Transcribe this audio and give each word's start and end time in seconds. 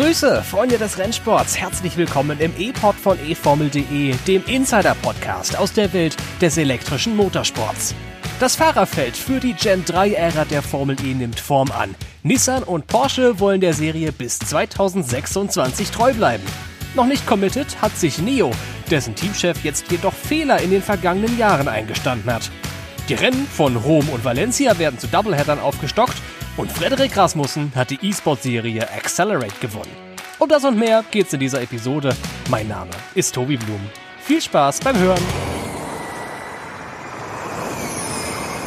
Grüße, 0.00 0.42
Freunde 0.42 0.78
des 0.78 0.96
Rennsports. 0.96 1.58
Herzlich 1.58 1.94
willkommen 1.98 2.40
im 2.40 2.54
E-Pod 2.56 2.96
von 2.96 3.18
eFormel.de, 3.18 4.14
dem 4.26 4.42
Insider-Podcast 4.46 5.58
aus 5.58 5.74
der 5.74 5.92
Welt 5.92 6.16
des 6.40 6.56
elektrischen 6.56 7.14
Motorsports. 7.14 7.94
Das 8.40 8.56
Fahrerfeld 8.56 9.14
für 9.14 9.40
die 9.40 9.52
Gen 9.52 9.84
3-Ära 9.84 10.46
der 10.46 10.62
Formel 10.62 10.96
E 11.04 11.12
nimmt 11.12 11.38
Form 11.38 11.70
an. 11.70 11.94
Nissan 12.22 12.62
und 12.62 12.86
Porsche 12.86 13.40
wollen 13.40 13.60
der 13.60 13.74
Serie 13.74 14.10
bis 14.10 14.38
2026 14.38 15.90
treu 15.90 16.14
bleiben. 16.14 16.44
Noch 16.94 17.06
nicht 17.06 17.26
committed 17.26 17.82
hat 17.82 17.94
sich 17.94 18.18
Neo, 18.20 18.52
dessen 18.90 19.14
Teamchef 19.14 19.62
jetzt 19.64 19.90
jedoch 19.90 20.14
Fehler 20.14 20.62
in 20.62 20.70
den 20.70 20.82
vergangenen 20.82 21.36
Jahren 21.36 21.68
eingestanden 21.68 22.32
hat. 22.32 22.50
Die 23.10 23.14
Rennen 23.14 23.46
von 23.46 23.76
Rom 23.76 24.08
und 24.08 24.24
Valencia 24.24 24.78
werden 24.78 24.98
zu 24.98 25.08
Doubleheadern 25.08 25.60
aufgestockt 25.60 26.16
und 26.60 26.70
Frederik 26.70 27.16
Rasmussen 27.16 27.72
hat 27.74 27.88
die 27.88 27.98
E-Sport-Serie 28.02 28.82
Accelerate 28.90 29.58
gewonnen. 29.62 29.90
Um 30.38 30.46
das 30.46 30.62
und 30.64 30.78
mehr 30.78 31.02
geht's 31.10 31.32
in 31.32 31.40
dieser 31.40 31.62
Episode. 31.62 32.14
Mein 32.50 32.68
Name 32.68 32.90
ist 33.14 33.34
Tobi 33.34 33.56
Blum. 33.56 33.80
Viel 34.20 34.42
Spaß 34.42 34.80
beim 34.80 34.98
Hören. 34.98 35.22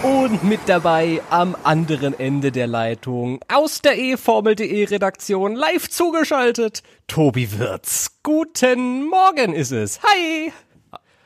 Und 0.02 0.43
mit 0.43 0.61
dabei 0.66 1.21
am 1.29 1.55
anderen 1.63 2.19
Ende 2.19 2.52
der 2.52 2.66
Leitung 2.66 3.39
aus 3.47 3.81
der 3.83 3.99
eFormel.de 3.99 4.85
Redaktion 4.85 5.53
live 5.53 5.88
zugeschaltet 5.88 6.81
Tobi 7.07 7.59
Wirz. 7.59 8.19
Guten 8.23 9.05
Morgen 9.05 9.53
ist 9.53 9.71
es. 9.71 9.99
Hi! 10.02 10.52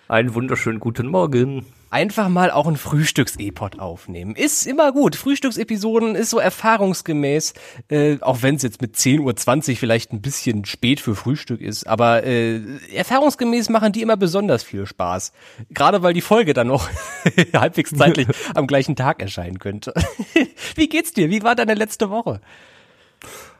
Einen 0.10 0.36
wunderschönen 0.36 0.82
guten 0.82 1.08
Morgen 1.08 1.66
einfach 1.90 2.30
mal 2.30 2.52
auch 2.52 2.68
ein 2.68 2.78
Frühstücks-E-Pod 2.78 3.80
aufnehmen. 3.80 4.36
Ist 4.36 4.68
immer 4.68 4.92
gut. 4.92 5.16
Frühstücksepisoden 5.16 6.16
ist 6.16 6.30
so 6.30 6.40
erfahrungsgemäß, 6.40 7.54
äh, 7.90 8.18
auch 8.22 8.42
wenn 8.42 8.56
es 8.56 8.64
jetzt 8.64 8.82
mit 8.82 8.96
10.20 8.96 9.72
Uhr 9.72 9.76
vielleicht 9.78 10.14
ein 10.14 10.22
bisschen 10.22 10.66
spät 10.66 11.00
für 11.00 11.16
Frühstück 11.16 11.62
ist, 11.62 11.88
aber 11.88 12.24
äh, 12.24 12.62
erfahrungsgemäß 12.94 13.70
machen 13.70 13.92
die 13.92 14.02
immer 14.02 14.18
besonders 14.18 14.64
viel 14.64 14.86
Spaß. 14.86 15.32
Gerade 15.70 16.04
weil 16.04 16.14
die 16.14 16.22
Folge 16.22 16.54
dann 16.54 16.68
noch 16.68 16.90
halbwegs 17.54 17.92
zeitlich 17.92 18.28
am 18.56 18.68
gleichen 18.68 18.96
Tag 18.96 19.22
erscheinen 19.22 19.60
könnte. 19.60 19.94
Wie 20.76 20.90
geht's 20.90 21.14
dir? 21.14 21.30
Wie 21.30 21.44
war 21.44 21.56
deine 21.56 21.74
letzte 21.74 22.10
Woche? 22.10 22.42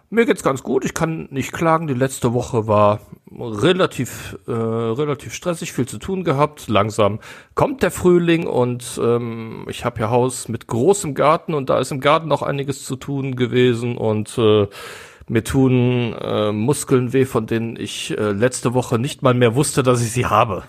Mir 0.10 0.26
geht's 0.26 0.44
ganz 0.44 0.64
gut. 0.64 0.86
Ich 0.86 0.94
kann 0.94 1.28
nicht 1.32 1.52
klagen. 1.52 1.88
Die 1.88 1.94
letzte 1.94 2.34
Woche 2.34 2.66
war 2.66 3.02
relativ 3.30 4.38
äh, 4.48 4.52
relativ 4.52 5.34
stressig, 5.34 5.74
viel 5.74 5.86
zu 5.86 5.98
tun 5.98 6.24
gehabt. 6.24 6.70
Langsam 6.70 7.20
kommt 7.56 7.84
der 7.84 7.92
Frühling 7.92 8.48
und 8.48 9.00
ähm, 9.04 9.66
ich 9.70 9.84
habe 9.84 10.00
ja 10.00 10.10
Haus 10.10 10.48
mit 10.48 10.68
großem 10.68 11.14
Garten 11.14 11.54
und 11.54 11.70
da 11.70 11.80
ist 11.80 11.92
im 11.92 12.00
Garten 12.00 12.30
noch 12.30 12.42
einiges 12.42 12.86
zu 12.86 12.96
tun 12.96 13.36
gewesen 13.36 13.98
und 13.98 14.38
äh, 14.38 14.68
mir 15.28 15.44
tun 15.44 16.16
äh, 16.18 16.54
Muskeln 16.54 17.12
weh, 17.12 17.26
von 17.26 17.46
denen 17.46 17.76
ich 17.76 18.18
äh, 18.18 18.32
letzte 18.32 18.74
Woche 18.74 19.00
nicht 19.00 19.24
mal 19.24 19.34
mehr 19.34 19.56
wusste, 19.56 19.84
dass 19.84 20.02
ich 20.02 20.14
sie 20.14 20.26
habe. 20.26 20.64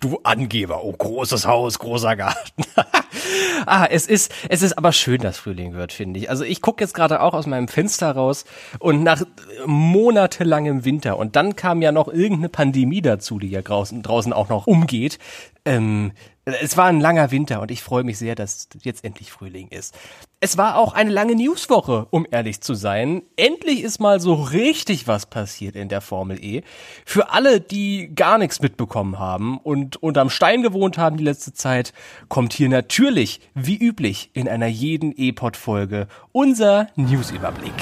Du 0.00 0.20
Angeber, 0.22 0.84
oh 0.84 0.92
großes 0.92 1.46
Haus, 1.46 1.78
großer 1.78 2.16
Garten. 2.16 2.64
ah, 3.66 3.86
es 3.90 4.06
ist, 4.06 4.32
es 4.48 4.62
ist 4.62 4.76
aber 4.78 4.92
schön, 4.92 5.20
dass 5.20 5.38
Frühling 5.38 5.74
wird, 5.74 5.92
finde 5.92 6.20
ich. 6.20 6.30
Also 6.30 6.44
ich 6.44 6.60
gucke 6.60 6.82
jetzt 6.82 6.94
gerade 6.94 7.20
auch 7.20 7.34
aus 7.34 7.46
meinem 7.46 7.68
Fenster 7.68 8.12
raus 8.12 8.44
und 8.78 9.02
nach 9.02 9.22
monatelangem 9.66 10.84
Winter 10.84 11.16
und 11.18 11.36
dann 11.36 11.56
kam 11.56 11.82
ja 11.82 11.92
noch 11.92 12.08
irgendeine 12.08 12.48
Pandemie 12.48 13.02
dazu, 13.02 13.38
die 13.38 13.50
ja 13.50 13.62
draußen, 13.62 14.02
draußen 14.02 14.32
auch 14.32 14.48
noch 14.48 14.66
umgeht. 14.66 15.18
Ähm, 15.64 16.12
es 16.44 16.76
war 16.76 16.86
ein 16.86 17.00
langer 17.00 17.30
Winter 17.30 17.60
und 17.62 17.70
ich 17.70 17.82
freue 17.82 18.04
mich 18.04 18.18
sehr, 18.18 18.34
dass 18.34 18.68
jetzt 18.82 19.04
endlich 19.04 19.32
Frühling 19.32 19.68
ist. 19.68 19.96
Es 20.40 20.58
war 20.58 20.76
auch 20.76 20.92
eine 20.92 21.10
lange 21.10 21.34
Newswoche, 21.34 22.06
um 22.10 22.26
ehrlich 22.30 22.60
zu 22.60 22.74
sein. 22.74 23.22
Endlich 23.36 23.82
ist 23.82 23.98
mal 23.98 24.20
so 24.20 24.34
richtig 24.34 25.08
was 25.08 25.24
passiert 25.24 25.74
in 25.74 25.88
der 25.88 26.02
Formel 26.02 26.42
E. 26.44 26.62
Für 27.06 27.30
alle, 27.30 27.62
die 27.62 28.14
gar 28.14 28.36
nichts 28.36 28.60
mitbekommen 28.60 29.18
haben 29.18 29.56
und 29.58 30.02
unterm 30.02 30.28
Stein 30.28 30.62
gewohnt 30.62 30.98
haben 30.98 31.16
die 31.16 31.24
letzte 31.24 31.54
Zeit, 31.54 31.94
kommt 32.28 32.52
hier 32.52 32.68
natürlich, 32.68 33.40
wie 33.54 33.78
üblich, 33.78 34.30
in 34.34 34.46
einer 34.46 34.66
jeden 34.66 35.14
E-Pod-Folge 35.16 36.08
unser 36.32 36.88
Newsüberblick. 36.96 37.72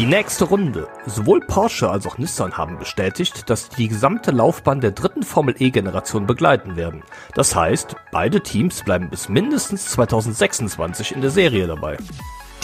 Die 0.00 0.06
nächste 0.06 0.46
Runde. 0.46 0.88
Sowohl 1.04 1.40
Porsche 1.40 1.90
als 1.90 2.06
auch 2.06 2.16
Nissan 2.16 2.56
haben 2.56 2.78
bestätigt, 2.78 3.50
dass 3.50 3.68
die 3.68 3.86
gesamte 3.86 4.30
Laufbahn 4.30 4.80
der 4.80 4.92
dritten 4.92 5.22
Formel 5.22 5.54
E-Generation 5.58 6.26
begleiten 6.26 6.74
werden. 6.74 7.02
Das 7.34 7.54
heißt, 7.54 7.96
beide 8.10 8.40
Teams 8.40 8.82
bleiben 8.82 9.10
bis 9.10 9.28
mindestens 9.28 9.90
2026 9.90 11.12
in 11.12 11.20
der 11.20 11.28
Serie 11.28 11.66
dabei. 11.66 11.98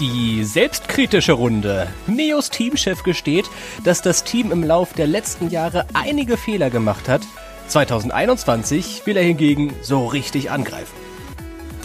Die 0.00 0.44
selbstkritische 0.44 1.34
Runde. 1.34 1.88
Neos 2.06 2.48
Teamchef 2.48 3.02
gesteht, 3.02 3.50
dass 3.84 4.00
das 4.00 4.24
Team 4.24 4.50
im 4.50 4.64
Lauf 4.64 4.94
der 4.94 5.06
letzten 5.06 5.50
Jahre 5.50 5.84
einige 5.92 6.38
Fehler 6.38 6.70
gemacht 6.70 7.06
hat. 7.06 7.20
2021 7.68 9.02
will 9.04 9.18
er 9.18 9.24
hingegen 9.24 9.74
so 9.82 10.06
richtig 10.06 10.50
angreifen. 10.50 10.96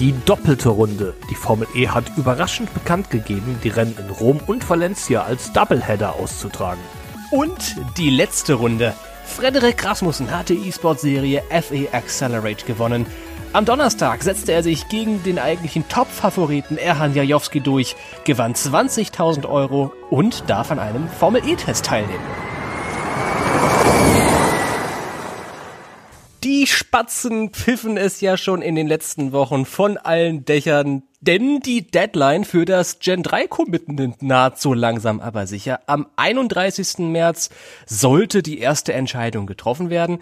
Die 0.02 0.16
doppelte 0.26 0.70
Runde. 0.70 1.14
Die 1.30 1.36
Formel 1.36 1.68
E 1.76 1.88
hat 1.88 2.18
überraschend 2.18 2.74
bekannt 2.74 3.12
gegeben, 3.12 3.60
die 3.64 3.70
Rennen 3.70 3.96
in 4.00 4.10
Rom 4.10 4.40
und 4.48 4.68
Valencia 4.68 5.22
als 5.22 5.54
Doubleheader 5.54 6.16
auszutragen. 6.16 6.82
Und 7.30 7.76
die 7.98 8.10
letzte 8.10 8.56
Runde. 8.56 8.96
Frederik 9.26 9.86
Rasmussen 9.86 10.32
hat 10.32 10.50
die 10.50 10.68
E-Sport-Serie 10.68 11.44
FE 11.52 11.90
Accelerate 11.92 12.66
gewonnen. 12.66 13.06
Am 13.54 13.66
Donnerstag 13.66 14.24
setzte 14.24 14.54
er 14.54 14.64
sich 14.64 14.90
gegen 14.90 15.22
den 15.22 15.38
eigentlichen 15.38 15.88
Top-Favoriten 15.88 16.80
Erhan 16.80 17.14
Jajowski 17.14 17.62
durch, 17.62 17.96
gewann 18.24 18.56
20.000 18.56 19.48
Euro 19.48 19.94
und 20.10 20.50
darf 20.50 20.72
an 20.72 20.80
einem 20.80 21.10
Formel 21.10 21.48
E-Test 21.48 21.86
teilnehmen. 21.86 22.26
Die 26.44 26.66
Spatzen 26.66 27.52
pfiffen 27.52 27.98
es 27.98 28.20
ja 28.20 28.36
schon 28.36 28.64
in 28.64 28.74
den 28.74 28.88
letzten 28.88 29.32
Wochen 29.32 29.64
von 29.64 29.98
allen 29.98 30.44
Dächern, 30.44 31.04
denn 31.20 31.60
die 31.60 31.86
Deadline 31.86 32.46
für 32.46 32.66
das 32.66 32.98
Gen 32.98 33.22
3 33.22 33.46
Commitment 33.46 34.24
naht 34.24 34.60
so 34.60 34.74
langsam 34.74 35.20
aber 35.20 35.46
sicher. 35.46 35.82
Am 35.86 36.08
31. 36.16 36.98
März 36.98 37.52
sollte 37.86 38.42
die 38.42 38.58
erste 38.58 38.94
Entscheidung 38.94 39.46
getroffen 39.46 39.92
werden. 39.92 40.18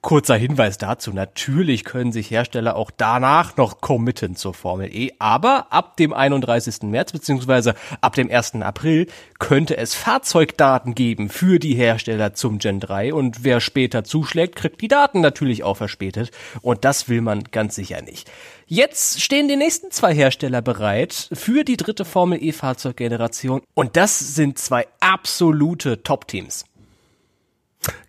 Kurzer 0.00 0.36
Hinweis 0.36 0.78
dazu, 0.78 1.12
natürlich 1.12 1.84
können 1.84 2.12
sich 2.12 2.30
Hersteller 2.30 2.76
auch 2.76 2.92
danach 2.96 3.56
noch 3.56 3.80
committen 3.80 4.36
zur 4.36 4.54
Formel 4.54 4.94
E, 4.94 5.10
aber 5.18 5.72
ab 5.72 5.96
dem 5.96 6.12
31. 6.12 6.82
März 6.82 7.10
beziehungsweise 7.10 7.74
ab 8.00 8.14
dem 8.14 8.30
1. 8.30 8.62
April 8.62 9.08
könnte 9.40 9.76
es 9.76 9.96
Fahrzeugdaten 9.96 10.94
geben 10.94 11.28
für 11.28 11.58
die 11.58 11.74
Hersteller 11.74 12.32
zum 12.32 12.58
Gen 12.58 12.78
3 12.78 13.12
und 13.12 13.42
wer 13.42 13.60
später 13.60 14.04
zuschlägt, 14.04 14.54
kriegt 14.54 14.80
die 14.80 14.88
Daten 14.88 15.20
natürlich 15.20 15.64
auch 15.64 15.76
verspätet 15.76 16.30
und 16.62 16.84
das 16.84 17.08
will 17.08 17.20
man 17.20 17.42
ganz 17.50 17.74
sicher 17.74 18.00
nicht. 18.00 18.30
Jetzt 18.66 19.20
stehen 19.20 19.48
die 19.48 19.56
nächsten 19.56 19.90
zwei 19.90 20.14
Hersteller 20.14 20.62
bereit 20.62 21.28
für 21.32 21.64
die 21.64 21.76
dritte 21.76 22.04
Formel 22.04 22.40
E 22.40 22.52
Fahrzeuggeneration 22.52 23.62
und 23.74 23.96
das 23.96 24.16
sind 24.20 24.58
zwei 24.58 24.86
absolute 25.00 26.04
Top-Teams. 26.04 26.66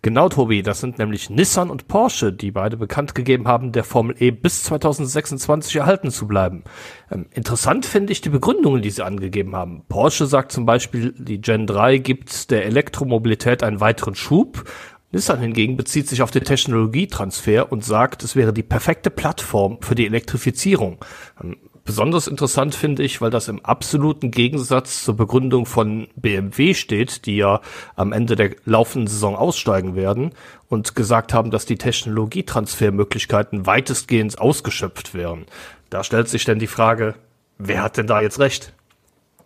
Genau, 0.02 0.28
Tobi, 0.28 0.62
das 0.62 0.80
sind 0.80 0.98
nämlich 0.98 1.30
Nissan 1.30 1.70
und 1.70 1.86
Porsche, 1.86 2.32
die 2.32 2.50
beide 2.50 2.76
bekannt 2.76 3.14
gegeben 3.14 3.46
haben, 3.46 3.72
der 3.72 3.84
Formel 3.84 4.16
E 4.18 4.30
bis 4.30 4.64
2026 4.64 5.76
erhalten 5.76 6.10
zu 6.10 6.26
bleiben. 6.26 6.64
Ähm, 7.10 7.26
interessant 7.32 7.86
finde 7.86 8.12
ich 8.12 8.20
die 8.20 8.30
Begründungen, 8.30 8.82
die 8.82 8.90
sie 8.90 9.04
angegeben 9.04 9.54
haben. 9.54 9.82
Porsche 9.88 10.26
sagt 10.26 10.52
zum 10.52 10.66
Beispiel, 10.66 11.14
die 11.16 11.40
Gen 11.40 11.66
3 11.66 11.98
gibt 11.98 12.50
der 12.50 12.64
Elektromobilität 12.64 13.62
einen 13.62 13.80
weiteren 13.80 14.14
Schub. 14.14 14.64
Nissan 15.12 15.40
hingegen 15.40 15.76
bezieht 15.76 16.08
sich 16.08 16.22
auf 16.22 16.30
den 16.30 16.44
Technologietransfer 16.44 17.70
und 17.70 17.84
sagt, 17.84 18.22
es 18.22 18.36
wäre 18.36 18.52
die 18.52 18.62
perfekte 18.62 19.10
Plattform 19.10 19.78
für 19.82 19.94
die 19.94 20.06
Elektrifizierung. 20.06 21.04
Ähm, 21.42 21.56
Besonders 21.90 22.28
interessant 22.28 22.76
finde 22.76 23.02
ich, 23.02 23.20
weil 23.20 23.32
das 23.32 23.48
im 23.48 23.64
absoluten 23.64 24.30
Gegensatz 24.30 25.02
zur 25.02 25.16
Begründung 25.16 25.66
von 25.66 26.06
BMW 26.14 26.72
steht, 26.74 27.26
die 27.26 27.34
ja 27.34 27.60
am 27.96 28.12
Ende 28.12 28.36
der 28.36 28.54
laufenden 28.64 29.08
Saison 29.08 29.34
aussteigen 29.34 29.96
werden 29.96 30.30
und 30.68 30.94
gesagt 30.94 31.34
haben, 31.34 31.50
dass 31.50 31.66
die 31.66 31.78
Technologietransfermöglichkeiten 31.78 33.66
weitestgehend 33.66 34.38
ausgeschöpft 34.38 35.14
wären. 35.14 35.46
Da 35.90 36.04
stellt 36.04 36.28
sich 36.28 36.44
denn 36.44 36.60
die 36.60 36.68
Frage, 36.68 37.16
wer 37.58 37.82
hat 37.82 37.96
denn 37.96 38.06
da 38.06 38.22
jetzt 38.22 38.38
recht? 38.38 38.72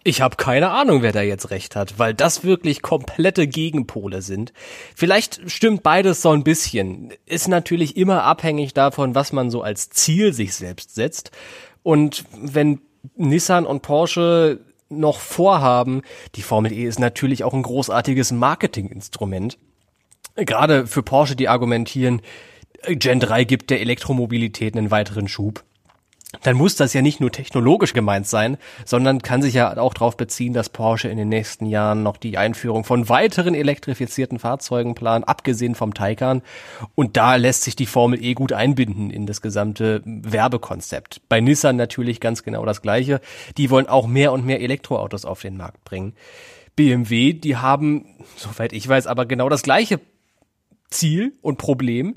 Ich 0.02 0.20
habe 0.20 0.36
keine 0.36 0.68
Ahnung, 0.68 1.00
wer 1.00 1.12
da 1.12 1.22
jetzt 1.22 1.50
recht 1.50 1.76
hat, 1.76 1.98
weil 1.98 2.12
das 2.12 2.44
wirklich 2.44 2.82
komplette 2.82 3.46
Gegenpole 3.46 4.20
sind. 4.20 4.52
Vielleicht 4.94 5.50
stimmt 5.50 5.82
beides 5.82 6.20
so 6.20 6.28
ein 6.28 6.44
bisschen. 6.44 7.14
Ist 7.24 7.48
natürlich 7.48 7.96
immer 7.96 8.24
abhängig 8.24 8.74
davon, 8.74 9.14
was 9.14 9.32
man 9.32 9.48
so 9.48 9.62
als 9.62 9.88
Ziel 9.88 10.34
sich 10.34 10.54
selbst 10.54 10.94
setzt. 10.94 11.30
Und 11.84 12.24
wenn 12.36 12.80
Nissan 13.14 13.66
und 13.66 13.82
Porsche 13.82 14.58
noch 14.88 15.20
vorhaben, 15.20 16.02
die 16.34 16.42
Formel 16.42 16.72
E 16.72 16.84
ist 16.84 16.98
natürlich 16.98 17.44
auch 17.44 17.54
ein 17.54 17.62
großartiges 17.62 18.32
Marketinginstrument. 18.32 19.58
Gerade 20.34 20.88
für 20.88 21.02
Porsche, 21.02 21.36
die 21.36 21.48
argumentieren, 21.48 22.22
Gen 22.88 23.20
3 23.20 23.44
gibt 23.44 23.70
der 23.70 23.80
Elektromobilität 23.80 24.76
einen 24.76 24.90
weiteren 24.90 25.28
Schub. 25.28 25.62
Dann 26.42 26.56
muss 26.56 26.76
das 26.76 26.92
ja 26.92 27.02
nicht 27.02 27.20
nur 27.20 27.30
technologisch 27.30 27.92
gemeint 27.92 28.26
sein, 28.26 28.56
sondern 28.84 29.22
kann 29.22 29.42
sich 29.42 29.54
ja 29.54 29.76
auch 29.76 29.94
darauf 29.94 30.16
beziehen, 30.16 30.52
dass 30.52 30.68
Porsche 30.68 31.08
in 31.08 31.18
den 31.18 31.28
nächsten 31.28 31.66
Jahren 31.66 32.02
noch 32.02 32.16
die 32.16 32.38
Einführung 32.38 32.84
von 32.84 33.08
weiteren 33.08 33.54
elektrifizierten 33.54 34.38
Fahrzeugen 34.38 34.94
plant, 34.94 35.28
abgesehen 35.28 35.74
vom 35.74 35.94
Taycan. 35.94 36.42
Und 36.94 37.16
da 37.16 37.36
lässt 37.36 37.62
sich 37.62 37.76
die 37.76 37.86
Formel 37.86 38.22
E 38.22 38.34
gut 38.34 38.52
einbinden 38.52 39.10
in 39.10 39.26
das 39.26 39.40
gesamte 39.40 40.02
Werbekonzept. 40.04 41.22
Bei 41.28 41.40
Nissan 41.40 41.76
natürlich 41.76 42.20
ganz 42.20 42.42
genau 42.42 42.64
das 42.64 42.82
Gleiche. 42.82 43.20
Die 43.56 43.70
wollen 43.70 43.86
auch 43.86 44.06
mehr 44.06 44.32
und 44.32 44.44
mehr 44.44 44.60
Elektroautos 44.60 45.24
auf 45.24 45.40
den 45.40 45.56
Markt 45.56 45.84
bringen. 45.84 46.14
BMW, 46.76 47.32
die 47.32 47.56
haben, 47.56 48.06
soweit 48.36 48.72
ich 48.72 48.88
weiß, 48.88 49.06
aber 49.06 49.26
genau 49.26 49.48
das 49.48 49.62
gleiche 49.62 50.00
Ziel 50.90 51.34
und 51.40 51.58
Problem 51.58 52.14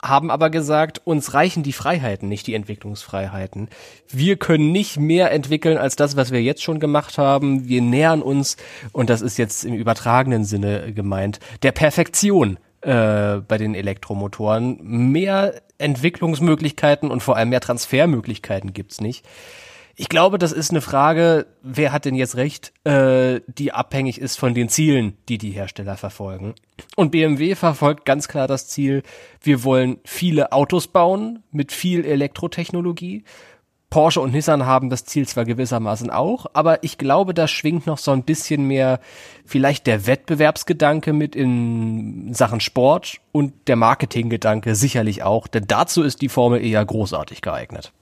haben 0.00 0.30
aber 0.30 0.50
gesagt, 0.50 1.00
uns 1.04 1.34
reichen 1.34 1.62
die 1.62 1.72
Freiheiten, 1.72 2.28
nicht 2.28 2.46
die 2.46 2.54
Entwicklungsfreiheiten. 2.54 3.68
Wir 4.08 4.36
können 4.36 4.70
nicht 4.70 4.98
mehr 4.98 5.32
entwickeln 5.32 5.76
als 5.76 5.96
das, 5.96 6.16
was 6.16 6.30
wir 6.30 6.42
jetzt 6.42 6.62
schon 6.62 6.78
gemacht 6.78 7.18
haben. 7.18 7.68
Wir 7.68 7.82
nähern 7.82 8.22
uns, 8.22 8.56
und 8.92 9.10
das 9.10 9.22
ist 9.22 9.38
jetzt 9.38 9.64
im 9.64 9.74
übertragenen 9.74 10.44
Sinne 10.44 10.92
gemeint, 10.92 11.40
der 11.62 11.72
Perfektion 11.72 12.58
äh, 12.80 13.38
bei 13.38 13.58
den 13.58 13.74
Elektromotoren. 13.74 14.78
Mehr 14.82 15.60
Entwicklungsmöglichkeiten 15.78 17.10
und 17.10 17.22
vor 17.22 17.36
allem 17.36 17.48
mehr 17.48 17.60
Transfermöglichkeiten 17.60 18.72
gibt's 18.72 19.00
nicht. 19.00 19.24
Ich 20.00 20.08
glaube, 20.08 20.38
das 20.38 20.52
ist 20.52 20.70
eine 20.70 20.80
Frage, 20.80 21.46
wer 21.60 21.90
hat 21.90 22.04
denn 22.04 22.14
jetzt 22.14 22.36
recht, 22.36 22.72
äh, 22.84 23.40
die 23.48 23.72
abhängig 23.72 24.20
ist 24.20 24.38
von 24.38 24.54
den 24.54 24.68
Zielen, 24.68 25.16
die 25.28 25.38
die 25.38 25.50
Hersteller 25.50 25.96
verfolgen. 25.96 26.54
Und 26.94 27.10
BMW 27.10 27.56
verfolgt 27.56 28.04
ganz 28.04 28.28
klar 28.28 28.46
das 28.46 28.68
Ziel, 28.68 29.02
wir 29.42 29.64
wollen 29.64 29.98
viele 30.04 30.52
Autos 30.52 30.86
bauen 30.86 31.42
mit 31.50 31.72
viel 31.72 32.04
Elektrotechnologie. 32.04 33.24
Porsche 33.90 34.20
und 34.20 34.32
Nissan 34.32 34.66
haben 34.66 34.88
das 34.88 35.04
Ziel 35.04 35.26
zwar 35.26 35.44
gewissermaßen 35.44 36.10
auch, 36.10 36.46
aber 36.52 36.84
ich 36.84 36.96
glaube, 36.96 37.34
da 37.34 37.48
schwingt 37.48 37.88
noch 37.88 37.98
so 37.98 38.12
ein 38.12 38.22
bisschen 38.22 38.68
mehr 38.68 39.00
vielleicht 39.44 39.88
der 39.88 40.06
Wettbewerbsgedanke 40.06 41.12
mit 41.12 41.34
in 41.34 42.32
Sachen 42.34 42.60
Sport 42.60 43.16
und 43.32 43.52
der 43.66 43.76
Marketinggedanke 43.76 44.76
sicherlich 44.76 45.24
auch, 45.24 45.48
denn 45.48 45.64
dazu 45.66 46.04
ist 46.04 46.22
die 46.22 46.28
Formel 46.28 46.64
eher 46.64 46.84
großartig 46.84 47.42
geeignet. 47.42 47.92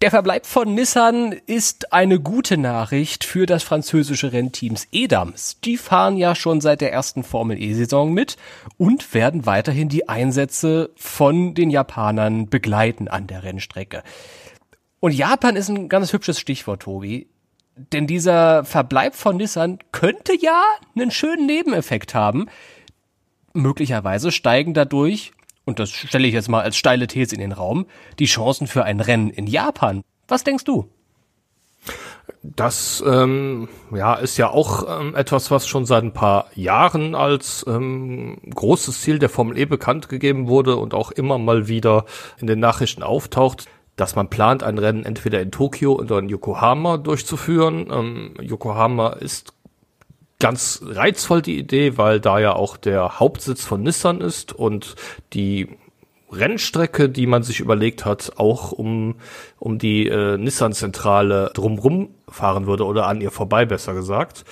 Der 0.00 0.10
Verbleib 0.10 0.44
von 0.46 0.74
Nissan 0.74 1.32
ist 1.46 1.92
eine 1.92 2.18
gute 2.18 2.56
Nachricht 2.56 3.22
für 3.22 3.46
das 3.46 3.62
französische 3.62 4.32
Rennteams 4.32 4.88
Edams. 4.90 5.60
Die 5.62 5.76
fahren 5.76 6.16
ja 6.16 6.34
schon 6.34 6.60
seit 6.60 6.80
der 6.80 6.92
ersten 6.92 7.22
Formel 7.22 7.62
E-Saison 7.62 8.12
mit 8.12 8.36
und 8.76 9.14
werden 9.14 9.46
weiterhin 9.46 9.88
die 9.88 10.08
Einsätze 10.08 10.90
von 10.96 11.54
den 11.54 11.70
Japanern 11.70 12.48
begleiten 12.48 13.06
an 13.06 13.28
der 13.28 13.44
Rennstrecke. 13.44 14.02
Und 14.98 15.12
Japan 15.12 15.54
ist 15.54 15.68
ein 15.68 15.88
ganz 15.88 16.12
hübsches 16.12 16.40
Stichwort, 16.40 16.82
Tobi. 16.82 17.28
Denn 17.76 18.06
dieser 18.06 18.64
Verbleib 18.64 19.14
von 19.14 19.36
Nissan 19.36 19.78
könnte 19.92 20.32
ja 20.40 20.62
einen 20.96 21.10
schönen 21.12 21.46
Nebeneffekt 21.46 22.14
haben. 22.14 22.46
Möglicherweise 23.52 24.32
steigen 24.32 24.74
dadurch 24.74 25.32
und 25.64 25.78
das 25.78 25.90
stelle 25.90 26.26
ich 26.26 26.34
jetzt 26.34 26.48
mal 26.48 26.62
als 26.62 26.76
steile 26.76 27.06
These 27.06 27.34
in 27.34 27.40
den 27.40 27.52
Raum, 27.52 27.86
die 28.18 28.26
Chancen 28.26 28.66
für 28.66 28.84
ein 28.84 29.00
Rennen 29.00 29.30
in 29.30 29.46
Japan. 29.46 30.02
Was 30.28 30.44
denkst 30.44 30.64
du? 30.64 30.88
Das 32.42 33.02
ähm, 33.06 33.68
ja, 33.94 34.14
ist 34.14 34.36
ja 34.36 34.50
auch 34.50 35.00
ähm, 35.00 35.14
etwas, 35.14 35.50
was 35.50 35.66
schon 35.66 35.86
seit 35.86 36.04
ein 36.04 36.12
paar 36.12 36.46
Jahren 36.54 37.14
als 37.14 37.64
ähm, 37.68 38.38
großes 38.54 39.00
Ziel 39.00 39.18
der 39.18 39.28
Formel 39.28 39.58
E 39.58 39.64
bekannt 39.64 40.08
gegeben 40.08 40.48
wurde 40.48 40.76
und 40.76 40.94
auch 40.94 41.10
immer 41.10 41.38
mal 41.38 41.68
wieder 41.68 42.04
in 42.38 42.46
den 42.46 42.60
Nachrichten 42.60 43.02
auftaucht, 43.02 43.66
dass 43.96 44.14
man 44.14 44.28
plant, 44.28 44.62
ein 44.62 44.78
Rennen 44.78 45.04
entweder 45.04 45.40
in 45.40 45.52
Tokio 45.52 45.94
oder 45.94 46.18
in 46.18 46.28
Yokohama 46.28 46.96
durchzuführen. 46.98 47.88
Ähm, 47.90 48.34
Yokohama 48.40 49.10
ist 49.10 49.53
ganz 50.38 50.82
reizvoll 50.84 51.42
die 51.42 51.58
Idee, 51.58 51.96
weil 51.96 52.20
da 52.20 52.38
ja 52.38 52.54
auch 52.54 52.76
der 52.76 53.20
Hauptsitz 53.20 53.64
von 53.64 53.82
Nissan 53.82 54.20
ist 54.20 54.52
und 54.52 54.96
die 55.32 55.68
Rennstrecke, 56.30 57.08
die 57.08 57.26
man 57.26 57.42
sich 57.42 57.60
überlegt 57.60 58.04
hat, 58.04 58.32
auch 58.36 58.72
um, 58.72 59.16
um 59.58 59.78
die 59.78 60.08
äh, 60.08 60.36
Nissan-Zentrale 60.36 61.50
drumrum 61.54 62.10
fahren 62.28 62.66
würde 62.66 62.84
oder 62.84 63.06
an 63.06 63.20
ihr 63.20 63.30
vorbei, 63.30 63.64
besser 63.64 63.94
gesagt. 63.94 64.44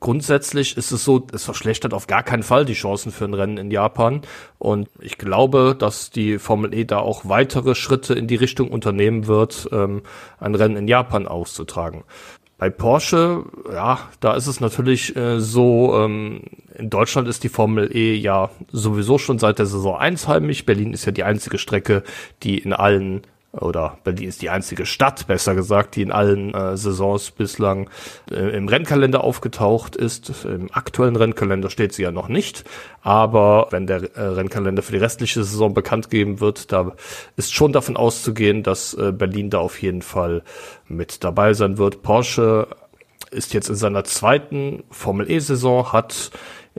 Grundsätzlich 0.00 0.78
ist 0.78 0.92
es 0.92 1.04
so, 1.04 1.26
es 1.30 1.44
verschlechtert 1.44 1.92
auf 1.92 2.06
gar 2.06 2.22
keinen 2.22 2.42
Fall 2.42 2.64
die 2.64 2.72
Chancen 2.72 3.12
für 3.12 3.26
ein 3.26 3.34
Rennen 3.34 3.58
in 3.58 3.70
Japan. 3.70 4.22
Und 4.58 4.88
ich 4.98 5.18
glaube, 5.18 5.76
dass 5.78 6.10
die 6.10 6.38
Formel 6.38 6.72
E 6.72 6.84
da 6.86 7.00
auch 7.00 7.28
weitere 7.28 7.74
Schritte 7.74 8.14
in 8.14 8.26
die 8.26 8.36
Richtung 8.36 8.70
unternehmen 8.70 9.26
wird, 9.26 9.68
ähm, 9.72 10.02
ein 10.38 10.54
Rennen 10.54 10.76
in 10.76 10.88
Japan 10.88 11.28
auszutragen. 11.28 12.04
Bei 12.60 12.68
Porsche, 12.68 13.46
ja, 13.72 14.00
da 14.20 14.34
ist 14.34 14.46
es 14.46 14.60
natürlich 14.60 15.16
äh, 15.16 15.40
so, 15.40 15.98
ähm, 15.98 16.42
in 16.76 16.90
Deutschland 16.90 17.26
ist 17.26 17.42
die 17.42 17.48
Formel 17.48 17.90
E 17.96 18.14
ja 18.14 18.50
sowieso 18.70 19.16
schon 19.16 19.38
seit 19.38 19.58
der 19.58 19.64
Saison 19.64 19.96
1 19.96 20.28
heimisch. 20.28 20.66
Berlin 20.66 20.92
ist 20.92 21.06
ja 21.06 21.12
die 21.12 21.24
einzige 21.24 21.56
Strecke, 21.56 22.02
die 22.42 22.58
in 22.58 22.74
allen 22.74 23.22
oder 23.52 23.98
Berlin 24.04 24.28
ist 24.28 24.42
die 24.42 24.50
einzige 24.50 24.86
Stadt, 24.86 25.26
besser 25.26 25.54
gesagt, 25.54 25.96
die 25.96 26.02
in 26.02 26.12
allen 26.12 26.54
äh, 26.54 26.76
Saisons 26.76 27.32
bislang 27.32 27.90
äh, 28.30 28.56
im 28.56 28.68
Rennkalender 28.68 29.24
aufgetaucht 29.24 29.96
ist. 29.96 30.44
Im 30.44 30.72
aktuellen 30.72 31.16
Rennkalender 31.16 31.68
steht 31.68 31.92
sie 31.92 32.02
ja 32.02 32.12
noch 32.12 32.28
nicht, 32.28 32.64
aber 33.02 33.66
wenn 33.70 33.88
der 33.88 34.16
äh, 34.16 34.22
Rennkalender 34.22 34.82
für 34.82 34.92
die 34.92 34.98
restliche 34.98 35.42
Saison 35.42 35.74
bekannt 35.74 36.10
geben 36.10 36.40
wird, 36.40 36.70
da 36.70 36.92
ist 37.36 37.52
schon 37.52 37.72
davon 37.72 37.96
auszugehen, 37.96 38.62
dass 38.62 38.94
äh, 38.94 39.10
Berlin 39.10 39.50
da 39.50 39.58
auf 39.58 39.82
jeden 39.82 40.02
Fall 40.02 40.42
mit 40.86 41.24
dabei 41.24 41.52
sein 41.52 41.76
wird. 41.76 42.02
Porsche 42.02 42.68
ist 43.30 43.54
jetzt 43.54 43.68
in 43.68 43.76
seiner 43.76 44.04
zweiten 44.04 44.84
Formel 44.90 45.30
E-Saison, 45.30 45.92
hat 45.92 46.30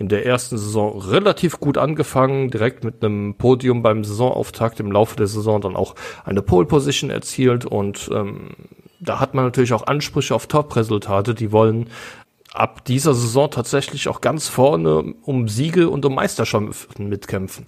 in 0.02 0.10
der 0.10 0.26
ersten 0.26 0.58
Saison 0.58 1.00
relativ 1.00 1.60
gut 1.60 1.78
angefangen, 1.78 2.50
direkt 2.50 2.84
mit 2.84 3.04
einem 3.04 3.36
Podium 3.36 3.84
beim 3.84 4.04
Saisonauftakt 4.04 4.80
im 4.80 4.92
Laufe 4.92 5.16
der 5.16 5.28
Saison 5.28 5.62
dann 5.62 5.76
auch 5.76 5.94
eine 6.26 6.42
Pole 6.42 6.66
Position 6.66 7.12
erzielt 7.12 7.66
und 7.66 8.10
ähm, 8.12 8.50
da 9.00 9.20
hat 9.20 9.36
man 9.36 9.46
natürlich 9.46 9.74
auch 9.74 9.86
Ansprüche 9.86 10.34
auf 10.34 10.48
Top-Resultate. 10.48 11.36
Die 11.36 11.52
wollen 11.52 11.88
ab 12.52 12.84
dieser 12.86 13.14
Saison 13.14 13.50
tatsächlich 13.52 14.08
auch 14.08 14.22
ganz 14.22 14.48
vorne 14.48 15.14
um 15.22 15.48
Siege 15.48 15.90
und 15.90 16.04
um 16.04 16.16
Meisterschaften 16.16 17.08
mitkämpfen. 17.08 17.68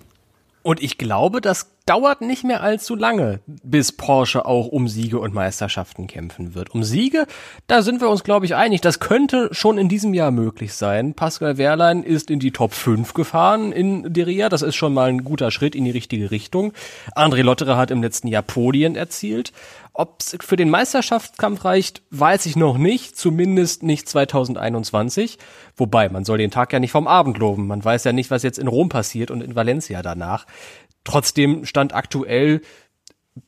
Und 0.64 0.82
ich 0.82 0.98
glaube, 0.98 1.42
das 1.42 1.72
dauert 1.86 2.22
nicht 2.22 2.46
mehr 2.46 2.64
allzu 2.64 2.96
lange, 2.96 3.42
bis 3.46 3.92
Porsche 3.92 4.46
auch 4.46 4.68
um 4.68 4.88
Siege 4.88 5.20
und 5.20 5.34
Meisterschaften 5.34 6.08
kämpfen 6.08 6.56
wird. 6.56 6.74
Um 6.74 6.84
Siege, 6.84 7.28
da 7.68 7.82
sind 7.82 8.00
wir 8.00 8.10
uns, 8.10 8.24
glaube 8.24 8.46
ich, 8.46 8.56
einig. 8.56 8.80
Das 8.80 9.02
könnte 9.02 9.50
schon 9.52 9.78
in 9.78 9.90
diesem 9.90 10.14
Jahr 10.14 10.32
möglich 10.32 10.74
sein. 10.74 11.14
Pascal 11.14 11.58
Wehrlein 11.58 12.04
ist 12.04 12.32
in 12.32 12.40
die 12.40 12.52
Top 12.52 12.74
5 12.74 13.14
gefahren 13.14 13.74
in 13.74 14.14
Deria. 14.14 14.48
Das 14.48 14.62
ist 14.62 14.76
schon 14.76 14.94
mal 14.94 15.10
ein 15.10 15.26
guter 15.26 15.52
Schritt 15.52 15.76
in 15.76 15.84
die 15.84 15.92
richtige 15.92 16.32
Richtung. 16.32 16.72
André 17.16 17.44
Lotterer 17.44 17.76
hat 17.76 17.92
im 17.92 18.02
letzten 18.02 18.30
Jahr 18.30 18.44
Podien 18.44 18.96
erzielt. 18.96 19.52
Ob 19.96 20.22
es 20.22 20.36
für 20.42 20.56
den 20.56 20.72
Meisterschaftskampf 20.72 21.66
reicht, 21.66 22.02
weiß 22.10 22.48
ich 22.48 22.56
noch 22.56 22.80
nicht, 22.80 23.16
zumindest 23.16 23.84
nicht 23.84 24.10
2021. 24.10 25.38
Wobei, 25.78 26.10
man 26.10 26.26
soll 26.26 26.40
den 26.40 26.50
Tag 26.50 26.74
ja 26.74 26.80
nicht 26.80 26.92
vom 26.92 27.08
Abend 27.08 27.38
loben. 27.38 27.68
Man 27.68 27.86
weiß 27.86 28.04
ja 28.06 28.12
nicht, 28.12 28.32
was 28.32 28.42
jetzt 28.42 28.58
in 28.58 28.68
Rom 28.68 28.90
passiert 28.90 29.30
und 29.30 29.42
in 29.42 29.56
Valencia 29.56 30.02
danach. 30.02 30.48
Trotzdem 31.04 31.66
stand 31.66 31.94
aktuell, 31.94 32.62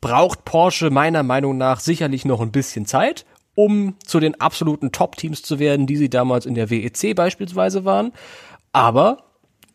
braucht 0.02 0.46
Porsche 0.46 0.92
meiner 0.92 1.24
Meinung 1.24 1.58
nach 1.58 1.80
sicherlich 1.80 2.26
noch 2.26 2.42
ein 2.42 2.52
bisschen 2.52 2.86
Zeit, 2.86 3.26
um 3.56 3.96
zu 4.06 4.20
den 4.20 4.40
absoluten 4.40 4.92
Top-Teams 4.92 5.42
zu 5.42 5.58
werden, 5.58 5.88
die 5.88 5.98
sie 5.98 6.10
damals 6.10 6.46
in 6.46 6.54
der 6.54 6.70
WEC 6.70 7.16
beispielsweise 7.16 7.86
waren. 7.86 8.12
Aber 8.72 9.25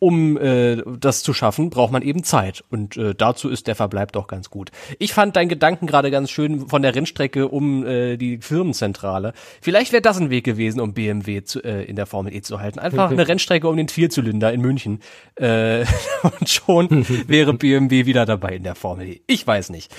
um 0.01 0.35
äh, 0.35 0.81
das 0.99 1.21
zu 1.21 1.31
schaffen, 1.31 1.69
braucht 1.69 1.91
man 1.91 2.01
eben 2.01 2.23
Zeit. 2.23 2.63
Und 2.71 2.97
äh, 2.97 3.13
dazu 3.13 3.49
ist 3.49 3.67
der 3.67 3.75
Verbleib 3.75 4.11
doch 4.13 4.25
ganz 4.25 4.49
gut. 4.49 4.71
Ich 4.97 5.13
fand 5.13 5.35
deinen 5.35 5.47
Gedanken 5.47 5.85
gerade 5.85 6.09
ganz 6.09 6.31
schön 6.31 6.67
von 6.67 6.81
der 6.81 6.95
Rennstrecke 6.95 7.47
um 7.47 7.85
äh, 7.85 8.17
die 8.17 8.39
Firmenzentrale. 8.39 9.33
Vielleicht 9.61 9.91
wäre 9.91 10.01
das 10.01 10.17
ein 10.17 10.31
Weg 10.31 10.43
gewesen, 10.43 10.81
um 10.81 10.95
BMW 10.95 11.43
zu, 11.43 11.63
äh, 11.63 11.83
in 11.83 11.95
der 11.95 12.07
Formel 12.07 12.33
E 12.33 12.41
zu 12.41 12.59
halten. 12.59 12.79
Einfach 12.79 13.11
eine 13.11 13.27
Rennstrecke 13.27 13.67
um 13.67 13.77
den 13.77 13.89
Vierzylinder 13.89 14.51
in 14.51 14.61
München. 14.61 15.01
Äh, 15.35 15.85
und 16.23 16.49
schon 16.49 17.05
wäre 17.27 17.53
BMW 17.53 18.07
wieder 18.07 18.25
dabei 18.25 18.55
in 18.55 18.63
der 18.63 18.73
Formel 18.73 19.07
E. 19.07 19.21
Ich 19.27 19.45
weiß 19.45 19.69
nicht 19.69 19.93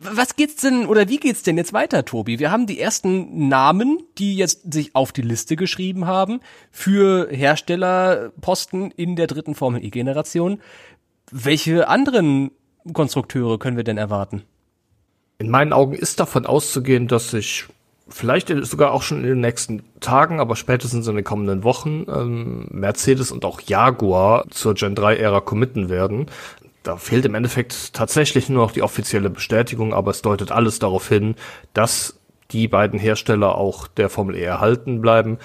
was 0.00 0.36
geht's 0.36 0.62
denn 0.62 0.86
oder 0.86 1.08
wie 1.08 1.18
geht's 1.18 1.42
denn 1.42 1.56
jetzt 1.56 1.72
weiter, 1.72 2.04
Tobi? 2.04 2.38
Wir 2.38 2.50
haben 2.50 2.66
die 2.66 2.80
ersten 2.80 3.48
Namen, 3.48 4.02
die 4.18 4.36
jetzt 4.36 4.72
sich 4.72 4.94
auf 4.94 5.12
die 5.12 5.22
Liste 5.22 5.56
geschrieben 5.56 6.06
haben 6.06 6.40
für 6.70 7.28
Herstellerposten 7.30 8.90
in 8.92 9.16
der 9.16 9.26
dritten 9.26 9.54
Formel 9.54 9.84
E-Generation. 9.84 10.60
Welche 11.30 11.88
anderen 11.88 12.50
Konstrukteure 12.92 13.58
können 13.58 13.76
wir 13.76 13.84
denn 13.84 13.98
erwarten? 13.98 14.42
In 15.38 15.50
meinen 15.50 15.72
Augen 15.72 15.94
ist 15.94 16.20
davon 16.20 16.46
auszugehen, 16.46 17.06
dass 17.06 17.30
sich 17.30 17.66
vielleicht 18.08 18.48
sogar 18.62 18.92
auch 18.92 19.02
schon 19.02 19.18
in 19.18 19.28
den 19.28 19.40
nächsten 19.40 19.82
Tagen, 20.00 20.40
aber 20.40 20.56
spätestens 20.56 21.06
in 21.06 21.14
den 21.14 21.24
kommenden 21.24 21.62
Wochen 21.62 22.06
ähm, 22.08 22.66
Mercedes 22.70 23.30
und 23.30 23.44
auch 23.44 23.60
Jaguar 23.60 24.46
zur 24.50 24.74
Gen 24.74 24.96
3-Ära 24.96 25.40
committen 25.40 25.88
werden 25.90 26.26
da 26.82 26.96
fehlt 26.96 27.24
im 27.24 27.34
Endeffekt 27.34 27.92
tatsächlich 27.94 28.48
nur 28.48 28.64
noch 28.64 28.72
die 28.72 28.82
offizielle 28.82 29.30
Bestätigung, 29.30 29.92
aber 29.92 30.10
es 30.10 30.22
deutet 30.22 30.52
alles 30.52 30.78
darauf 30.78 31.08
hin, 31.08 31.34
dass 31.74 32.18
die 32.50 32.68
beiden 32.68 32.98
Hersteller 32.98 33.56
auch 33.56 33.88
der 33.88 34.08
Formel 34.08 34.36
E 34.36 34.42
erhalten 34.42 35.00
bleiben. 35.00 35.38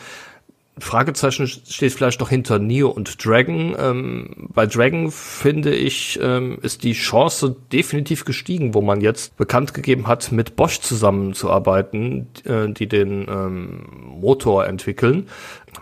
Fragezeichen 0.79 1.45
steht 1.45 1.93
vielleicht 1.93 2.19
noch 2.19 2.29
hinter 2.29 2.57
Neo 2.57 2.89
und 2.89 3.23
Dragon. 3.23 3.75
Ähm, 3.77 4.49
bei 4.53 4.65
Dragon 4.65 5.11
finde 5.11 5.75
ich, 5.75 6.19
ähm, 6.21 6.57
ist 6.63 6.83
die 6.83 6.93
Chance 6.93 7.55
definitiv 7.71 8.25
gestiegen, 8.25 8.73
wo 8.73 8.81
man 8.81 8.99
jetzt 8.99 9.37
bekannt 9.37 9.75
gegeben 9.75 10.07
hat, 10.07 10.31
mit 10.31 10.55
Bosch 10.55 10.79
zusammenzuarbeiten, 10.79 12.27
äh, 12.45 12.69
die 12.69 12.87
den 12.87 13.27
ähm, 13.29 13.85
Motor 14.19 14.65
entwickeln. 14.65 15.27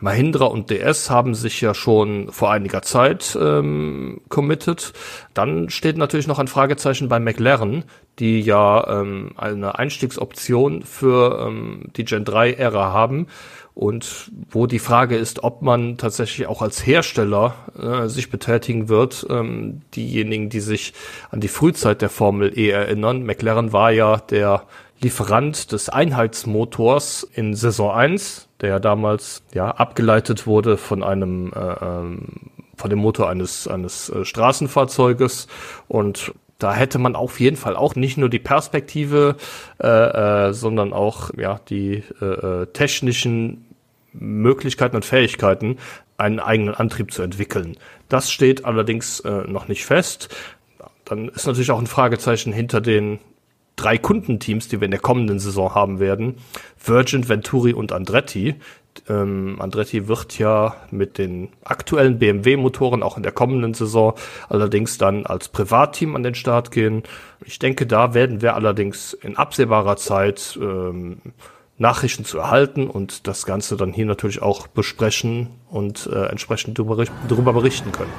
Mahindra 0.02 0.46
und 0.46 0.70
DS 0.70 1.10
haben 1.10 1.36
sich 1.36 1.62
ja 1.62 1.74
schon 1.74 2.32
vor 2.32 2.52
einiger 2.52 2.82
Zeit 2.82 3.38
ähm, 3.40 4.22
committed. 4.30 4.94
Dann 5.34 5.70
steht 5.70 5.98
natürlich 5.98 6.28
noch 6.28 6.40
ein 6.40 6.48
Fragezeichen 6.48 7.08
bei 7.08 7.20
McLaren, 7.20 7.84
die 8.20 8.42
ja 8.42 9.02
ähm, 9.02 9.32
eine 9.38 9.78
Einstiegsoption 9.78 10.82
für 10.82 11.48
ähm, 11.48 11.86
die 11.96 12.06
Gen 12.06 12.26
3 12.26 12.54
Ära 12.54 12.92
haben 12.92 13.28
und 13.74 14.32
wo 14.50 14.68
die 14.68 14.80
Frage 14.80 15.16
ist, 15.16 15.44
ob 15.44 15.62
man 15.62 15.98
tatsächlich 15.98 16.48
auch 16.48 16.62
als 16.62 16.86
Hersteller 16.86 17.56
äh, 17.80 18.10
sich 18.10 18.30
betätigen 18.30 18.90
wird. 18.90 19.26
Ähm, 19.30 19.82
diejenigen, 19.96 20.50
die 20.50 20.60
sich 20.60 20.94
an 21.30 21.40
die 21.40 21.48
Frühzeit 21.48 22.02
der 22.02 22.10
Formel 22.10 22.58
E 22.58 22.70
erinnern, 22.70 23.24
McLaren 23.24 23.72
war 23.72 23.92
ja 23.92 24.18
der 24.18 24.64
Lieferant 25.02 25.72
des 25.72 25.90
Einheitsmotors 25.90 27.28
in 27.34 27.56
Saison 27.56 27.92
1, 27.92 28.50
der 28.62 28.80
damals 28.80 29.44
ja 29.54 29.72
abgeleitet 29.72 30.48
wurde 30.48 30.78
von 30.78 31.04
einem 31.04 31.52
äh, 31.54 31.60
ähm, 31.60 32.28
von 32.78 32.90
dem 32.90 33.00
Motor 33.00 33.30
eines 33.30 33.68
eines 33.68 34.10
äh, 34.10 34.26
Straßenfahrzeuges 34.26 35.48
und 35.88 36.34
da 36.62 36.74
hätte 36.76 37.00
man 37.00 37.16
auf 37.16 37.40
jeden 37.40 37.58
Fall 37.58 37.76
auch 37.76 37.96
nicht 37.96 38.18
nur 38.18 38.30
die 38.30 38.40
Perspektive, 38.40 39.36
äh, 39.82 39.88
äh, 39.88 40.54
sondern 40.54 40.94
auch 40.94 41.32
ja 41.36 41.60
die 41.70 42.04
äh, 42.22 42.26
äh, 42.26 42.66
technischen 42.68 43.66
Möglichkeiten 44.14 44.96
und 44.96 45.06
Fähigkeiten, 45.06 45.78
einen 46.18 46.40
eigenen 46.40 46.76
Antrieb 46.76 47.12
zu 47.12 47.24
entwickeln. 47.24 47.78
Das 48.10 48.32
steht 48.32 48.66
allerdings 48.66 49.22
äh, 49.22 49.48
noch 49.48 49.68
nicht 49.68 49.86
fest. 49.86 50.30
Dann 51.06 51.30
ist 51.30 51.48
natürlich 51.48 51.72
auch 51.72 51.80
ein 51.80 51.88
Fragezeichen 51.88 52.54
hinter 52.54 52.80
den 52.80 53.20
drei 53.76 53.98
Kundenteams, 53.98 54.68
die 54.68 54.80
wir 54.80 54.86
in 54.86 54.92
der 54.92 55.00
kommenden 55.00 55.40
Saison 55.40 55.74
haben 55.74 56.00
werden. 56.00 56.36
Virgin, 56.84 57.28
Venturi 57.28 57.74
und 57.74 57.92
Andretti. 57.92 58.56
Ähm, 59.08 59.58
Andretti 59.60 60.08
wird 60.08 60.38
ja 60.38 60.76
mit 60.92 61.18
den 61.18 61.50
aktuellen 61.64 62.20
BMW-Motoren 62.20 63.04
auch 63.04 63.18
in 63.18 63.24
der 63.24 63.32
kommenden 63.32 63.74
Saison 63.74 64.14
allerdings 64.50 64.98
dann 64.98 65.26
als 65.26 65.48
Privatteam 65.50 66.16
an 66.16 66.24
den 66.24 66.36
Start 66.36 66.72
gehen. 66.72 67.04
Ich 67.46 67.58
denke, 67.58 67.88
da 67.88 68.14
werden 68.14 68.42
wir 68.42 68.56
allerdings 68.56 69.14
in 69.14 69.38
absehbarer 69.38 69.96
Zeit 69.96 70.60
ähm, 70.62 71.22
Nachrichten 71.78 72.26
zu 72.26 72.38
erhalten 72.38 72.88
und 72.88 73.28
das 73.28 73.46
Ganze 73.46 73.76
dann 73.76 73.92
hier 73.92 74.06
natürlich 74.06 74.42
auch 74.42 74.68
besprechen 74.68 75.48
und 75.70 76.08
äh, 76.12 76.26
entsprechend 76.28 76.78
darüber, 76.78 77.04
darüber 77.28 77.54
berichten 77.54 77.92
können. 77.92 78.12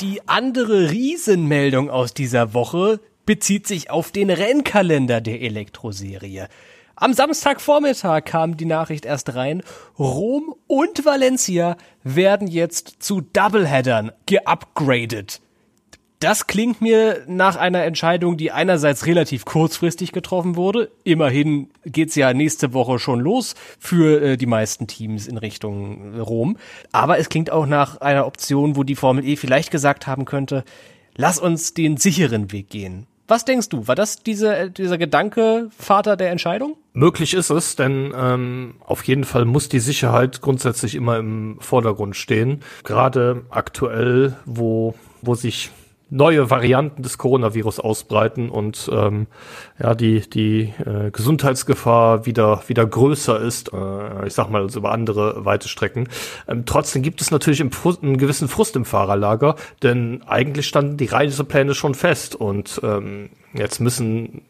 Die 0.00 0.26
andere 0.26 0.90
Riesenmeldung 0.90 1.90
aus 1.90 2.14
dieser 2.14 2.54
Woche 2.54 3.00
bezieht 3.26 3.66
sich 3.66 3.90
auf 3.90 4.12
den 4.12 4.30
Rennkalender 4.30 5.20
der 5.20 5.42
Elektroserie. 5.42 6.48
Am 6.96 7.12
Samstagvormittag 7.12 8.24
kam 8.24 8.56
die 8.56 8.64
Nachricht 8.64 9.04
erst 9.04 9.34
rein, 9.34 9.62
Rom 9.98 10.54
und 10.66 11.04
Valencia 11.04 11.76
werden 12.02 12.48
jetzt 12.48 13.02
zu 13.02 13.20
Doubleheadern 13.20 14.10
geupgradet. 14.24 15.42
Das 16.20 16.46
klingt 16.46 16.82
mir 16.82 17.24
nach 17.26 17.56
einer 17.56 17.82
Entscheidung, 17.84 18.36
die 18.36 18.52
einerseits 18.52 19.06
relativ 19.06 19.46
kurzfristig 19.46 20.12
getroffen 20.12 20.54
wurde. 20.54 20.90
Immerhin 21.02 21.70
geht's 21.86 22.14
ja 22.14 22.34
nächste 22.34 22.74
Woche 22.74 22.98
schon 22.98 23.20
los 23.20 23.54
für 23.78 24.20
äh, 24.20 24.36
die 24.36 24.44
meisten 24.44 24.86
Teams 24.86 25.26
in 25.26 25.38
Richtung 25.38 26.20
Rom. 26.20 26.58
Aber 26.92 27.18
es 27.18 27.30
klingt 27.30 27.50
auch 27.50 27.64
nach 27.64 28.02
einer 28.02 28.26
Option, 28.26 28.76
wo 28.76 28.82
die 28.82 28.96
Formel 28.96 29.24
E 29.24 29.36
vielleicht 29.36 29.70
gesagt 29.70 30.06
haben 30.06 30.26
könnte, 30.26 30.64
lass 31.16 31.38
uns 31.38 31.72
den 31.72 31.96
sicheren 31.96 32.52
Weg 32.52 32.68
gehen. 32.68 33.06
Was 33.26 33.46
denkst 33.46 33.70
du? 33.70 33.88
War 33.88 33.94
das 33.94 34.22
diese, 34.22 34.70
dieser 34.70 34.98
Gedanke 34.98 35.70
Vater 35.78 36.18
der 36.18 36.32
Entscheidung? 36.32 36.76
Möglich 36.92 37.32
ist 37.32 37.48
es, 37.48 37.76
denn 37.76 38.12
ähm, 38.14 38.74
auf 38.84 39.04
jeden 39.04 39.24
Fall 39.24 39.46
muss 39.46 39.70
die 39.70 39.80
Sicherheit 39.80 40.42
grundsätzlich 40.42 40.96
immer 40.96 41.16
im 41.16 41.56
Vordergrund 41.60 42.14
stehen. 42.14 42.60
Gerade 42.84 43.46
aktuell, 43.48 44.36
wo, 44.44 44.94
wo 45.22 45.34
sich 45.34 45.70
neue 46.10 46.50
Varianten 46.50 47.02
des 47.02 47.18
Coronavirus 47.18 47.80
ausbreiten 47.80 48.50
und 48.50 48.90
ähm, 48.92 49.26
ja 49.78 49.94
die 49.94 50.28
die 50.28 50.74
äh, 50.84 51.10
Gesundheitsgefahr 51.10 52.26
wieder 52.26 52.62
wieder 52.66 52.84
größer 52.84 53.40
ist, 53.40 53.72
äh, 53.72 54.26
ich 54.26 54.34
sag 54.34 54.50
mal 54.50 54.62
also 54.62 54.80
über 54.80 54.92
andere 54.92 55.44
weite 55.44 55.68
Strecken. 55.68 56.08
Ähm, 56.48 56.64
trotzdem 56.66 57.02
gibt 57.02 57.20
es 57.20 57.30
natürlich 57.30 57.60
im 57.60 57.70
einen 58.02 58.18
gewissen 58.18 58.48
Frust 58.48 58.76
im 58.76 58.84
Fahrerlager, 58.84 59.54
denn 59.82 60.22
eigentlich 60.26 60.66
standen 60.66 60.96
die 60.96 61.06
Reisepläne 61.06 61.74
schon 61.74 61.94
fest 61.94 62.34
und 62.34 62.80
ähm, 62.82 63.30
jetzt 63.54 63.80
müssen 63.80 64.42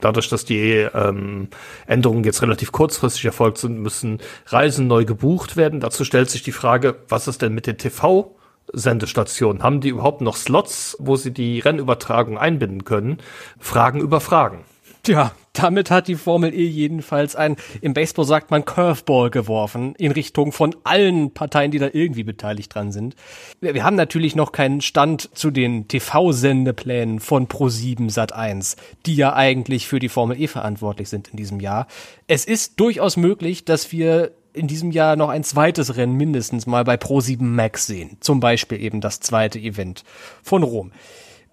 dadurch, 0.00 0.28
dass 0.28 0.44
die 0.44 0.86
ähm, 0.94 1.48
Änderungen 1.86 2.24
jetzt 2.24 2.42
relativ 2.42 2.72
kurzfristig 2.72 3.24
erfolgt 3.24 3.58
sind, 3.58 3.78
müssen 3.78 4.18
Reisen 4.46 4.86
neu 4.86 5.04
gebucht 5.04 5.56
werden. 5.56 5.80
Dazu 5.80 6.04
stellt 6.04 6.30
sich 6.30 6.42
die 6.42 6.52
Frage, 6.52 6.96
was 7.08 7.28
ist 7.28 7.42
denn 7.42 7.54
mit 7.54 7.66
den 7.66 7.78
TV 7.78 8.34
Sendestationen? 8.72 9.62
Haben 9.62 9.80
die 9.80 9.90
überhaupt 9.90 10.20
noch 10.20 10.36
Slots, 10.36 10.96
wo 10.98 11.16
sie 11.16 11.32
die 11.32 11.60
Rennübertragung 11.60 12.38
einbinden 12.38 12.84
können? 12.84 13.18
Fragen 13.58 14.00
über 14.00 14.20
Fragen. 14.20 14.64
Tja, 15.04 15.32
damit 15.52 15.90
hat 15.90 16.08
die 16.08 16.14
Formel 16.14 16.54
E 16.54 16.66
jedenfalls 16.66 17.36
ein, 17.36 17.56
im 17.82 17.92
Baseball 17.92 18.24
sagt 18.24 18.50
man 18.50 18.64
Curveball 18.64 19.30
geworfen, 19.30 19.94
in 19.98 20.12
Richtung 20.12 20.50
von 20.50 20.74
allen 20.82 21.34
Parteien, 21.34 21.70
die 21.70 21.78
da 21.78 21.90
irgendwie 21.92 22.24
beteiligt 22.24 22.74
dran 22.74 22.90
sind. 22.90 23.14
Wir 23.60 23.84
haben 23.84 23.96
natürlich 23.96 24.34
noch 24.34 24.50
keinen 24.50 24.80
Stand 24.80 25.36
zu 25.36 25.50
den 25.50 25.88
TV-Sendeplänen 25.88 27.20
von 27.20 27.48
Pro7 27.48 28.10
Sat1, 28.10 28.76
die 29.04 29.14
ja 29.14 29.34
eigentlich 29.34 29.86
für 29.86 29.98
die 29.98 30.08
Formel 30.08 30.40
E 30.40 30.46
verantwortlich 30.46 31.10
sind 31.10 31.28
in 31.28 31.36
diesem 31.36 31.60
Jahr. 31.60 31.86
Es 32.26 32.46
ist 32.46 32.80
durchaus 32.80 33.18
möglich, 33.18 33.66
dass 33.66 33.92
wir 33.92 34.32
in 34.54 34.68
diesem 34.68 34.90
Jahr 34.92 35.16
noch 35.16 35.28
ein 35.28 35.44
zweites 35.44 35.96
Rennen 35.96 36.16
mindestens 36.16 36.66
mal 36.66 36.84
bei 36.84 36.94
Pro7 36.94 37.42
Max 37.42 37.86
sehen. 37.86 38.16
Zum 38.20 38.40
Beispiel 38.40 38.80
eben 38.80 39.00
das 39.00 39.20
zweite 39.20 39.58
Event 39.58 40.04
von 40.42 40.62
Rom. 40.62 40.92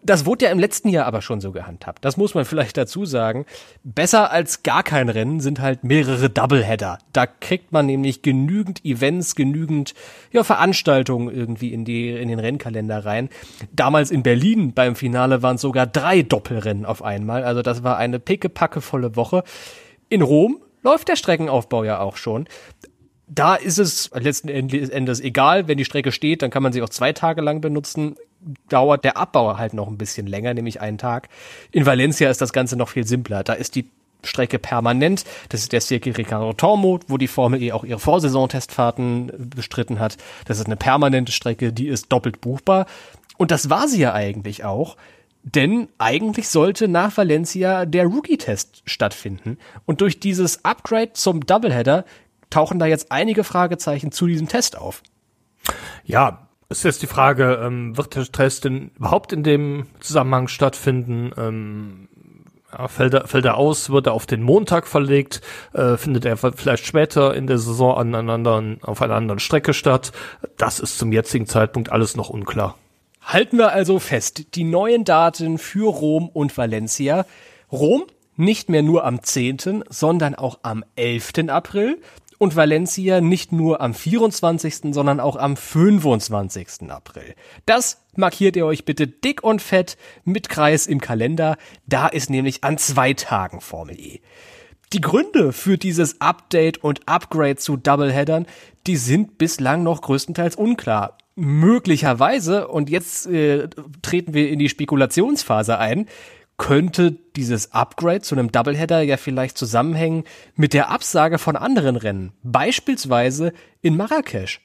Das 0.03 0.25
wurde 0.25 0.45
ja 0.45 0.51
im 0.51 0.57
letzten 0.57 0.89
Jahr 0.89 1.05
aber 1.05 1.21
schon 1.21 1.41
so 1.41 1.51
gehandhabt. 1.51 2.03
Das 2.03 2.17
muss 2.17 2.33
man 2.33 2.45
vielleicht 2.45 2.75
dazu 2.75 3.05
sagen. 3.05 3.45
Besser 3.83 4.31
als 4.31 4.63
gar 4.63 4.81
kein 4.81 5.09
Rennen 5.09 5.41
sind 5.41 5.59
halt 5.59 5.83
mehrere 5.83 6.29
Doubleheader. 6.29 6.97
Da 7.13 7.27
kriegt 7.27 7.71
man 7.71 7.85
nämlich 7.85 8.23
genügend 8.23 8.83
Events, 8.83 9.35
genügend 9.35 9.93
ja, 10.31 10.43
Veranstaltungen 10.43 11.33
irgendwie 11.33 11.71
in, 11.71 11.85
die, 11.85 12.09
in 12.09 12.29
den 12.29 12.39
Rennkalender 12.39 13.05
rein. 13.05 13.29
Damals 13.73 14.09
in 14.09 14.23
Berlin 14.23 14.73
beim 14.73 14.95
Finale 14.95 15.43
waren 15.43 15.57
es 15.57 15.61
sogar 15.61 15.85
drei 15.85 16.23
Doppelrennen 16.23 16.85
auf 16.85 17.03
einmal. 17.03 17.43
Also 17.43 17.61
das 17.61 17.83
war 17.83 17.97
eine 17.97 18.19
pickepackevolle 18.19 19.15
Woche. 19.15 19.43
In 20.09 20.23
Rom 20.23 20.61
läuft 20.81 21.09
der 21.09 21.15
Streckenaufbau 21.15 21.83
ja 21.83 21.99
auch 21.99 22.17
schon 22.17 22.47
da 23.33 23.55
ist 23.55 23.79
es 23.79 24.11
letzten 24.13 24.49
Endes 24.49 25.21
egal, 25.21 25.67
wenn 25.69 25.77
die 25.77 25.85
Strecke 25.85 26.11
steht, 26.11 26.41
dann 26.41 26.51
kann 26.51 26.61
man 26.61 26.73
sie 26.73 26.81
auch 26.81 26.89
zwei 26.89 27.13
Tage 27.13 27.41
lang 27.41 27.61
benutzen. 27.61 28.17
Dauert 28.67 29.05
der 29.05 29.15
Abbau 29.15 29.57
halt 29.57 29.73
noch 29.73 29.87
ein 29.87 29.97
bisschen 29.97 30.27
länger, 30.27 30.53
nämlich 30.53 30.81
einen 30.81 30.97
Tag. 30.97 31.29
In 31.71 31.85
Valencia 31.85 32.29
ist 32.29 32.41
das 32.41 32.51
Ganze 32.51 32.75
noch 32.75 32.89
viel 32.89 33.07
simpler. 33.07 33.43
Da 33.43 33.53
ist 33.53 33.75
die 33.75 33.85
Strecke 34.23 34.59
permanent. 34.59 35.23
Das 35.47 35.61
ist 35.61 35.71
der 35.71 35.79
Circuit 35.79 36.17
Ricardo 36.17 36.51
Tormo, 36.53 36.99
wo 37.07 37.17
die 37.17 37.27
Formel 37.27 37.61
E 37.61 37.71
auch 37.71 37.85
ihre 37.85 37.99
Vorsaison-Testfahrten 37.99 39.31
bestritten 39.55 39.99
hat. 39.99 40.17
Das 40.45 40.59
ist 40.59 40.65
eine 40.65 40.75
permanente 40.75 41.31
Strecke, 41.31 41.71
die 41.71 41.87
ist 41.87 42.11
doppelt 42.11 42.41
buchbar. 42.41 42.85
Und 43.37 43.51
das 43.51 43.69
war 43.69 43.87
sie 43.87 44.01
ja 44.01 44.13
eigentlich 44.13 44.65
auch. 44.65 44.97
Denn 45.43 45.87
eigentlich 45.97 46.49
sollte 46.49 46.87
nach 46.87 47.15
Valencia 47.17 47.85
der 47.85 48.05
Rookie-Test 48.05 48.83
stattfinden. 48.85 49.57
Und 49.85 50.01
durch 50.01 50.19
dieses 50.19 50.65
Upgrade 50.65 51.13
zum 51.13 51.45
Doubleheader 51.45 52.05
tauchen 52.51 52.77
da 52.77 52.85
jetzt 52.85 53.11
einige 53.11 53.43
Fragezeichen 53.43 54.11
zu 54.11 54.27
diesem 54.27 54.47
Test 54.47 54.77
auf. 54.77 55.01
Ja, 56.03 56.47
ist 56.69 56.83
jetzt 56.83 57.01
die 57.01 57.07
Frage, 57.07 57.59
ähm, 57.61 57.97
wird 57.97 58.15
der 58.15 58.25
Test 58.25 58.65
denn 58.65 58.91
überhaupt 58.95 59.33
in 59.33 59.43
dem 59.43 59.87
Zusammenhang 59.99 60.47
stattfinden? 60.47 61.31
Ähm, 61.37 62.07
ja, 62.71 62.87
fällt, 62.87 63.13
er, 63.13 63.27
fällt 63.27 63.45
er 63.45 63.57
aus, 63.57 63.89
wird 63.89 64.07
er 64.07 64.13
auf 64.13 64.25
den 64.25 64.41
Montag 64.41 64.87
verlegt, 64.87 65.41
äh, 65.73 65.97
findet 65.97 66.23
er 66.23 66.37
vielleicht 66.37 66.85
später 66.85 67.35
in 67.35 67.47
der 67.47 67.57
Saison 67.57 67.97
an 67.97 68.15
einer 68.15 68.33
anderen, 68.33 68.81
auf 68.83 69.01
einer 69.01 69.15
anderen 69.15 69.39
Strecke 69.39 69.73
statt? 69.73 70.13
Das 70.57 70.79
ist 70.79 70.97
zum 70.97 71.11
jetzigen 71.11 71.47
Zeitpunkt 71.47 71.91
alles 71.91 72.15
noch 72.15 72.29
unklar. 72.29 72.77
Halten 73.21 73.57
wir 73.57 73.73
also 73.73 73.99
fest, 73.99 74.55
die 74.55 74.63
neuen 74.63 75.03
Daten 75.03 75.57
für 75.57 75.91
Rom 75.91 76.29
und 76.29 76.57
Valencia. 76.57 77.25
Rom 77.71 78.05
nicht 78.37 78.69
mehr 78.69 78.81
nur 78.81 79.05
am 79.05 79.21
10., 79.21 79.83
sondern 79.89 80.35
auch 80.35 80.59
am 80.63 80.83
11. 80.95 81.49
April 81.49 82.01
und 82.41 82.55
Valencia 82.55 83.21
nicht 83.21 83.51
nur 83.51 83.81
am 83.81 83.93
24., 83.93 84.95
sondern 84.95 85.19
auch 85.19 85.35
am 85.35 85.55
25. 85.55 86.89
April. 86.89 87.35
Das 87.67 88.01
markiert 88.15 88.55
ihr 88.55 88.65
euch 88.65 88.83
bitte 88.83 89.05
dick 89.05 89.43
und 89.43 89.61
fett 89.61 89.95
mit 90.23 90.49
Kreis 90.49 90.87
im 90.87 90.99
Kalender. 90.99 91.55
Da 91.85 92.07
ist 92.07 92.31
nämlich 92.31 92.63
an 92.63 92.79
zwei 92.79 93.13
Tagen 93.13 93.61
Formel 93.61 93.99
E. 93.99 94.21
Die 94.91 95.01
Gründe 95.01 95.53
für 95.53 95.77
dieses 95.77 96.19
Update 96.19 96.83
und 96.83 97.07
Upgrade 97.07 97.57
zu 97.57 97.77
Doubleheadern, 97.77 98.47
die 98.87 98.97
sind 98.97 99.37
bislang 99.37 99.83
noch 99.83 100.01
größtenteils 100.01 100.55
unklar. 100.55 101.19
Möglicherweise, 101.35 102.69
und 102.69 102.89
jetzt 102.89 103.27
äh, 103.27 103.69
treten 104.01 104.33
wir 104.33 104.49
in 104.49 104.57
die 104.57 104.67
Spekulationsphase 104.67 105.77
ein, 105.77 106.07
könnte 106.61 107.17
dieses 107.35 107.73
Upgrade 107.73 108.21
zu 108.21 108.35
einem 108.35 108.51
Doubleheader 108.51 109.01
ja 109.01 109.17
vielleicht 109.17 109.57
zusammenhängen 109.57 110.25
mit 110.55 110.73
der 110.75 110.91
Absage 110.91 111.39
von 111.39 111.55
anderen 111.55 111.95
Rennen, 111.95 112.33
beispielsweise 112.43 113.51
in 113.81 113.97
Marrakesch. 113.97 114.61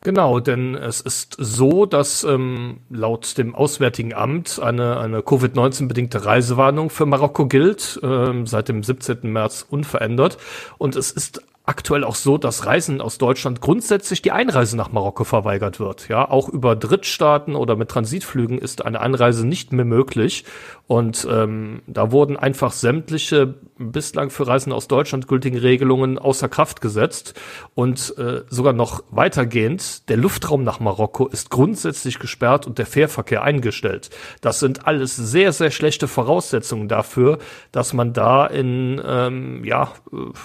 Genau, 0.00 0.40
denn 0.40 0.74
es 0.74 1.00
ist 1.00 1.36
so, 1.38 1.86
dass 1.86 2.24
ähm, 2.24 2.80
laut 2.90 3.38
dem 3.38 3.54
Auswärtigen 3.54 4.12
Amt 4.12 4.58
eine, 4.60 4.98
eine 4.98 5.22
Covid-19-bedingte 5.22 6.24
Reisewarnung 6.24 6.90
für 6.90 7.06
Marokko 7.06 7.46
gilt, 7.46 8.00
ähm, 8.02 8.48
seit 8.48 8.68
dem 8.68 8.82
17. 8.82 9.30
März 9.30 9.64
unverändert. 9.70 10.36
Und 10.78 10.96
es 10.96 11.12
ist 11.12 11.42
aktuell 11.64 12.02
auch 12.02 12.16
so, 12.16 12.38
dass 12.38 12.66
Reisen 12.66 13.00
aus 13.00 13.18
Deutschland 13.18 13.60
grundsätzlich 13.60 14.20
die 14.20 14.32
Einreise 14.32 14.76
nach 14.76 14.90
Marokko 14.90 15.24
verweigert 15.24 15.78
wird. 15.78 16.08
Ja, 16.08 16.28
auch 16.28 16.48
über 16.48 16.74
Drittstaaten 16.74 17.54
oder 17.54 17.76
mit 17.76 17.88
Transitflügen 17.88 18.58
ist 18.58 18.84
eine 18.84 19.00
Einreise 19.00 19.46
nicht 19.46 19.72
mehr 19.72 19.84
möglich. 19.84 20.44
Und 20.88 21.26
ähm, 21.30 21.82
da 21.86 22.10
wurden 22.10 22.36
einfach 22.36 22.72
sämtliche 22.72 23.54
bislang 23.78 24.30
für 24.30 24.46
Reisen 24.46 24.72
aus 24.72 24.88
Deutschland 24.88 25.28
gültigen 25.28 25.56
Regelungen 25.56 26.18
außer 26.18 26.48
Kraft 26.48 26.80
gesetzt. 26.80 27.40
Und 27.74 28.14
äh, 28.18 28.42
sogar 28.50 28.72
noch 28.72 29.04
weitergehend, 29.10 30.08
der 30.08 30.16
Luftraum 30.16 30.64
nach 30.64 30.80
Marokko 30.80 31.28
ist 31.28 31.50
grundsätzlich 31.50 32.18
gesperrt 32.18 32.66
und 32.66 32.78
der 32.78 32.86
Fährverkehr 32.86 33.42
eingestellt. 33.42 34.10
Das 34.40 34.58
sind 34.58 34.86
alles 34.86 35.16
sehr, 35.16 35.52
sehr 35.52 35.70
schlechte 35.70 36.08
Voraussetzungen 36.08 36.88
dafür, 36.88 37.38
dass 37.70 37.92
man 37.92 38.12
da 38.12 38.46
in 38.46 39.00
ähm, 39.04 39.64
ja, 39.64 39.92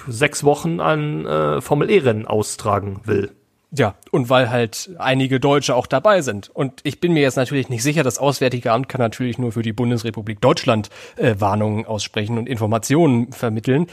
sechs 0.08 0.44
Wochen 0.44 0.80
äh, 1.26 1.62
Formel-E-Rennen 1.62 2.26
austragen 2.26 3.02
will. 3.06 3.32
Ja, 3.72 3.96
und 4.12 4.30
weil 4.30 4.50
halt 4.50 4.90
einige 4.98 5.42
Deutsche 5.42 5.76
auch 5.76 5.88
dabei 5.88 6.22
sind. 6.22 6.50
Und 6.50 6.80
ich 6.84 7.02
bin 7.02 7.12
mir 7.12 7.22
jetzt 7.22 7.36
natürlich 7.36 7.68
nicht 7.68 7.84
sicher, 7.84 8.04
das 8.04 8.18
Auswärtige 8.18 8.72
Amt 8.72 8.88
kann 8.88 9.02
natürlich 9.02 9.38
nur 9.38 9.52
für 9.52 9.62
die 9.62 9.74
Bundesrepublik 9.74 10.40
Deutschland 10.40 10.90
äh, 11.18 11.36
Warnungen 11.40 11.86
aussprechen 11.86 12.38
und 12.38 12.48
Informationen 12.48 13.34
vermitteln. 13.34 13.88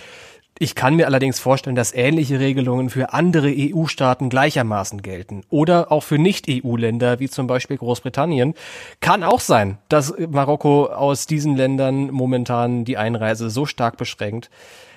Ich 0.60 0.76
kann 0.76 0.94
mir 0.94 1.06
allerdings 1.06 1.40
vorstellen, 1.40 1.74
dass 1.74 1.92
ähnliche 1.92 2.38
Regelungen 2.38 2.88
für 2.88 3.12
andere 3.12 3.52
EU-Staaten 3.52 4.28
gleichermaßen 4.28 5.02
gelten 5.02 5.42
oder 5.50 5.90
auch 5.90 6.04
für 6.04 6.16
Nicht-EU-Länder 6.16 7.18
wie 7.18 7.28
zum 7.28 7.48
Beispiel 7.48 7.76
Großbritannien. 7.76 8.54
Kann 9.00 9.24
auch 9.24 9.40
sein, 9.40 9.78
dass 9.88 10.14
Marokko 10.16 10.86
aus 10.86 11.26
diesen 11.26 11.56
Ländern 11.56 12.12
momentan 12.12 12.84
die 12.84 12.96
Einreise 12.96 13.50
so 13.50 13.66
stark 13.66 13.96
beschränkt, 13.96 14.48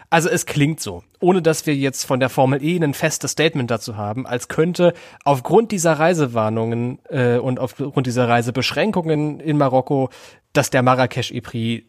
also 0.09 0.29
es 0.29 0.45
klingt 0.45 0.79
so, 0.79 1.03
ohne 1.19 1.41
dass 1.41 1.65
wir 1.65 1.75
jetzt 1.75 2.05
von 2.05 2.19
der 2.19 2.29
Formel 2.29 2.63
E 2.63 2.77
ein 2.77 2.93
festes 2.93 3.31
Statement 3.31 3.69
dazu 3.69 3.97
haben, 3.97 4.25
als 4.25 4.47
könnte 4.47 4.93
aufgrund 5.25 5.71
dieser 5.71 5.93
Reisewarnungen 5.99 6.99
äh, 7.09 7.37
und 7.37 7.59
aufgrund 7.59 8.07
dieser 8.07 8.29
Reisebeschränkungen 8.29 9.39
in 9.39 9.57
Marokko, 9.57 10.09
dass 10.53 10.69
der 10.69 10.81
Marrakesch 10.81 11.31
E-Prix 11.31 11.85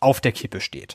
auf 0.00 0.20
der 0.20 0.32
Kippe 0.32 0.60
steht. 0.60 0.94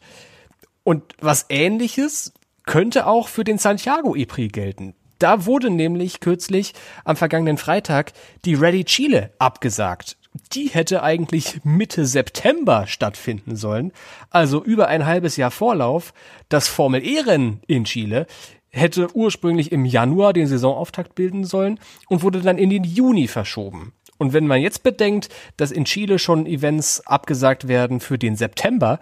Und 0.84 1.04
was 1.20 1.46
ähnliches 1.50 2.34
könnte 2.66 3.06
auch 3.06 3.28
für 3.28 3.44
den 3.44 3.58
Santiago 3.58 4.16
E-Prix 4.16 4.52
gelten. 4.52 4.96
Da 5.20 5.46
wurde 5.46 5.70
nämlich 5.70 6.20
kürzlich 6.22 6.74
am 7.06 7.16
vergangenen 7.16 7.58
Freitag 7.58 8.14
die 8.46 8.56
Ready 8.56 8.84
Chile 8.84 9.32
abgesagt 9.38 10.18
die 10.54 10.68
hätte 10.68 11.04
eigentlich 11.04 11.62
Mitte 11.64 12.06
September 12.06 12.88
stattfinden 12.88 13.56
sollen, 13.56 13.92
also 14.30 14.64
über 14.64 14.88
ein 14.88 15.06
halbes 15.06 15.38
Jahr 15.38 15.52
Vorlauf. 15.52 16.14
Das 16.50 16.68
Formel 16.68 17.06
E-Rennen 17.06 17.62
in 17.68 17.86
Chile 17.86 18.26
hätte 18.70 19.16
ursprünglich 19.16 19.72
im 19.72 19.86
Januar 19.86 20.34
den 20.34 20.48
Saisonauftakt 20.48 21.16
bilden 21.16 21.44
sollen 21.44 21.80
und 22.10 22.24
wurde 22.24 22.42
dann 22.42 22.58
in 22.58 22.70
den 22.70 22.84
Juni 22.84 23.28
verschoben. 23.28 23.94
Und 24.18 24.34
wenn 24.34 24.48
man 24.48 24.62
jetzt 24.62 24.84
bedenkt, 24.84 25.30
dass 25.58 25.72
in 25.72 25.86
Chile 25.86 26.18
schon 26.18 26.46
Events 26.46 27.06
abgesagt 27.06 27.68
werden 27.68 28.00
für 28.00 28.18
den 28.18 28.36
September, 28.36 29.00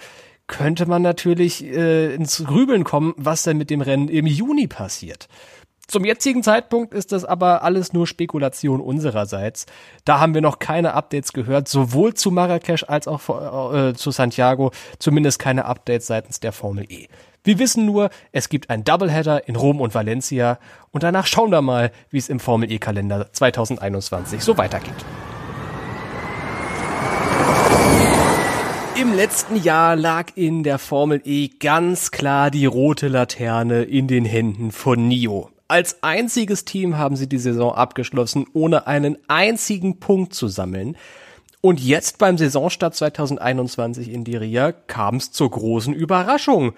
könnte 0.47 0.85
man 0.85 1.01
natürlich 1.01 1.63
äh, 1.63 2.13
ins 2.13 2.43
Grübeln 2.43 2.83
kommen, 2.83 3.13
was 3.15 3.43
denn 3.43 3.57
mit 3.57 3.69
dem 3.69 3.81
Rennen 3.81 4.09
im 4.09 4.25
Juni 4.27 4.67
passiert. 4.67 5.29
Zum 5.91 6.05
jetzigen 6.05 6.41
Zeitpunkt 6.41 6.93
ist 6.93 7.11
das 7.11 7.25
aber 7.25 7.63
alles 7.63 7.91
nur 7.91 8.07
Spekulation 8.07 8.79
unsererseits. 8.79 9.65
Da 10.05 10.21
haben 10.21 10.33
wir 10.33 10.39
noch 10.39 10.59
keine 10.59 10.93
Updates 10.93 11.33
gehört, 11.33 11.67
sowohl 11.67 12.13
zu 12.13 12.31
Marrakesch 12.31 12.85
als 12.87 13.09
auch 13.09 13.73
äh, 13.73 13.93
zu 13.93 14.11
Santiago, 14.11 14.71
zumindest 14.99 15.39
keine 15.39 15.65
Updates 15.65 16.07
seitens 16.07 16.39
der 16.39 16.53
Formel 16.53 16.85
E. 16.87 17.07
Wir 17.43 17.59
wissen 17.59 17.85
nur, 17.85 18.09
es 18.31 18.47
gibt 18.47 18.69
ein 18.69 18.85
Doubleheader 18.85 19.49
in 19.49 19.57
Rom 19.57 19.81
und 19.81 19.93
Valencia 19.93 20.59
und 20.91 21.03
danach 21.03 21.27
schauen 21.27 21.51
wir 21.51 21.61
mal, 21.61 21.91
wie 22.09 22.19
es 22.19 22.29
im 22.29 22.39
Formel 22.39 22.71
E-Kalender 22.71 23.27
2021 23.33 24.41
so 24.41 24.57
weitergeht. 24.57 24.95
Im 28.95 29.13
letzten 29.13 29.61
Jahr 29.61 29.97
lag 29.97 30.27
in 30.35 30.63
der 30.63 30.79
Formel 30.79 31.21
E 31.25 31.49
ganz 31.49 32.11
klar 32.11 32.49
die 32.49 32.65
rote 32.65 33.09
Laterne 33.09 33.83
in 33.83 34.07
den 34.07 34.23
Händen 34.23 34.71
von 34.71 35.09
NIO. 35.09 35.49
Als 35.71 36.03
einziges 36.03 36.65
Team 36.65 36.97
haben 36.97 37.15
sie 37.15 37.29
die 37.29 37.37
Saison 37.37 37.73
abgeschlossen, 37.73 38.45
ohne 38.51 38.87
einen 38.87 39.17
einzigen 39.29 40.01
Punkt 40.01 40.33
zu 40.33 40.49
sammeln. 40.49 40.97
Und 41.61 41.79
jetzt 41.79 42.17
beim 42.17 42.37
Saisonstart 42.37 42.93
2021 42.93 44.11
in 44.11 44.25
Diria 44.25 44.73
kam 44.73 45.15
es 45.15 45.31
zur 45.31 45.49
großen 45.49 45.93
Überraschung. 45.93 46.73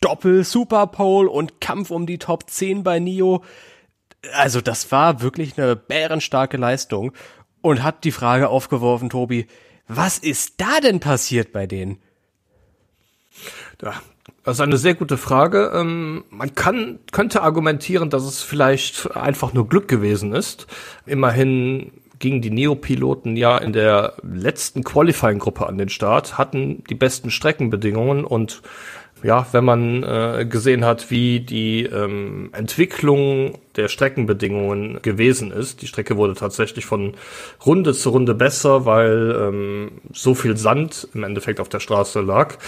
Doppel 0.00 0.44
Superpole 0.44 1.28
und 1.28 1.60
Kampf 1.60 1.90
um 1.90 2.06
die 2.06 2.16
Top 2.16 2.48
10 2.48 2.84
bei 2.84 3.00
Nio. 3.00 3.44
Also 4.32 4.62
das 4.62 4.90
war 4.90 5.20
wirklich 5.20 5.58
eine 5.58 5.76
bärenstarke 5.76 6.56
Leistung 6.56 7.12
und 7.60 7.82
hat 7.82 8.02
die 8.04 8.12
Frage 8.12 8.48
aufgeworfen, 8.48 9.10
Tobi, 9.10 9.46
was 9.88 10.16
ist 10.16 10.58
da 10.58 10.80
denn 10.80 11.00
passiert 11.00 11.52
bei 11.52 11.66
denen? 11.66 12.00
Ja, 13.82 14.00
das 14.48 14.56
ist 14.56 14.62
eine 14.62 14.78
sehr 14.78 14.94
gute 14.94 15.18
Frage. 15.18 15.72
Ähm, 15.74 16.24
man 16.30 16.54
kann, 16.54 17.00
könnte 17.12 17.42
argumentieren, 17.42 18.08
dass 18.08 18.24
es 18.24 18.42
vielleicht 18.42 19.14
einfach 19.14 19.52
nur 19.52 19.68
Glück 19.68 19.88
gewesen 19.88 20.32
ist. 20.32 20.66
Immerhin 21.04 21.92
gingen 22.18 22.40
die 22.40 22.50
Neopiloten 22.50 23.36
ja 23.36 23.58
in 23.58 23.74
der 23.74 24.14
letzten 24.22 24.84
Qualifying-Gruppe 24.84 25.66
an 25.66 25.76
den 25.76 25.90
Start, 25.90 26.38
hatten 26.38 26.82
die 26.88 26.94
besten 26.94 27.30
Streckenbedingungen 27.30 28.24
und 28.24 28.62
ja, 29.22 29.46
wenn 29.52 29.64
man 29.64 30.02
äh, 30.04 30.46
gesehen 30.48 30.84
hat, 30.84 31.10
wie 31.10 31.40
die 31.40 31.82
ähm, 31.82 32.50
Entwicklung 32.52 33.58
der 33.76 33.88
Streckenbedingungen 33.88 35.02
gewesen 35.02 35.50
ist, 35.50 35.82
die 35.82 35.88
Strecke 35.88 36.16
wurde 36.16 36.34
tatsächlich 36.34 36.86
von 36.86 37.14
Runde 37.66 37.92
zu 37.92 38.10
Runde 38.10 38.34
besser, 38.34 38.86
weil 38.86 39.36
ähm, 39.40 39.90
so 40.12 40.34
viel 40.34 40.56
Sand 40.56 41.08
im 41.14 41.24
Endeffekt 41.24 41.60
auf 41.60 41.68
der 41.68 41.80
Straße 41.80 42.20
lag, 42.20 42.58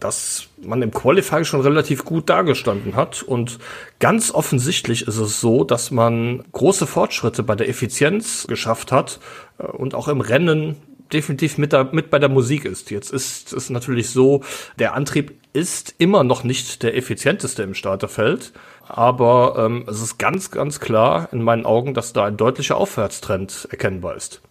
dass 0.00 0.48
man 0.62 0.82
im 0.82 0.90
Qualifying 0.90 1.44
schon 1.44 1.60
relativ 1.60 2.04
gut 2.04 2.28
dargestanden 2.28 2.96
hat. 2.96 3.22
Und 3.22 3.58
ganz 4.00 4.30
offensichtlich 4.32 5.06
ist 5.08 5.18
es 5.18 5.40
so, 5.40 5.64
dass 5.64 5.90
man 5.90 6.44
große 6.52 6.86
Fortschritte 6.86 7.42
bei 7.42 7.54
der 7.54 7.68
Effizienz 7.68 8.46
geschafft 8.46 8.92
hat 8.92 9.20
äh, 9.58 9.64
und 9.64 9.94
auch 9.94 10.08
im 10.08 10.20
Rennen 10.20 10.76
definitiv 11.12 11.58
mit, 11.58 11.72
da, 11.72 11.84
mit 11.84 12.10
bei 12.10 12.18
der 12.18 12.28
Musik 12.28 12.64
ist. 12.64 12.90
Jetzt 12.90 13.12
ist 13.12 13.52
es 13.52 13.70
natürlich 13.70 14.10
so, 14.10 14.42
der 14.78 14.94
Antrieb 14.94 15.34
ist 15.52 15.94
immer 15.98 16.24
noch 16.24 16.44
nicht 16.44 16.82
der 16.82 16.96
effizienteste 16.96 17.62
im 17.62 17.74
Starterfeld, 17.74 18.52
aber 18.86 19.54
ähm, 19.58 19.84
es 19.88 20.02
ist 20.02 20.18
ganz, 20.18 20.50
ganz 20.50 20.80
klar 20.80 21.28
in 21.32 21.42
meinen 21.42 21.66
Augen, 21.66 21.94
dass 21.94 22.12
da 22.12 22.24
ein 22.24 22.36
deutlicher 22.36 22.76
Aufwärtstrend 22.76 23.68
erkennbar 23.70 24.16
ist. 24.16 24.42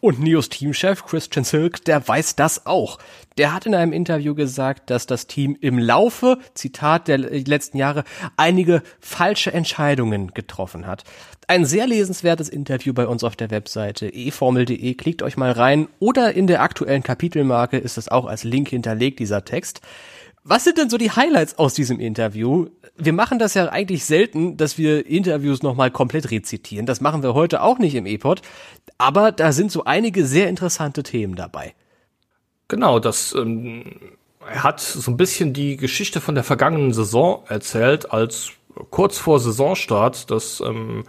Und 0.00 0.20
Neos 0.20 0.48
Teamchef 0.48 1.04
Christian 1.04 1.44
Silk, 1.44 1.84
der 1.84 2.06
weiß 2.06 2.36
das 2.36 2.66
auch. 2.66 2.98
Der 3.38 3.52
hat 3.52 3.66
in 3.66 3.74
einem 3.74 3.92
Interview 3.92 4.34
gesagt, 4.34 4.88
dass 4.88 5.06
das 5.06 5.26
Team 5.26 5.58
im 5.60 5.78
Laufe, 5.78 6.38
Zitat 6.54 7.06
der 7.06 7.18
letzten 7.18 7.76
Jahre, 7.76 8.04
einige 8.36 8.82
falsche 8.98 9.52
Entscheidungen 9.52 10.32
getroffen 10.32 10.86
hat. 10.86 11.04
Ein 11.46 11.66
sehr 11.66 11.86
lesenswertes 11.86 12.48
Interview 12.48 12.94
bei 12.94 13.06
uns 13.06 13.22
auf 13.24 13.36
der 13.36 13.50
Webseite 13.50 14.12
eformel.de. 14.12 14.94
Klickt 14.94 15.22
euch 15.22 15.36
mal 15.36 15.52
rein. 15.52 15.88
Oder 15.98 16.32
in 16.34 16.46
der 16.46 16.62
aktuellen 16.62 17.02
Kapitelmarke 17.02 17.76
ist 17.76 17.98
es 17.98 18.08
auch 18.08 18.24
als 18.24 18.42
Link 18.42 18.70
hinterlegt, 18.70 19.18
dieser 19.18 19.44
Text. 19.44 19.82
Was 20.42 20.64
sind 20.64 20.78
denn 20.78 20.88
so 20.88 20.96
die 20.96 21.10
Highlights 21.10 21.58
aus 21.58 21.74
diesem 21.74 22.00
Interview? 22.00 22.68
Wir 22.96 23.12
machen 23.12 23.38
das 23.38 23.54
ja 23.54 23.68
eigentlich 23.68 24.04
selten, 24.06 24.56
dass 24.56 24.78
wir 24.78 25.06
Interviews 25.06 25.62
nochmal 25.62 25.90
komplett 25.90 26.30
rezitieren. 26.30 26.86
Das 26.86 27.00
machen 27.02 27.22
wir 27.22 27.34
heute 27.34 27.62
auch 27.62 27.78
nicht 27.78 27.96
im 27.96 28.06
E-Pod. 28.06 28.40
Aber 28.96 29.30
da 29.30 29.52
sind 29.52 29.70
so 29.70 29.84
einige 29.84 30.24
sehr 30.24 30.48
interessante 30.48 31.02
Themen 31.02 31.34
dabei. 31.34 31.74
Genau, 32.68 32.98
das 32.98 33.34
ähm, 33.34 33.84
er 34.48 34.62
hat 34.62 34.80
so 34.80 35.10
ein 35.10 35.16
bisschen 35.16 35.52
die 35.52 35.76
Geschichte 35.76 36.20
von 36.20 36.34
der 36.34 36.44
vergangenen 36.44 36.92
Saison 36.92 37.42
erzählt 37.48 38.10
als 38.12 38.52
kurz 38.90 39.18
vor 39.18 39.40
Saisonstart 39.40 40.30
das 40.30 40.60
ähm, 40.60 41.04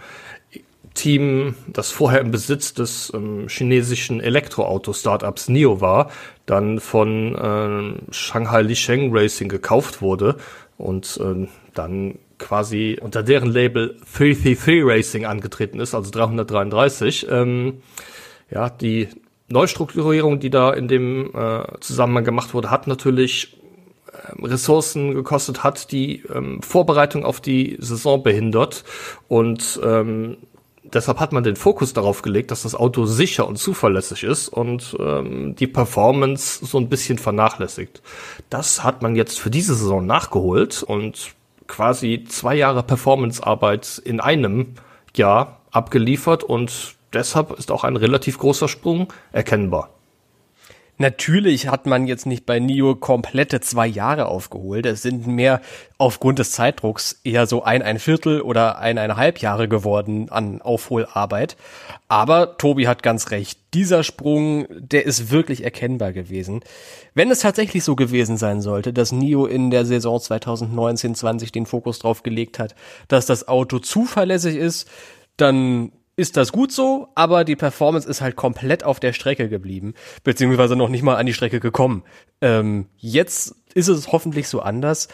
Team, 0.94 1.54
das 1.68 1.92
vorher 1.92 2.22
im 2.22 2.32
Besitz 2.32 2.74
des 2.74 3.12
ähm, 3.14 3.48
chinesischen 3.50 4.20
Elektroauto-Startups 4.20 5.48
NIO 5.48 5.80
war, 5.80 6.10
dann 6.48 6.80
von 6.80 7.36
äh, 7.36 8.12
Shanghai 8.12 8.64
Lisheng 8.64 9.16
Racing 9.16 9.48
gekauft 9.48 10.02
wurde 10.02 10.38
und 10.78 11.20
äh, 11.24 11.48
dann 11.76 12.18
quasi 12.40 12.98
unter 13.00 13.22
deren 13.22 13.50
Label 13.52 13.96
333 14.18 14.84
Racing 14.84 15.26
angetreten 15.26 15.80
ist, 15.80 15.94
also 15.94 16.10
333. 16.10 17.28
Ähm, 17.30 17.82
ja, 18.50 18.70
die 18.70 19.10
Neustrukturierung, 19.50 20.40
die 20.40 20.50
da 20.50 20.74
in 20.74 20.88
dem 20.88 21.32
äh, 21.34 21.64
Zusammenhang 21.80 22.26
gemacht 22.26 22.54
wurde, 22.54 22.70
hat 22.70 22.88
natürlich 22.88 23.58
ähm, 24.30 24.44
Ressourcen 24.44 25.14
gekostet 25.14 25.64
hat, 25.64 25.92
die 25.92 26.24
ähm, 26.34 26.62
Vorbereitung 26.62 27.24
auf 27.24 27.40
die 27.40 27.78
Saison 27.80 28.24
behindert 28.24 28.84
und 29.28 29.80
ähm, 29.84 30.38
deshalb 30.94 31.20
hat 31.20 31.32
man 31.32 31.44
den 31.44 31.56
Fokus 31.56 31.94
darauf 31.94 32.22
gelegt, 32.22 32.52
dass 32.52 32.64
das 32.64 32.76
Auto 32.76 33.06
sicher 33.06 33.48
und 33.48 33.58
zuverlässig 33.58 34.24
ist 34.24 34.50
und 34.50 34.96
ähm, 35.00 35.56
die 35.56 35.68
Performance 35.68 36.66
so 36.66 36.78
ein 36.78 36.90
bisschen 36.90 37.18
vernachlässigt. 37.18 38.02
Das 38.50 38.84
hat 38.84 39.02
man 39.02 39.16
jetzt 39.16 39.40
für 39.40 39.50
diese 39.50 39.76
Saison 39.76 40.06
nachgeholt 40.06 40.84
und 40.84 41.36
quasi 41.68 42.26
zwei 42.28 42.56
Jahre 42.56 42.84
Performancearbeit 42.84 44.02
in 44.04 44.20
einem 44.20 44.76
Jahr 45.16 45.62
abgeliefert 45.72 46.44
und 46.44 46.97
deshalb 47.18 47.52
ist 47.52 47.72
auch 47.72 47.84
ein 47.84 47.96
relativ 47.96 48.38
großer 48.38 48.68
Sprung 48.68 49.12
erkennbar. 49.32 49.90
Natürlich 51.00 51.68
hat 51.68 51.86
man 51.86 52.08
jetzt 52.08 52.26
nicht 52.26 52.48
bei 52.48 52.60
Nio 52.60 52.96
komplette 52.96 53.62
zwei 53.62 53.86
Jahre 53.86 54.26
aufgeholt. 54.26 54.88
Es 54.88 55.04
sind 55.04 55.28
mehr 55.28 55.62
aufgrund 56.00 56.40
des 56.40 56.52
Zeitdrucks 56.52 57.22
eher 57.24 57.46
so 57.46 57.62
ein, 57.62 57.84
ein 57.84 58.00
Viertel 58.00 58.42
oder 58.42 58.80
eineinhalb 58.80 59.38
Jahre 59.38 59.68
geworden 59.68 60.30
an 60.30 60.60
Aufholarbeit. 60.60 61.56
Aber 62.08 62.58
Tobi 62.58 62.88
hat 62.88 63.04
ganz 63.04 63.30
recht. 63.30 63.60
Dieser 63.76 64.04
Sprung, 64.04 64.66
der 64.72 65.06
ist 65.06 65.30
wirklich 65.30 65.64
erkennbar 65.64 66.14
gewesen. 66.14 66.62
Wenn 67.14 67.30
es 67.30 67.42
tatsächlich 67.42 67.84
so 67.84 67.96
gewesen 67.96 68.38
sein 68.38 68.62
sollte, 68.62 68.92
dass 68.92 69.12
Nio 69.12 69.46
in 69.46 69.70
der 69.70 69.86
Saison 69.86 70.18
2019-20 70.18 71.52
den 71.52 71.68
Fokus 71.68 72.00
drauf 72.00 72.24
gelegt 72.24 72.58
hat, 72.58 72.74
dass 73.08 73.28
das 73.28 73.48
Auto 73.48 73.78
zuverlässig 73.78 74.56
ist, 74.56 74.90
dann 75.38 75.92
ist 76.18 76.36
das 76.36 76.52
gut 76.52 76.72
so, 76.72 77.10
aber 77.16 77.46
die 77.46 77.56
Performance 77.56 78.10
ist 78.10 78.22
halt 78.22 78.36
komplett 78.36 78.84
auf 78.84 79.00
der 79.00 79.14
Strecke 79.14 79.48
geblieben, 79.48 79.94
beziehungsweise 80.24 80.76
noch 80.76 80.90
nicht 80.90 81.04
mal 81.04 81.16
an 81.16 81.28
die 81.28 81.34
Strecke 81.34 81.60
gekommen. 81.60 82.04
Ähm, 82.42 82.88
jetzt 82.98 83.56
ist 83.76 83.88
es 83.88 84.12
hoffentlich 84.12 84.50
so 84.50 84.60
anders. 84.60 85.08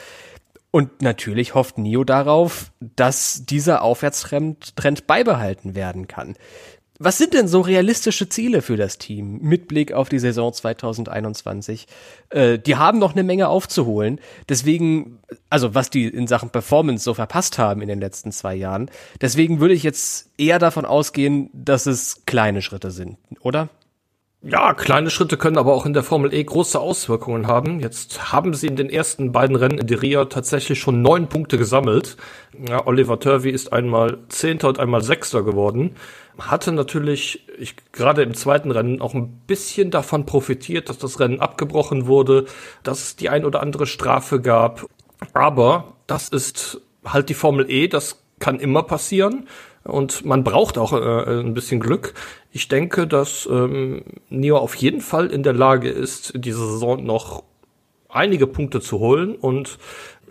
Und 0.72 1.04
natürlich 1.04 1.54
hofft 1.54 1.78
Nio 1.78 2.04
darauf, 2.04 2.72
dass 2.80 3.46
dieser 3.46 3.84
Aufwärtstrend 3.84 4.76
Trend 4.76 5.06
beibehalten 5.06 5.76
werden 5.76 6.08
kann. 6.08 6.36
Was 7.00 7.18
sind 7.18 7.34
denn 7.34 7.48
so 7.48 7.62
realistische 7.62 8.30
Ziele 8.30 8.62
für 8.62 8.78
das 8.78 9.00
Team 9.00 9.40
mit 9.42 9.68
Blick 9.68 9.94
auf 9.94 10.10
die 10.10 10.20
Saison 10.20 10.54
2021? 10.54 11.88
Äh, 12.30 12.60
die 12.60 12.76
haben 12.76 13.00
noch 13.00 13.14
eine 13.14 13.24
Menge 13.24 13.48
aufzuholen. 13.48 14.20
Deswegen, 14.48 15.20
also 15.50 15.74
was 15.74 15.90
die 15.90 16.08
in 16.08 16.28
Sachen 16.28 16.52
Performance 16.52 17.04
so 17.04 17.16
verpasst 17.16 17.58
haben 17.58 17.82
in 17.82 17.88
den 17.88 18.00
letzten 18.00 18.32
zwei 18.32 18.54
Jahren. 18.54 18.92
Deswegen 19.22 19.60
würde 19.60 19.74
ich 19.74 19.82
jetzt 19.82 20.30
eher 20.38 20.60
davon 20.60 20.86
ausgehen, 20.86 21.50
dass 21.52 21.88
es 21.88 22.26
kleine 22.28 22.62
Schritte 22.62 22.92
sind, 22.92 23.18
oder? 23.42 23.70
Ja, 24.46 24.74
kleine 24.74 25.10
Schritte 25.10 25.38
können 25.38 25.58
aber 25.58 25.74
auch 25.74 25.86
in 25.86 25.94
der 25.94 26.04
Formel 26.04 26.34
E 26.34 26.44
große 26.44 26.78
Auswirkungen 26.78 27.48
haben. 27.48 27.80
Jetzt 27.80 28.34
haben 28.34 28.54
sie 28.54 28.68
in 28.68 28.76
den 28.76 28.90
ersten 28.90 29.32
beiden 29.32 29.56
Rennen 29.56 29.78
in 29.78 29.88
Rio 29.98 30.26
tatsächlich 30.26 30.80
schon 30.80 31.02
neun 31.02 31.30
Punkte 31.30 31.58
gesammelt. 31.58 32.18
Ja, 32.68 32.86
Oliver 32.86 33.22
Turvey 33.22 33.52
ist 33.52 33.72
einmal 33.72 34.18
Zehnter 34.28 34.68
und 34.68 34.80
einmal 34.80 35.02
Sechster 35.02 35.44
geworden. 35.44 35.96
Hatte 36.40 36.72
natürlich 36.72 37.48
ich, 37.60 37.76
gerade 37.92 38.24
im 38.24 38.34
zweiten 38.34 38.72
Rennen 38.72 39.02
auch 39.02 39.14
ein 39.14 39.42
bisschen 39.48 39.92
davon 39.92 40.26
profitiert, 40.26 40.90
dass 40.90 40.98
das 40.98 41.20
Rennen 41.20 41.40
abgebrochen 41.40 42.08
wurde, 42.08 42.46
dass 42.84 43.02
es 43.02 43.16
die 43.16 43.30
ein 43.30 43.46
oder 43.46 43.62
andere 43.62 43.86
Strafe 43.86 44.42
gab. 44.42 44.86
Aber 45.34 45.94
das 46.08 46.30
ist 46.30 46.82
halt 47.06 47.30
die 47.30 47.34
Formel 47.34 47.70
E, 47.70 47.88
das 47.88 48.24
kann 48.40 48.60
immer 48.60 48.84
passieren 48.84 49.48
und 49.84 50.26
man 50.26 50.44
braucht 50.44 50.78
auch 50.78 50.94
äh, 50.94 51.40
ein 51.40 51.54
bisschen 51.54 51.80
Glück. 51.80 52.14
Ich 52.52 52.68
denke, 52.68 53.08
dass 53.08 53.48
ähm, 53.52 54.04
Nio 54.30 54.58
auf 54.58 54.76
jeden 54.76 55.02
Fall 55.02 55.28
in 55.28 55.44
der 55.44 55.54
Lage 55.54 55.90
ist, 55.90 56.34
diese 56.36 56.66
Saison 56.66 57.04
noch 57.04 57.44
einige 58.10 58.48
Punkte 58.48 58.80
zu 58.80 59.00
holen 59.00 59.36
und 59.36 59.78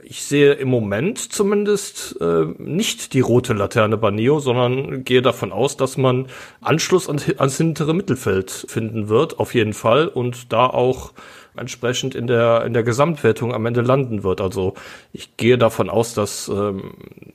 ich 0.03 0.25
sehe 0.25 0.53
im 0.55 0.69
Moment 0.69 1.33
zumindest 1.33 2.17
äh, 2.21 2.47
nicht 2.59 3.15
die 3.15 3.21
rote 3.21 3.53
Laterne 3.53 3.97
bei 3.97 4.11
Nio, 4.11 4.41
sondern 4.41 5.05
gehe 5.05 5.23
davon 5.23 5.53
aus, 5.53 5.77
dass 5.77 5.97
man 5.97 6.27
Anschluss 6.61 7.09
an, 7.09 7.21
ans 7.39 7.57
hintere 7.57 7.95
Mittelfeld 7.95 8.51
finden 8.69 9.09
wird, 9.09 9.39
auf 9.39 9.55
jeden 9.55 9.73
Fall, 9.73 10.09
und 10.09 10.53
da 10.53 10.67
auch 10.67 11.13
entsprechend 11.57 12.15
in 12.15 12.27
der 12.27 12.65
in 12.65 12.73
der 12.73 12.83
Gesamtwertung 12.83 13.53
am 13.55 13.67
Ende 13.67 13.83
landen 13.83 14.23
wird. 14.23 14.41
Also 14.41 14.75
ich 15.13 15.37
gehe 15.37 15.59
davon 15.59 15.91
aus, 15.91 16.15
dass 16.15 16.49
ähm, 16.49 16.95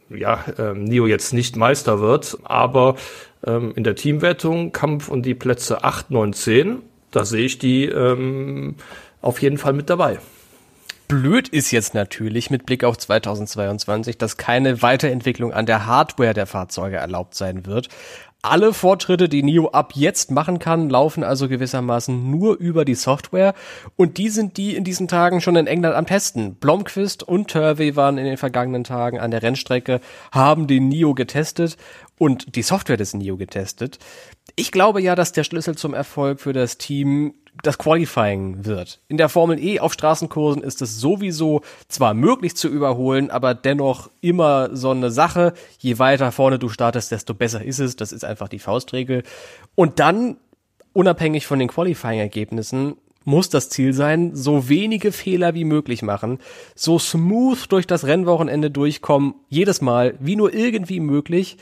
ja 0.09 0.43
ähm, 0.57 0.83
Nio 0.83 1.07
jetzt 1.07 1.33
nicht 1.33 1.55
Meister 1.55 1.99
wird, 1.99 2.37
aber 2.43 2.95
ähm, 3.45 3.73
in 3.75 3.83
der 3.83 3.95
Teamwertung 3.95 4.71
Kampf 4.71 5.09
um 5.09 5.21
die 5.21 5.35
Plätze 5.35 5.83
8, 5.83 6.11
9, 6.11 6.33
10, 6.33 6.77
da 7.11 7.25
sehe 7.25 7.45
ich 7.45 7.59
die 7.59 7.85
ähm, 7.85 8.75
auf 9.21 9.41
jeden 9.41 9.57
Fall 9.57 9.73
mit 9.73 9.89
dabei. 9.89 10.19
Blöd 11.07 11.47
ist 11.47 11.71
jetzt 11.71 11.93
natürlich 11.93 12.49
mit 12.49 12.65
Blick 12.65 12.83
auf 12.83 12.97
2022, 12.97 14.17
dass 14.17 14.35
keine 14.35 14.81
Weiterentwicklung 14.81 15.53
an 15.53 15.65
der 15.65 15.85
Hardware 15.85 16.33
der 16.33 16.47
Fahrzeuge 16.47 16.97
erlaubt 16.97 17.33
sein 17.33 17.65
wird. 17.65 17.87
Alle 18.41 18.73
Fortschritte, 18.73 19.29
die 19.29 19.41
NIO 19.41 19.69
ab 19.69 19.93
jetzt 19.95 20.31
machen 20.31 20.59
kann, 20.59 20.89
laufen 20.89 21.23
also 21.23 21.47
gewissermaßen 21.47 22.29
nur 22.29 22.57
über 22.57 22.83
die 22.83 22.95
Software 22.95 23.53
und 23.95 24.17
die 24.17 24.29
sind 24.29 24.57
die 24.57 24.75
in 24.75 24.83
diesen 24.83 25.07
Tagen 25.07 25.39
schon 25.39 25.55
in 25.55 25.65
England 25.65 25.95
am 25.95 26.05
Testen. 26.05 26.55
Blomqvist 26.55 27.23
und 27.23 27.49
Turvey 27.49 27.95
waren 27.95 28.17
in 28.17 28.25
den 28.25 28.37
vergangenen 28.37 28.83
Tagen 28.83 29.19
an 29.19 29.31
der 29.31 29.41
Rennstrecke, 29.41 30.01
haben 30.31 30.67
den 30.67 30.89
NIO 30.89 31.13
getestet 31.13 31.77
und 32.19 32.55
die 32.55 32.63
Software 32.63 32.97
des 32.97 33.13
NIO 33.13 33.37
getestet. 33.37 33.97
Ich 34.55 34.71
glaube 34.71 35.01
ja, 35.01 35.15
dass 35.15 35.31
der 35.31 35.43
Schlüssel 35.43 35.75
zum 35.75 35.93
Erfolg 35.93 36.41
für 36.41 36.53
das 36.53 36.77
Team 36.77 37.33
das 37.63 37.77
Qualifying 37.77 38.65
wird. 38.65 38.99
In 39.07 39.17
der 39.17 39.29
Formel 39.29 39.59
E 39.59 39.79
auf 39.79 39.93
Straßenkursen 39.93 40.63
ist 40.63 40.81
es 40.81 40.99
sowieso 40.99 41.61
zwar 41.87 42.13
möglich 42.13 42.55
zu 42.55 42.67
überholen, 42.67 43.29
aber 43.29 43.53
dennoch 43.53 44.09
immer 44.21 44.75
so 44.75 44.91
eine 44.91 45.11
Sache. 45.11 45.53
Je 45.79 45.99
weiter 45.99 46.31
vorne 46.31 46.59
du 46.59 46.69
startest, 46.69 47.11
desto 47.11 47.33
besser 47.33 47.63
ist 47.63 47.79
es. 47.79 47.95
Das 47.95 48.11
ist 48.11 48.25
einfach 48.25 48.47
die 48.47 48.59
Faustregel. 48.59 49.23
Und 49.75 49.99
dann, 49.99 50.37
unabhängig 50.93 51.47
von 51.47 51.59
den 51.59 51.67
Qualifying-Ergebnissen, 51.67 52.95
muss 53.27 53.49
das 53.49 53.69
Ziel 53.69 53.91
sein, 53.91 54.35
so 54.35 54.69
wenige 54.69 55.11
Fehler 55.11 55.53
wie 55.53 55.65
möglich 55.65 56.01
machen, 56.01 56.39
so 56.75 56.97
smooth 56.97 57.69
durch 57.69 57.85
das 57.85 58.05
Rennwochenende 58.05 58.71
durchkommen, 58.71 59.35
jedes 59.49 59.81
Mal, 59.81 60.15
wie 60.19 60.37
nur 60.37 60.53
irgendwie 60.53 61.01
möglich. 61.01 61.57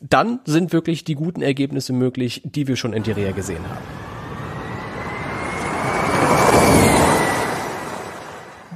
Dann 0.00 0.40
sind 0.44 0.74
wirklich 0.74 1.04
die 1.04 1.14
guten 1.14 1.40
Ergebnisse 1.40 1.94
möglich, 1.94 2.42
die 2.44 2.68
wir 2.68 2.76
schon 2.76 2.92
in 2.92 3.02
Direa 3.02 3.30
gesehen 3.32 3.66
haben. 3.66 4.05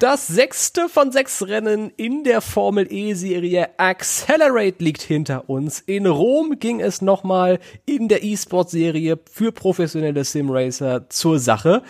Das 0.01 0.27
sechste 0.27 0.89
von 0.89 1.13
sechs 1.13 1.47
Rennen 1.47 1.93
in 1.95 2.25
der 2.25 2.41
Formel 2.41 2.91
E-Serie 2.91 3.69
Accelerate 3.77 4.83
liegt 4.83 5.03
hinter 5.03 5.51
uns. 5.51 5.81
In 5.81 6.07
Rom 6.07 6.59
ging 6.59 6.81
es 6.81 7.03
nochmal 7.03 7.59
in 7.85 8.09
der 8.09 8.25
E-Sport-Serie 8.25 9.19
für 9.31 9.53
professionelle 9.53 10.25
Simracer 10.25 11.11
zur 11.11 11.39
Sache. 11.39 11.83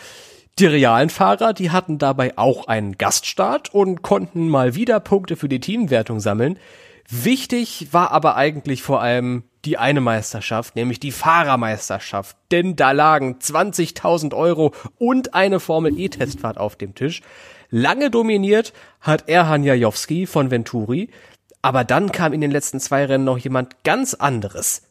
Die 0.59 0.67
realen 0.67 1.09
Fahrer, 1.09 1.53
die 1.53 1.71
hatten 1.71 1.99
dabei 1.99 2.37
auch 2.37 2.67
einen 2.67 2.99
Gaststart 2.99 3.73
und 3.73 4.03
konnten 4.03 4.49
mal 4.49 4.75
wieder 4.75 4.99
Punkte 4.99 5.37
für 5.37 5.49
die 5.49 5.61
Teamwertung 5.61 6.19
sammeln. 6.19 6.59
Wichtig 7.09 7.93
war 7.93 8.11
aber 8.11 8.35
eigentlich 8.35 8.83
vor 8.83 9.01
allem 9.01 9.45
die 9.65 9.79
eine 9.79 10.01
Meisterschaft, 10.01 10.75
nämlich 10.75 10.99
die 10.99 11.13
Fahrermeisterschaft. 11.13 12.37
Denn 12.51 12.75
da 12.75 12.91
lagen 12.91 13.37
20.000 13.41 14.35
Euro 14.35 14.75
und 14.99 15.33
eine 15.33 15.61
Formel 15.61 15.97
E-Testfahrt 15.97 16.59
auf 16.59 16.75
dem 16.75 16.97
Tisch. 16.97 17.23
Lange 17.71 18.11
dominiert 18.11 18.73
hat 19.01 19.29
Erhan 19.29 19.63
Jajowski 19.63 20.27
von 20.27 20.51
Venturi, 20.51 21.11
aber 21.63 21.85
dann 21.85 22.13
kam 22.13 22.33
in 22.33 22.41
den 22.41 22.51
letzten 22.51 22.81
zwei 22.81 23.05
Rennen 23.05 23.25
noch 23.25 23.39
jemand 23.39 23.85
ganz 23.85 24.15
anderes. 24.15 24.83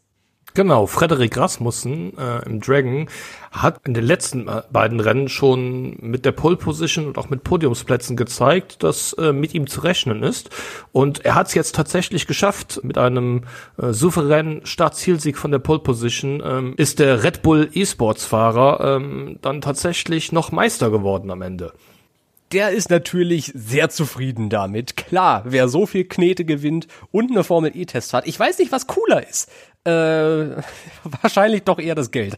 Genau, 0.56 0.88
Frederik 0.88 1.38
Rasmussen 1.38 2.18
äh, 2.18 2.44
im 2.46 2.60
Dragon 2.60 3.08
hat 3.52 3.82
in 3.86 3.94
den 3.94 4.04
letzten 4.04 4.48
äh, 4.48 4.64
beiden 4.72 5.00
Rennen 5.00 5.30
schon 5.30 5.96
mit 6.02 6.26
der 6.26 6.32
Pole 6.32 6.58
Position 6.58 7.06
und 7.06 7.18
auch 7.20 7.30
mit 7.30 7.44
Podiumsplätzen 7.44 8.18
gezeigt, 8.18 8.82
dass 8.82 9.14
äh, 9.14 9.32
mit 9.32 9.54
ihm 9.54 9.68
zu 9.68 9.82
rechnen 9.82 10.24
ist. 10.24 10.50
Und 10.92 11.24
er 11.24 11.36
hat 11.36 11.48
es 11.48 11.54
jetzt 11.54 11.76
tatsächlich 11.76 12.26
geschafft 12.26 12.80
mit 12.84 12.98
einem 12.98 13.44
äh, 13.78 13.94
souveränen 13.94 14.66
Startzielsieg 14.66 15.38
von 15.38 15.52
der 15.52 15.60
Pole 15.60 15.80
Position. 15.80 16.42
Ähm, 16.44 16.74
ist 16.78 16.98
der 17.00 17.24
Red 17.24 17.44
Bull 17.44 17.70
E-Sports 17.74 18.26
Fahrer 18.26 18.96
ähm, 18.98 19.38
dann 19.42 19.62
tatsächlich 19.62 20.32
noch 20.32 20.52
Meister 20.52 20.90
geworden 20.90 21.30
am 21.30 21.44
Ende. 21.44 21.74
Der 22.52 22.72
ist 22.72 22.90
natürlich 22.90 23.52
sehr 23.54 23.90
zufrieden 23.90 24.50
damit. 24.50 24.98
Klar, 24.98 25.44
wer 25.46 25.68
so 25.68 25.86
viel 25.86 26.06
Knete 26.06 26.46
gewinnt 26.46 26.88
und 27.12 27.32
eine 27.32 27.44
Formel 27.44 27.72
E-Test 27.76 28.14
hat. 28.14 28.28
Ich 28.28 28.40
weiß 28.40 28.60
nicht, 28.60 28.72
was 28.72 28.88
cooler 28.88 29.28
ist. 29.28 29.50
Äh, 29.84 29.92
wahrscheinlich 31.22 31.64
doch 31.64 31.80
eher 31.80 31.96
das 31.96 32.12
Geld. 32.12 32.38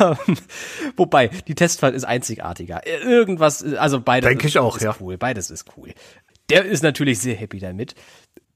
ähm, 0.00 0.16
wobei, 0.96 1.28
die 1.28 1.54
Testfahrt 1.54 1.94
ist 1.94 2.04
einzigartiger. 2.04 2.86
Irgendwas, 2.86 3.64
also 3.74 4.00
beides 4.00 4.28
Denke 4.28 4.46
ich 4.46 4.58
auch, 4.58 4.76
ist 4.76 4.82
ja. 4.82 4.96
cool. 5.00 5.18
Beides 5.18 5.50
ist 5.50 5.66
cool. 5.76 5.92
Der 6.50 6.64
ist 6.64 6.82
natürlich 6.82 7.18
sehr 7.18 7.34
happy 7.34 7.58
damit. 7.58 7.94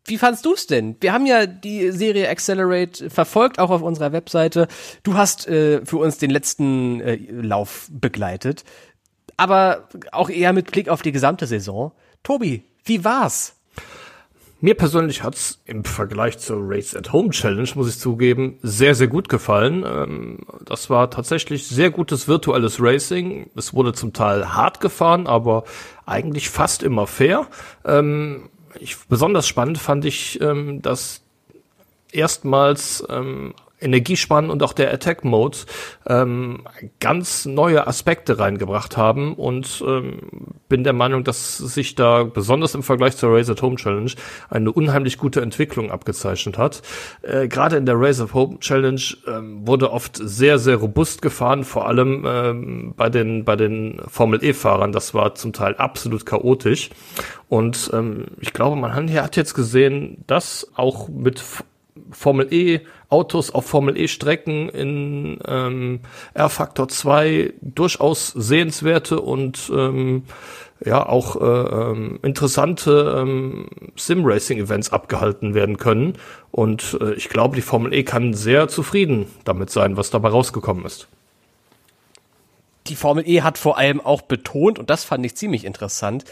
Wie 0.09 0.17
fandst 0.17 0.47
du's 0.47 0.67
denn? 0.67 0.97
Wir 1.01 1.13
haben 1.13 1.27
ja 1.27 1.45
die 1.45 1.91
Serie 1.91 2.31
Accelerate 2.31 3.11
verfolgt, 3.11 3.59
auch 3.59 3.69
auf 3.69 3.83
unserer 3.83 4.13
Webseite. 4.13 4.67
Du 5.03 5.15
hast 5.15 5.47
äh, 5.49 5.85
für 5.85 5.99
uns 5.99 6.17
den 6.17 6.31
letzten 6.31 7.01
äh, 7.01 7.17
Lauf 7.31 7.89
begleitet 7.91 8.65
aber 9.39 9.89
auch 10.13 10.29
eher 10.29 10.53
mit 10.53 10.71
Blick 10.71 10.91
auf 10.91 11.01
die 11.01 11.13
gesamte 11.13 11.47
Saison. 11.47 11.93
Tobi, 12.23 12.65
wie 12.85 13.05
war's? 13.05 13.55
Mir 14.61 14.75
persönlich 14.75 15.23
hat's 15.23 15.63
im 15.67 15.85
Vergleich 15.85 16.39
zur 16.39 16.59
Race 16.61 16.97
at 16.97 17.13
Home 17.13 17.31
Challenge, 17.31 17.69
muss 17.77 17.89
ich 17.89 18.01
zugeben, 18.01 18.59
sehr, 18.61 18.97
sehr 18.97 19.07
gut 19.07 19.29
gefallen. 19.29 19.85
Ähm, 19.87 20.41
das 20.65 20.91
war 20.91 21.11
tatsächlich 21.11 21.69
sehr 21.69 21.91
gutes 21.91 22.27
virtuelles 22.27 22.83
Racing. 22.83 23.51
Es 23.55 23.73
wurde 23.73 23.93
zum 23.93 24.13
Teil 24.13 24.55
hart 24.55 24.81
gefahren, 24.81 25.29
aber 25.29 25.63
eigentlich 26.07 26.51
fast 26.51 26.83
immer 26.83 27.07
fair. 27.07 27.47
Ähm, 27.85 28.51
ich, 28.81 28.97
besonders 29.09 29.47
spannend 29.47 29.79
fand 29.79 30.05
ich, 30.05 30.41
ähm, 30.41 30.83
dass 30.83 31.23
erstmals 32.11 33.07
Energiespannen 33.81 34.51
und 34.51 34.63
auch 34.63 34.73
der 34.73 34.93
Attack 34.93 35.25
Mode 35.25 35.59
ähm, 36.07 36.65
ganz 37.01 37.47
neue 37.47 37.87
Aspekte 37.87 38.39
reingebracht 38.39 38.97
haben 38.97 39.35
und 39.35 39.83
ähm, 39.87 40.19
bin 40.69 40.85
der 40.85 40.93
Meinung, 40.93 41.25
dass 41.25 41.59
sich 41.59 41.95
da 41.95 42.25
besonders 42.25 42.75
im 42.75 42.83
Vergleich 42.83 43.17
zur 43.17 43.37
Razer 43.37 43.57
Home 43.63 43.77
Challenge 43.77 44.11
eine 44.51 44.73
unheimlich 44.73 45.19
gute 45.19 45.41
Entwicklung 45.41 45.91
abgezeichnet 45.91 46.59
hat. 46.59 46.83
Äh, 47.23 47.49
Gerade 47.49 47.77
in 47.77 47.87
der 47.87 47.99
Razer 47.99 48.29
Home 48.35 48.59
Challenge 48.61 49.03
ähm, 49.27 49.67
wurde 49.67 49.93
oft 49.93 50.17
sehr 50.17 50.59
sehr 50.59 50.77
robust 50.77 51.23
gefahren, 51.23 51.65
vor 51.65 51.87
allem 51.87 52.25
ähm, 52.27 52.95
bei 52.97 53.09
den 53.09 53.45
bei 53.45 53.57
den 53.57 54.01
Formel 54.09 54.43
E 54.43 54.53
Fahrern. 54.53 54.93
Das 54.93 55.15
war 55.15 55.35
zum 55.35 55.53
Teil 55.53 55.77
absolut 55.77 56.27
chaotisch 56.27 56.91
und 57.49 57.91
ähm, 57.93 58.27
ich 58.41 58.53
glaube, 58.53 58.77
man 58.77 58.95
hat 58.95 59.37
jetzt 59.37 59.55
gesehen, 59.55 60.25
dass 60.27 60.71
auch 60.75 61.09
mit 61.09 61.43
Formel 62.11 62.53
E 62.53 62.81
Autos 63.09 63.51
auf 63.51 63.67
Formel 63.67 63.97
E 63.97 64.07
Strecken 64.09 64.69
in 64.69 65.39
ähm, 65.47 66.01
R-Faktor 66.35 66.89
2 66.89 67.55
durchaus 67.63 68.29
sehenswerte 68.29 69.21
und 69.21 69.71
ähm, 69.75 70.25
ja 70.85 71.07
auch 71.07 71.37
äh, 71.41 71.45
ähm, 71.45 72.19
interessante 72.23 73.17
ähm, 73.19 73.67
Sim-Racing-Events 73.97 74.93
abgehalten 74.93 75.55
werden 75.55 75.79
können. 75.79 76.15
Und 76.51 76.99
äh, 77.01 77.15
ich 77.15 77.29
glaube, 77.29 77.57
die 77.57 77.63
Formel 77.63 77.93
E 77.93 78.05
kann 78.05 78.35
sehr 78.35 78.69
zufrieden 78.69 79.27
damit 79.45 79.71
sein, 79.71 79.97
was 79.97 80.11
dabei 80.11 80.29
rausgekommen 80.29 80.85
ist. 80.85 81.09
Die 82.89 82.97
Formel 82.97 83.29
E 83.29 83.43
hat 83.43 83.59
vor 83.59 83.79
allem 83.79 84.01
auch 84.01 84.23
betont, 84.23 84.79
und 84.79 84.91
das 84.91 85.05
fand 85.05 85.25
ich 85.25 85.37
ziemlich 85.37 85.65
interessant, 85.65 86.25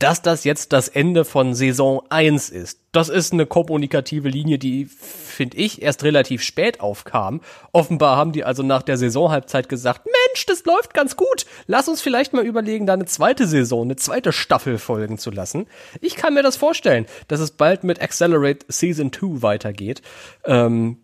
dass 0.00 0.22
das 0.22 0.44
jetzt 0.44 0.72
das 0.72 0.88
Ende 0.88 1.26
von 1.26 1.54
Saison 1.54 2.02
1 2.08 2.48
ist. 2.48 2.80
Das 2.90 3.10
ist 3.10 3.34
eine 3.34 3.44
kommunikative 3.44 4.30
Linie, 4.30 4.58
die, 4.58 4.86
finde 4.86 5.58
ich, 5.58 5.82
erst 5.82 6.02
relativ 6.04 6.42
spät 6.42 6.80
aufkam. 6.80 7.42
Offenbar 7.72 8.16
haben 8.16 8.32
die 8.32 8.42
also 8.42 8.62
nach 8.62 8.82
der 8.82 8.96
Saisonhalbzeit 8.96 9.68
gesagt, 9.68 10.06
Mensch, 10.06 10.46
das 10.46 10.64
läuft 10.64 10.94
ganz 10.94 11.16
gut. 11.16 11.44
Lass 11.66 11.86
uns 11.86 12.00
vielleicht 12.00 12.32
mal 12.32 12.46
überlegen, 12.46 12.86
da 12.86 12.94
eine 12.94 13.04
zweite 13.04 13.46
Saison, 13.46 13.82
eine 13.82 13.96
zweite 13.96 14.32
Staffel 14.32 14.78
folgen 14.78 15.18
zu 15.18 15.30
lassen. 15.30 15.66
Ich 16.00 16.16
kann 16.16 16.32
mir 16.32 16.42
das 16.42 16.56
vorstellen, 16.56 17.04
dass 17.28 17.40
es 17.40 17.50
bald 17.50 17.84
mit 17.84 18.00
Accelerate 18.00 18.64
Season 18.68 19.12
2 19.12 19.42
weitergeht. 19.42 20.00
Ähm, 20.46 20.96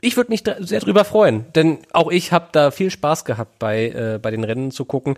ich 0.00 0.16
würde 0.16 0.30
mich 0.30 0.44
sehr 0.60 0.80
drüber 0.80 1.04
freuen, 1.04 1.46
denn 1.54 1.78
auch 1.92 2.10
ich 2.10 2.32
habe 2.32 2.48
da 2.52 2.70
viel 2.70 2.90
Spaß 2.90 3.24
gehabt 3.24 3.58
bei 3.58 3.88
äh, 3.88 4.18
bei 4.20 4.30
den 4.30 4.44
Rennen 4.44 4.70
zu 4.70 4.84
gucken. 4.84 5.16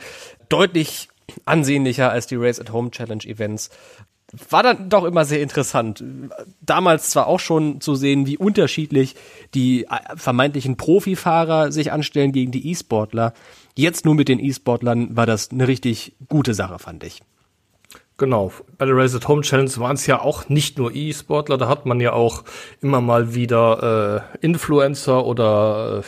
Deutlich 0.48 1.08
ansehnlicher 1.44 2.10
als 2.10 2.26
die 2.26 2.36
Race 2.36 2.60
at 2.60 2.72
Home 2.72 2.90
Challenge 2.90 3.24
Events. 3.24 3.70
War 4.48 4.62
dann 4.62 4.88
doch 4.88 5.04
immer 5.04 5.24
sehr 5.24 5.42
interessant. 5.42 6.04
Damals 6.60 7.10
zwar 7.10 7.26
auch 7.26 7.40
schon 7.40 7.80
zu 7.80 7.96
sehen, 7.96 8.26
wie 8.26 8.36
unterschiedlich 8.36 9.16
die 9.54 9.84
äh, 9.84 9.88
vermeintlichen 10.14 10.76
Profifahrer 10.76 11.72
sich 11.72 11.90
anstellen 11.90 12.30
gegen 12.30 12.52
die 12.52 12.70
E-Sportler. 12.70 13.34
Jetzt 13.76 14.04
nur 14.04 14.14
mit 14.14 14.28
den 14.28 14.38
E-Sportlern 14.38 15.16
war 15.16 15.26
das 15.26 15.50
eine 15.50 15.66
richtig 15.66 16.14
gute 16.28 16.54
Sache, 16.54 16.78
fand 16.78 17.02
ich. 17.02 17.22
Genau. 18.20 18.52
Bei 18.76 18.85
der 18.85 18.94
Race 18.94 19.14
at 19.14 19.26
Home 19.28 19.40
Challenge 19.40 19.70
waren 19.78 19.94
es 19.94 20.06
ja 20.06 20.20
auch 20.20 20.50
nicht 20.50 20.76
nur 20.76 20.94
E-Sportler, 20.94 21.56
da 21.56 21.68
hat 21.68 21.87
man 21.87 22.00
ja 22.00 22.12
auch 22.12 22.44
immer 22.83 23.00
mal 23.00 23.35
wieder 23.35 24.26
äh, 24.42 24.44
Influencer 24.44 25.24
oder 25.24 26.00
äh, 26.00 26.02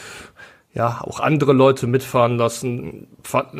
ja, 0.74 1.02
auch 1.02 1.20
andere 1.20 1.52
Leute 1.52 1.86
mitfahren 1.86 2.38
lassen, 2.38 3.08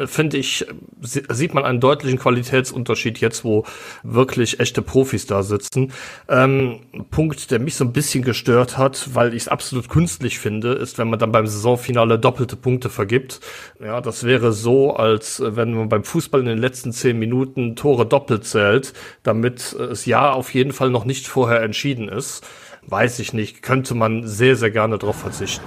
finde 0.07 0.39
ich, 0.39 0.67
sieht 1.01 1.53
man 1.53 1.65
einen 1.65 1.79
deutlichen 1.79 2.19
Qualitätsunterschied 2.19 3.19
jetzt, 3.19 3.45
wo 3.45 3.65
wirklich 4.03 4.61
echte 4.61 4.81
Profis 4.81 5.27
da 5.27 5.43
sitzen. 5.43 5.93
Ähm, 6.29 6.81
Punkt, 7.11 7.51
der 7.51 7.59
mich 7.59 7.75
so 7.75 7.85
ein 7.85 7.93
bisschen 7.93 8.25
gestört 8.25 8.79
hat, 8.79 9.11
weil 9.13 9.35
ich 9.35 9.43
es 9.43 9.49
absolut 9.49 9.91
künstlich 9.91 10.39
finde, 10.39 10.73
ist, 10.73 10.97
wenn 10.97 11.11
man 11.11 11.19
dann 11.19 11.33
beim 11.33 11.47
Saisonfinale 11.47 12.19
doppelte 12.19 12.57
Punkte 12.57 12.89
vergibt. 12.89 13.41
Ja, 13.79 14.01
das 14.01 14.25
wäre 14.25 14.53
so, 14.53 14.95
als 14.95 15.43
wenn 15.45 15.75
man 15.75 15.91
beim 15.91 16.05
Fußball 16.05 16.41
in 16.41 16.47
den 16.47 16.59
letzten 16.59 16.93
zehn 16.93 17.19
Minuten 17.19 17.77
Tore 17.77 18.07
doppelt 18.07 18.47
zählt, 18.47 18.95
damit 19.23 19.75
es 19.75 20.07
ja 20.07 20.33
auf 20.33 20.55
jeden 20.55 20.73
Fall 20.73 20.89
noch 20.89 21.05
nicht 21.05 21.29
vorher 21.29 21.61
entschieden 21.61 22.09
ist. 22.09 22.43
Weiß 22.87 23.19
ich 23.19 23.35
nicht, 23.35 23.63
könnte 23.63 23.95
man 23.95 24.27
sehr, 24.27 24.57
sehr 24.57 24.71
gerne 24.71 24.97
darauf 24.97 25.17
verzichten. 25.17 25.63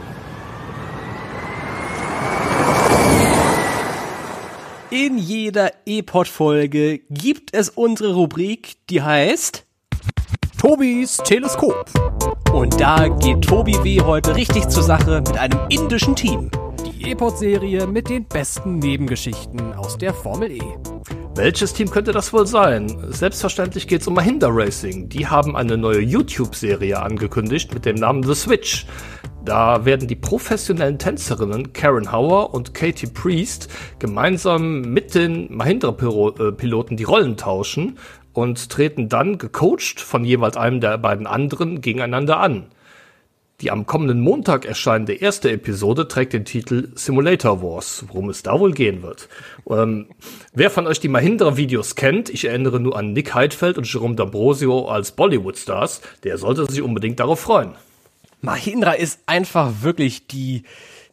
In 4.97 5.17
jeder 5.17 5.73
E-Pod-Folge 5.86 6.99
gibt 7.10 7.53
es 7.53 7.67
unsere 7.67 8.13
Rubrik, 8.13 8.77
die 8.89 9.01
heißt 9.01 9.65
Tobis 10.58 11.17
Teleskop. 11.17 11.91
Und 12.53 12.79
da 12.79 13.10
geht 13.10 13.41
Tobi 13.41 13.73
W. 13.84 13.99
heute 14.03 14.38
richtig 14.38 14.69
zur 14.69 14.84
Sache 14.84 15.21
mit 15.27 15.38
einem 15.38 15.60
indischen 15.67 16.15
Team. 16.15 16.49
Die 16.86 17.12
E-Pod-Serie 17.12 17.88
mit 17.88 18.08
den 18.08 18.23
besten 18.23 18.79
Nebengeschichten 18.79 19.73
aus 19.73 19.97
der 19.97 20.13
Formel 20.13 20.49
E. 20.49 20.62
Welches 21.36 21.73
Team 21.73 21.89
könnte 21.89 22.13
das 22.13 22.31
wohl 22.31 22.47
sein? 22.47 22.95
Selbstverständlich 23.10 23.89
geht 23.89 23.99
es 23.99 24.08
um 24.08 24.13
Mahindra 24.13 24.47
Racing. 24.49 25.10
Die 25.10 25.27
haben 25.27 25.58
eine 25.58 25.75
neue 25.75 25.99
YouTube-Serie 25.99 27.01
angekündigt 27.01 27.73
mit 27.73 27.84
dem 27.84 27.97
Namen 27.97 28.23
The 28.23 28.34
Switch. 28.34 28.86
Da 29.45 29.86
werden 29.86 30.08
die 30.08 30.15
professionellen 30.15 30.97
Tänzerinnen 30.97 31.71
Karen 31.71 32.12
Hauer 32.12 32.55
und 32.55 32.73
Katie 32.73 33.05
Priest 33.05 33.69
gemeinsam 33.99 34.81
mit 34.81 35.13
den 35.13 35.55
Mahindra-Piloten 35.55 36.97
die 36.97 37.03
Rollen 37.03 37.38
tauschen 37.38 37.99
und 38.34 38.71
treten 38.71 39.08
dann 39.08 39.38
gecoacht 39.38 40.01
von 40.01 40.25
jeweils 40.25 40.58
einem 40.58 40.81
der 40.81 40.97
beiden 40.97 41.27
anderen 41.27 41.79
gegeneinander 41.79 42.39
an. 42.39 42.65
Die 43.62 43.69
am 43.69 43.86
kommenden 43.86 44.19
Montag 44.19 44.65
erscheinende 44.65 45.13
erste 45.13 45.51
Episode 45.51 46.08
trägt 46.08 46.34
den 46.34 46.43
Titel 46.43 46.89
Simulator 46.95 47.62
Wars, 47.62 48.03
worum 48.08 48.29
es 48.29 48.41
da 48.41 48.60
wohl 48.60 48.73
gehen 48.73 49.03
wird. 49.03 49.29
Ähm, 49.69 50.08
wer 50.53 50.71
von 50.71 50.88
euch 50.88 50.99
die 50.99 51.08
Mahindra-Videos 51.08 51.95
kennt, 51.95 52.29
ich 52.31 52.45
erinnere 52.45 52.79
nur 52.79 52.97
an 52.97 53.13
Nick 53.13 53.36
Heidfeld 53.36 53.77
und 53.77 53.91
Jerome 53.91 54.15
D'Ambrosio 54.15 54.88
als 54.88 55.12
Bollywood-Stars, 55.12 56.01
der 56.23 56.39
sollte 56.39 56.65
sich 56.65 56.81
unbedingt 56.81 57.19
darauf 57.19 57.41
freuen. 57.41 57.75
Mahindra 58.45 58.93
ist 58.93 59.19
einfach 59.25 59.81
wirklich 59.81 60.27
die, 60.27 60.63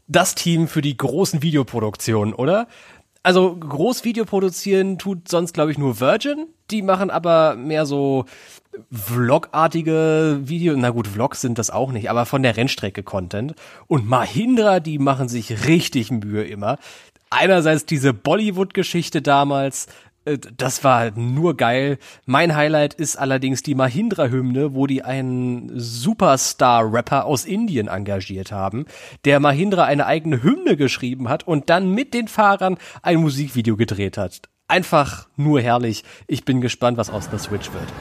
das 0.06 0.34
Team 0.34 0.68
für 0.68 0.82
die 0.82 0.96
großen 0.96 1.42
Videoproduktionen, 1.42 2.34
oder? 2.34 2.68
Also 3.24 3.54
groß 3.56 4.04
Video 4.04 4.24
produzieren 4.24 4.98
tut 4.98 5.28
sonst, 5.28 5.52
glaube 5.52 5.70
ich, 5.70 5.78
nur 5.78 6.00
Virgin. 6.00 6.46
Die 6.70 6.82
machen 6.82 7.10
aber 7.10 7.54
mehr 7.54 7.86
so 7.86 8.24
Vlog-artige 8.90 10.40
Video. 10.42 10.74
Na 10.76 10.90
gut, 10.90 11.06
Vlogs 11.06 11.40
sind 11.40 11.58
das 11.58 11.70
auch 11.70 11.92
nicht, 11.92 12.10
aber 12.10 12.26
von 12.26 12.42
der 12.42 12.56
Rennstrecke 12.56 13.02
Content. 13.02 13.54
Und 13.86 14.08
Mahindra, 14.08 14.80
die 14.80 14.98
machen 14.98 15.28
sich 15.28 15.66
richtig 15.68 16.10
Mühe 16.10 16.44
immer. 16.44 16.78
Einerseits 17.30 17.86
diese 17.86 18.12
Bollywood-Geschichte 18.12 19.22
damals, 19.22 19.86
das 20.24 20.84
war 20.84 21.10
nur 21.12 21.56
geil. 21.56 21.98
Mein 22.26 22.54
Highlight 22.54 22.94
ist 22.94 23.16
allerdings 23.16 23.62
die 23.62 23.74
Mahindra-Hymne, 23.74 24.74
wo 24.74 24.86
die 24.86 25.02
einen 25.02 25.70
Superstar-Rapper 25.74 27.24
aus 27.24 27.44
Indien 27.44 27.88
engagiert 27.88 28.52
haben, 28.52 28.86
der 29.24 29.40
Mahindra 29.40 29.84
eine 29.84 30.06
eigene 30.06 30.42
Hymne 30.42 30.76
geschrieben 30.76 31.28
hat 31.28 31.46
und 31.46 31.70
dann 31.70 31.90
mit 31.90 32.14
den 32.14 32.28
Fahrern 32.28 32.78
ein 33.02 33.18
Musikvideo 33.18 33.76
gedreht 33.76 34.16
hat. 34.16 34.42
Einfach 34.68 35.28
nur 35.36 35.60
herrlich. 35.60 36.04
Ich 36.26 36.44
bin 36.44 36.60
gespannt, 36.60 36.98
was 36.98 37.10
aus 37.10 37.28
der 37.28 37.38
Switch 37.38 37.72
wird. 37.72 37.92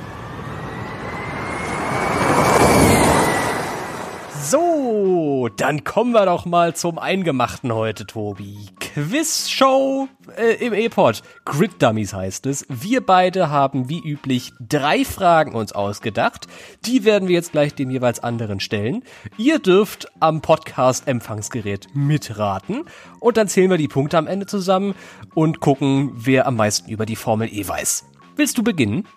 So, 4.52 5.48
dann 5.56 5.86
kommen 5.86 6.12
wir 6.12 6.26
doch 6.26 6.46
mal 6.46 6.76
zum 6.76 7.00
Eingemachten 7.00 7.74
heute, 7.74 8.06
Tobi. 8.06 8.58
Quizshow 8.82 10.10
äh, 10.36 10.56
im 10.56 10.74
E-Pod. 10.74 11.22
Grid 11.46 11.82
Dummies 11.82 12.14
heißt 12.14 12.46
es. 12.48 12.66
Wir 12.68 13.00
beide 13.00 13.50
haben 13.50 13.88
wie 13.88 14.02
üblich 14.02 14.52
drei 14.60 15.06
Fragen 15.06 15.54
uns 15.56 15.72
ausgedacht. 15.72 16.48
Die 16.86 17.06
werden 17.06 17.30
wir 17.30 17.36
jetzt 17.36 17.54
gleich 17.54 17.76
dem 17.76 17.92
jeweils 17.92 18.20
anderen 18.20 18.60
stellen. 18.60 19.04
Ihr 19.38 19.60
dürft 19.60 20.12
am 20.20 20.42
Podcast-Empfangsgerät 20.42 21.88
mitraten 21.94 22.84
und 23.22 23.38
dann 23.38 23.48
zählen 23.48 23.70
wir 23.70 23.78
die 23.78 23.88
Punkte 23.88 24.18
am 24.18 24.28
Ende 24.28 24.48
zusammen 24.48 24.96
und 25.34 25.62
gucken, 25.62 26.12
wer 26.14 26.46
am 26.46 26.58
meisten 26.58 26.92
über 26.92 27.06
die 27.06 27.16
Formel 27.16 27.48
E 27.48 27.66
weiß. 27.66 28.04
Willst 28.36 28.58
du 28.58 28.64
beginnen? 28.64 29.08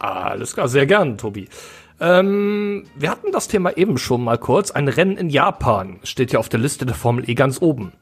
Alles 0.00 0.54
klar, 0.54 0.66
sehr 0.66 0.86
gern, 0.86 1.18
Tobi. 1.18 1.48
Ähm, 2.00 2.84
wir 2.94 3.10
hatten 3.10 3.32
das 3.32 3.48
Thema 3.48 3.76
eben 3.76 3.98
schon 3.98 4.22
mal 4.22 4.38
kurz. 4.38 4.70
Ein 4.70 4.88
Rennen 4.88 5.16
in 5.16 5.30
Japan 5.30 5.98
steht 6.02 6.32
ja 6.32 6.38
auf 6.38 6.48
der 6.48 6.60
Liste 6.60 6.86
der 6.86 6.94
Formel 6.94 7.28
E 7.28 7.34
ganz 7.34 7.60
oben. 7.60 7.92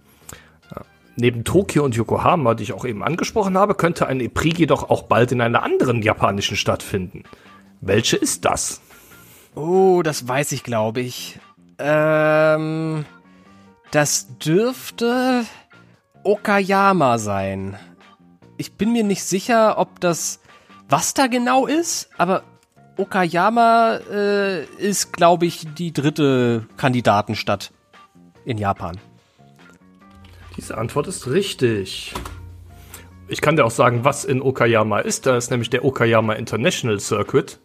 Neben 1.18 1.44
Tokio 1.44 1.82
und 1.82 1.96
Yokohama, 1.96 2.52
die 2.52 2.64
ich 2.64 2.72
auch 2.74 2.84
eben 2.84 3.02
angesprochen 3.02 3.56
habe, 3.56 3.74
könnte 3.74 4.06
ein 4.06 4.20
E-Prix 4.20 4.58
jedoch 4.58 4.90
auch 4.90 5.04
bald 5.04 5.32
in 5.32 5.40
einer 5.40 5.62
anderen 5.62 6.02
japanischen 6.02 6.58
Stadt 6.58 6.82
finden. 6.82 7.24
Welche 7.80 8.18
ist 8.18 8.44
das? 8.44 8.82
Oh, 9.54 10.02
das 10.02 10.28
weiß 10.28 10.52
ich, 10.52 10.62
glaube 10.62 11.00
ich. 11.00 11.38
Ähm, 11.78 13.06
das 13.92 14.36
dürfte 14.38 15.44
Okayama 16.22 17.16
sein. 17.16 17.78
Ich 18.58 18.74
bin 18.74 18.92
mir 18.92 19.04
nicht 19.04 19.24
sicher, 19.24 19.78
ob 19.78 20.00
das 20.00 20.40
was 20.88 21.14
da 21.14 21.28
genau 21.28 21.66
ist, 21.66 22.10
aber 22.18 22.42
Okayama 22.96 24.00
äh, 24.10 24.64
ist, 24.64 25.12
glaube 25.12 25.46
ich, 25.46 25.66
die 25.74 25.92
dritte 25.92 26.66
Kandidatenstadt 26.76 27.72
in 28.44 28.58
Japan. 28.58 28.98
Diese 30.56 30.78
Antwort 30.78 31.06
ist 31.06 31.26
richtig. 31.26 32.14
Ich 33.28 33.40
kann 33.40 33.56
dir 33.56 33.64
auch 33.64 33.70
sagen, 33.70 34.04
was 34.04 34.24
in 34.24 34.40
Okayama 34.40 35.00
ist. 35.00 35.26
Da 35.26 35.36
ist 35.36 35.50
nämlich 35.50 35.68
der 35.68 35.84
Okayama 35.84 36.34
International 36.34 36.98
Circuit. 37.00 37.58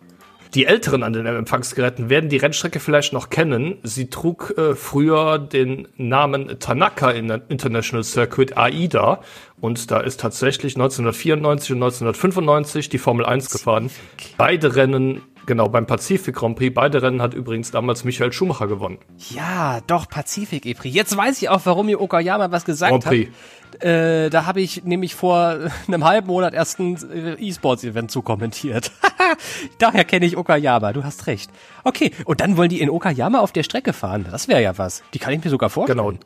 Die 0.53 0.65
Älteren 0.65 1.03
an 1.03 1.13
den 1.13 1.25
Empfangsgeräten 1.25 2.09
werden 2.09 2.29
die 2.29 2.35
Rennstrecke 2.35 2.81
vielleicht 2.81 3.13
noch 3.13 3.29
kennen. 3.29 3.77
Sie 3.83 4.09
trug 4.09 4.53
äh, 4.57 4.75
früher 4.75 5.39
den 5.39 5.87
Namen 5.95 6.59
Tanaka 6.59 7.11
International 7.11 8.03
Circuit 8.03 8.57
AIDA 8.57 9.21
und 9.61 9.91
da 9.91 10.01
ist 10.01 10.19
tatsächlich 10.19 10.75
1994 10.75 11.71
und 11.71 11.77
1995 11.83 12.89
die 12.89 12.97
Formel 12.97 13.25
1 13.25 13.49
gefahren. 13.49 13.89
Beide 14.37 14.75
Rennen 14.75 15.21
Genau, 15.45 15.69
beim 15.69 15.87
Pazifik 15.87 16.35
Grand 16.35 16.55
Prix. 16.55 16.73
Beide 16.73 17.01
Rennen 17.01 17.21
hat 17.21 17.33
übrigens 17.33 17.71
damals 17.71 18.03
Michael 18.03 18.31
Schumacher 18.31 18.67
gewonnen. 18.67 18.99
Ja, 19.29 19.79
doch, 19.87 20.07
Pazifik 20.07 20.65
e 20.65 20.73
Prix. 20.73 20.95
Jetzt 20.95 21.15
weiß 21.17 21.41
ich 21.41 21.49
auch, 21.49 21.61
warum 21.63 21.87
mir 21.87 21.99
Okayama 21.99 22.51
was 22.51 22.65
gesagt 22.65 22.91
Grand 22.91 23.05
Prix. 23.05 23.29
hat. 23.29 23.83
Äh, 23.83 24.29
da 24.29 24.45
habe 24.45 24.61
ich 24.61 24.83
nämlich 24.83 25.15
vor 25.15 25.57
einem 25.87 26.03
halben 26.03 26.27
Monat 26.27 26.53
erst 26.53 26.79
ein 26.79 26.97
äh, 27.11 27.33
E-Sports-Event 27.33 28.11
zu 28.11 28.21
kommentiert. 28.21 28.91
Daher 29.79 30.03
kenne 30.03 30.25
ich 30.25 30.37
Okayama, 30.37 30.93
du 30.93 31.03
hast 31.03 31.27
recht. 31.27 31.49
Okay, 31.83 32.11
und 32.25 32.41
dann 32.41 32.57
wollen 32.57 32.69
die 32.69 32.81
in 32.81 32.89
Okayama 32.89 33.39
auf 33.39 33.51
der 33.51 33.63
Strecke 33.63 33.93
fahren. 33.93 34.25
Das 34.29 34.47
wäre 34.47 34.61
ja 34.61 34.77
was. 34.77 35.03
Die 35.13 35.19
kann 35.19 35.33
ich 35.33 35.43
mir 35.43 35.49
sogar 35.49 35.69
vorstellen. 35.69 35.97
Genau. 35.97 36.19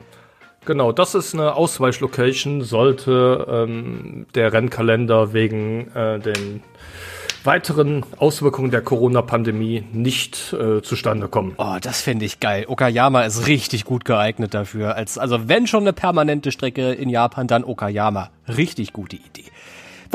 Genau, 0.65 0.91
das 0.91 1.13
ist 1.13 1.35
eine 1.35 1.53
Ausweichlocation, 1.53 2.61
sollte 2.63 3.45
ähm, 3.47 4.25
der 4.33 4.51
Rennkalender 4.51 5.31
wegen 5.31 5.91
äh, 5.93 6.19
den 6.19 6.63
weiteren 7.45 8.05
Auswirkungen 8.17 8.71
der 8.71 8.81
Corona-Pandemie 8.81 9.83
nicht 9.91 10.53
äh, 10.53 10.81
zustande 10.81 11.27
kommen. 11.27 11.53
Oh, 11.57 11.77
das 11.81 12.01
finde 12.01 12.25
ich 12.25 12.39
geil. 12.39 12.65
Okayama 12.67 13.23
ist 13.23 13.47
richtig 13.47 13.85
gut 13.85 14.05
geeignet 14.05 14.53
dafür. 14.53 14.95
Als, 14.95 15.17
also 15.17 15.47
wenn 15.47 15.67
schon 15.67 15.81
eine 15.83 15.93
permanente 15.93 16.51
Strecke 16.51 16.93
in 16.93 17.09
Japan, 17.09 17.47
dann 17.47 17.63
Okayama. 17.63 18.29
Richtig 18.47 18.93
gute 18.93 19.15
Idee. 19.15 19.45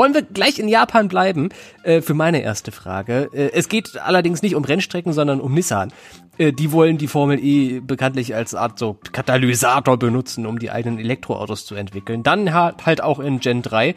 Wollen 0.01 0.15
wir 0.15 0.23
gleich 0.23 0.59
in 0.59 0.67
Japan 0.67 1.09
bleiben? 1.09 1.51
Äh, 1.83 2.01
für 2.01 2.15
meine 2.15 2.41
erste 2.41 2.73
Frage. 2.73 3.29
Äh, 3.35 3.51
es 3.53 3.69
geht 3.69 3.99
allerdings 3.99 4.41
nicht 4.41 4.55
um 4.55 4.65
Rennstrecken, 4.65 5.13
sondern 5.13 5.43
um 5.43 5.53
Nissan. 5.53 5.93
Äh, 6.39 6.55
die 6.55 6.73
wollen 6.73 6.97
die 6.97 7.07
Formel 7.07 7.39
E 7.39 7.81
bekanntlich 7.81 8.35
als 8.35 8.55
Art 8.55 8.79
so 8.79 8.97
Katalysator 9.13 9.99
benutzen, 9.99 10.47
um 10.47 10.59
die 10.59 10.71
eigenen 10.71 10.99
Elektroautos 10.99 11.67
zu 11.67 11.75
entwickeln. 11.75 12.23
Dann 12.23 12.55
halt 12.55 13.03
auch 13.03 13.19
in 13.19 13.41
Gen 13.41 13.61
3. 13.61 13.95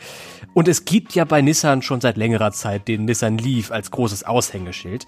Und 0.53 0.67
es 0.67 0.83
gibt 0.83 1.15
ja 1.15 1.23
bei 1.23 1.41
Nissan 1.41 1.81
schon 1.81 2.01
seit 2.01 2.17
längerer 2.17 2.51
Zeit 2.51 2.89
den 2.89 3.05
Nissan 3.05 3.37
Leaf 3.37 3.71
als 3.71 3.89
großes 3.89 4.25
Aushängeschild. 4.25 5.05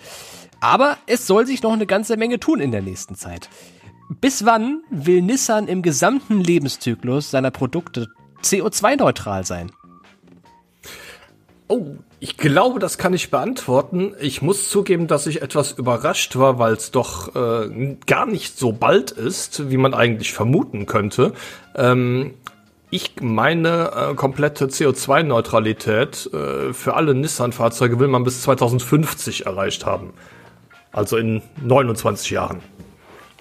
Aber 0.62 0.96
es 1.08 1.28
soll 1.28 1.46
sich 1.46 1.62
noch 1.62 1.74
eine 1.74 1.88
ganze 1.88 2.16
Menge 2.16 2.40
tun 2.40 2.62
in 2.62 2.72
der 2.72 2.82
nächsten 2.82 3.16
Zeit. 3.16 3.50
Bis 4.22 4.46
wann 4.46 4.82
will 4.90 5.22
Nissan 5.22 5.68
im 5.68 5.82
gesamten 5.82 6.40
Lebenszyklus 6.40 7.32
seiner 7.32 7.52
Produkte 7.52 8.08
CO2-neutral 8.44 9.46
sein? 9.46 9.74
Oh, 11.68 11.96
ich 12.20 12.38
glaube, 12.38 12.80
das 12.80 12.98
kann 12.98 13.14
ich 13.14 13.32
beantworten. 13.32 14.14
Ich 14.20 14.42
muss 14.42 14.70
zugeben, 14.70 15.08
dass 15.08 15.26
ich 15.26 15.42
etwas 15.42 15.72
überrascht 15.72 16.36
war, 16.36 16.60
weil 16.60 16.74
es 16.74 16.92
doch 16.92 17.36
äh, 17.36 17.98
gar 18.06 18.28
nicht 18.28 18.58
so 18.58 18.72
bald 18.72 19.12
ist, 19.12 19.70
wie 19.72 19.78
man 19.78 19.94
eigentlich 19.96 20.32
vermuten 20.32 20.86
könnte. 20.86 21.34
Ähm, 21.76 22.36
ich 22.92 23.14
meine 23.20 23.92
äh, 23.92 24.16
komplette 24.16 24.68
CO2-Neutralität 24.68 26.30
äh, 26.32 26.72
für 26.72 26.94
alle 26.94 27.16
Nissan-Fahrzeuge 27.16 28.00
will 28.00 28.08
man 28.10 28.24
bis 28.24 28.44
2050 28.44 29.48
erreicht 29.48 29.86
haben. 29.86 30.14
Also 30.92 31.18
in 31.18 31.42
29 31.62 32.30
Jahren. 32.30 32.62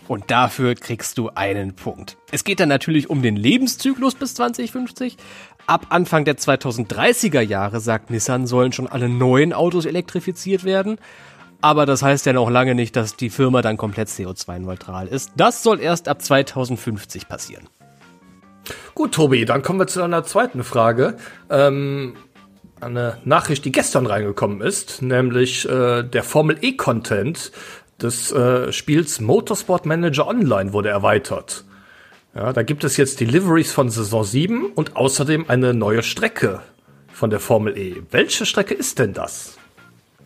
Und 0.09 0.31
dafür 0.31 0.75
kriegst 0.75 1.19
du 1.19 1.31
einen 1.31 1.75
Punkt. 1.75 2.17
Es 2.31 2.45
geht 2.45 2.61
dann 2.61 2.69
natürlich 2.69 3.09
um 3.09 3.23
den 3.23 3.37
Lebenszyklus 3.37 4.15
bis 4.15 4.35
2050, 4.35 5.17
Ab 5.67 5.87
Anfang 5.89 6.27
der 6.27 6.37
2030er 6.37 7.41
Jahre, 7.41 7.81
sagt 7.81 8.11
Nissan, 8.11 8.47
sollen 8.47 8.73
schon 8.73 8.87
alle 8.87 9.09
neuen 9.09 9.55
Autos 9.55 9.87
elektrifiziert 9.87 10.65
werden. 10.65 10.99
Aber 11.63 11.87
das 11.87 12.03
heißt 12.03 12.27
ja 12.27 12.35
noch 12.35 12.51
lange 12.51 12.75
nicht, 12.75 12.95
dass 12.97 13.17
die 13.17 13.31
Firma 13.31 13.63
dann 13.63 13.79
komplett 13.79 14.09
CO2-neutral 14.09 15.09
ist. 15.09 15.33
Das 15.37 15.63
soll 15.63 15.81
erst 15.81 16.09
ab 16.09 16.21
2050 16.21 17.27
passieren. 17.29 17.67
Gut, 18.95 19.13
Tobi, 19.13 19.47
dann 19.47 19.63
kommen 19.63 19.79
wir 19.79 19.87
zu 19.87 20.03
einer 20.03 20.25
zweiten 20.25 20.65
Frage. 20.65 21.17
Ähm, 21.49 22.15
eine 22.83 23.17
Nachricht, 23.25 23.65
die 23.65 23.73
gestern 23.73 24.07
reingekommen 24.07 24.61
ist, 24.61 25.01
nämlich 25.01 25.67
äh, 25.67 26.03
der 26.03 26.23
Formel 26.23 26.59
E-Content 26.61 27.53
des 28.01 28.31
äh, 28.33 28.71
Spiels 28.71 29.21
Motorsport 29.21 29.87
Manager 29.87 30.27
Online 30.27 30.75
wurde 30.75 30.91
erweitert. 30.91 31.65
Ja, 32.35 32.53
da 32.53 32.65
gibt 32.65 32.83
es 32.83 32.97
jetzt 32.97 33.21
Deliveries 33.21 33.71
von 33.71 33.91
Saison 33.91 34.25
7 34.25 34.67
und 34.75 34.97
außerdem 34.97 35.45
eine 35.49 35.73
neue 35.73 36.03
Strecke 36.03 36.63
von 37.13 37.31
der 37.31 37.39
Formel 37.39 37.79
E. 37.79 38.03
Welche 38.11 38.45
Strecke 38.45 38.75
ist 38.75 38.99
denn 38.99 39.13
das? 39.13 39.57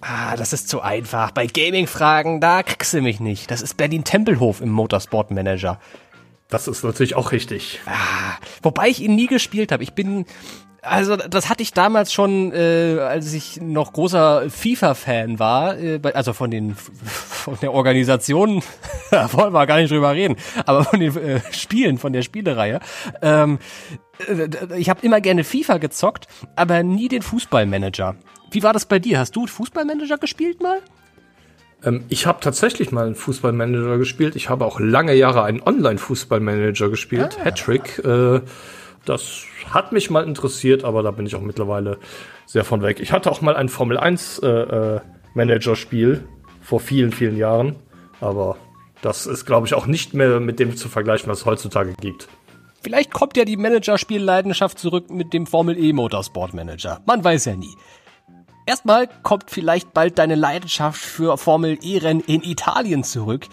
Ah, 0.01 0.35
das 0.35 0.55
ist 0.55 0.71
zu 0.71 0.81
einfach. 0.81 1.33
Bei 1.33 1.47
Gaming-Fragen, 1.47 2.41
da 2.41 2.63
kriegst 2.63 2.95
du 2.95 3.03
mich 3.03 3.21
nicht. 3.21 3.51
Das 3.51 3.61
ist 3.61 3.77
Berlin-Tempelhof 3.77 4.63
im 4.63 4.71
Motorsport 4.71 5.31
Manager. 5.31 5.79
Das 6.49 6.67
ist 6.67 6.83
natürlich 6.83 7.15
auch 7.15 7.31
richtig. 7.33 7.81
Ah, 7.85 8.39
wobei 8.63 8.89
ich 8.89 9.03
ihn 9.03 9.15
nie 9.15 9.27
gespielt 9.27 9.71
habe. 9.71 9.83
Ich 9.83 9.93
bin 9.93 10.25
also 10.83 11.17
das 11.17 11.49
hatte 11.49 11.63
ich 11.63 11.73
damals 11.73 12.13
schon, 12.13 12.53
äh, 12.53 12.99
als 13.01 13.33
ich 13.33 13.61
noch 13.61 13.93
großer 13.93 14.49
FIFA-Fan 14.49 15.39
war, 15.39 15.79
äh, 15.79 16.01
also 16.15 16.33
von 16.33 16.51
den 16.51 16.75
von 17.05 17.57
der 17.61 17.73
Organisation, 17.73 18.63
da 19.11 19.33
wollen 19.33 19.53
wir 19.53 19.67
gar 19.67 19.79
nicht 19.79 19.91
drüber 19.91 20.13
reden, 20.13 20.37
aber 20.67 20.85
von 20.85 21.01
den 21.01 21.17
äh, 21.17 21.41
Spielen, 21.53 21.99
von 21.99 22.13
der 22.13 22.23
Spielereihe. 22.23 22.81
Ähm, 23.23 23.59
äh, 24.27 24.49
ich 24.77 24.89
habe 24.89 25.01
immer 25.03 25.21
gerne 25.21 25.45
FIFA 25.45 25.79
gezockt, 25.79 26.27
aber 26.57 26.83
nie 26.83 27.09
den 27.09 27.23
Fußballmanager. 27.23 28.17
Wie 28.51 28.63
war 28.63 28.73
das 28.73 28.87
bei 28.87 28.99
dir? 28.99 29.19
Hast 29.19 29.37
du 29.37 29.47
Fußballmanager 29.47 30.19
gespielt 30.19 30.63
mal? 30.63 30.81
Ähm, 31.85 32.05
ich 32.09 32.27
habe 32.27 32.41
tatsächlich 32.41 32.93
mal 32.93 33.07
einen 33.07 33.15
Fußballmanager 33.15 33.99
gespielt. 33.99 34.37
Ich 34.37 34.49
habe 34.49 34.65
auch 34.65 34.81
lange 34.81 35.15
Jahre 35.15 35.45
einen 35.45 35.63
Online-Fußballmanager 35.63 36.89
gespielt, 36.89 37.37
ah. 37.41 37.45
Hattrick. 37.45 37.99
Äh, 38.05 38.41
das 39.09 39.45
hat 39.71 39.93
mich 39.93 40.11
mal 40.11 40.25
interessiert, 40.25 40.85
aber 40.85 41.03
da 41.03 41.11
bin 41.11 41.27
ich 41.27 41.35
auch 41.35 41.41
mittlerweile 41.41 41.99
sehr 42.47 42.65
von 42.65 42.83
weg. 42.83 43.01
Ich 43.01 43.13
hatte 43.13 43.31
auch 43.31 43.41
mal 43.41 43.57
ein 43.57 43.69
Formel 43.69 43.99
1 43.99 44.41
äh, 44.41 44.49
äh, 44.49 45.01
Manager-Spiel 45.35 46.27
vor 46.61 46.81
vielen, 46.81 47.13
vielen 47.13 47.37
Jahren, 47.37 47.77
aber 48.21 48.57
das 49.03 49.27
ist, 49.27 49.45
glaube 49.45 49.67
ich, 49.67 49.75
auch 49.75 49.87
nicht 49.87 50.15
mehr 50.15 50.41
mit 50.41 50.59
dem 50.59 50.77
zu 50.77 50.89
vergleichen, 50.89 51.31
was 51.31 51.41
es 51.41 51.47
heutzutage 51.47 51.95
gibt. 52.01 52.29
Vielleicht 52.83 53.13
kommt 53.13 53.37
ja 53.37 53.45
die 53.45 53.57
Managerspielleidenschaft 53.57 54.79
zurück 54.79 55.11
mit 55.11 55.33
dem 55.33 55.47
Formel 55.47 55.79
E 55.79 55.93
Motorsport 55.93 56.55
Manager. 56.55 57.01
Man 57.07 57.23
weiß 57.23 57.47
ja 57.47 57.57
nie. 57.57 57.75
Erstmal 58.69 59.09
kommt 59.23 59.51
vielleicht 59.51 59.95
bald 59.95 60.19
deine 60.19 60.35
Leidenschaft 60.35 61.01
für 61.01 61.39
Formel 61.39 61.79
E-Rennen 61.81 62.21
in 62.21 62.43
Italien 62.43 63.03
zurück. 63.03 63.47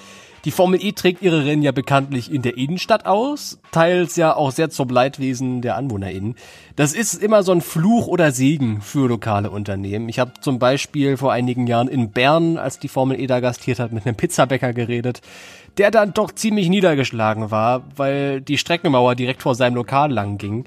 Die 0.44 0.52
Formel 0.52 0.84
E 0.84 0.92
trägt 0.92 1.22
ihre 1.22 1.46
Rennen 1.46 1.62
ja 1.62 1.72
bekanntlich 1.72 2.30
in 2.30 2.42
der 2.42 2.58
Innenstadt 2.58 3.06
aus, 3.06 3.58
teils 3.72 4.18
ja 4.18 4.36
auch 4.36 4.52
sehr 4.52 4.70
zum 4.72 4.90
Leidwesen 4.90 5.62
der 5.62 5.78
AnwohnerInnen. 5.78 6.36
Das 6.76 6.92
ist 6.92 7.14
immer 7.14 7.44
so 7.44 7.54
ein 7.54 7.62
Fluch 7.62 8.08
oder 8.08 8.34
Segen 8.34 8.82
für 8.82 9.08
lokale 9.08 9.52
Unternehmen. 9.52 10.10
Ich 10.10 10.20
habe 10.20 10.34
zum 10.42 10.60
Beispiel 10.60 11.16
vor 11.16 11.32
einigen 11.32 11.66
Jahren 11.66 11.88
in 11.88 12.12
Bern, 12.12 12.58
als 12.58 12.80
die 12.80 12.90
Formel 12.90 13.18
E 13.18 13.26
da 13.26 13.40
gastiert 13.40 13.80
hat, 13.80 13.94
mit 13.94 14.06
einem 14.06 14.18
Pizzabäcker 14.18 14.74
geredet, 14.74 15.22
der 15.78 15.92
dann 15.92 16.14
doch 16.14 16.34
ziemlich 16.34 16.68
niedergeschlagen 16.68 17.52
war, 17.52 17.84
weil 17.96 18.42
die 18.42 18.58
Streckenmauer 18.58 19.16
direkt 19.16 19.44
vor 19.44 19.56
seinem 19.56 19.76
Lokal 19.76 20.12
lang 20.12 20.38
ging. 20.38 20.66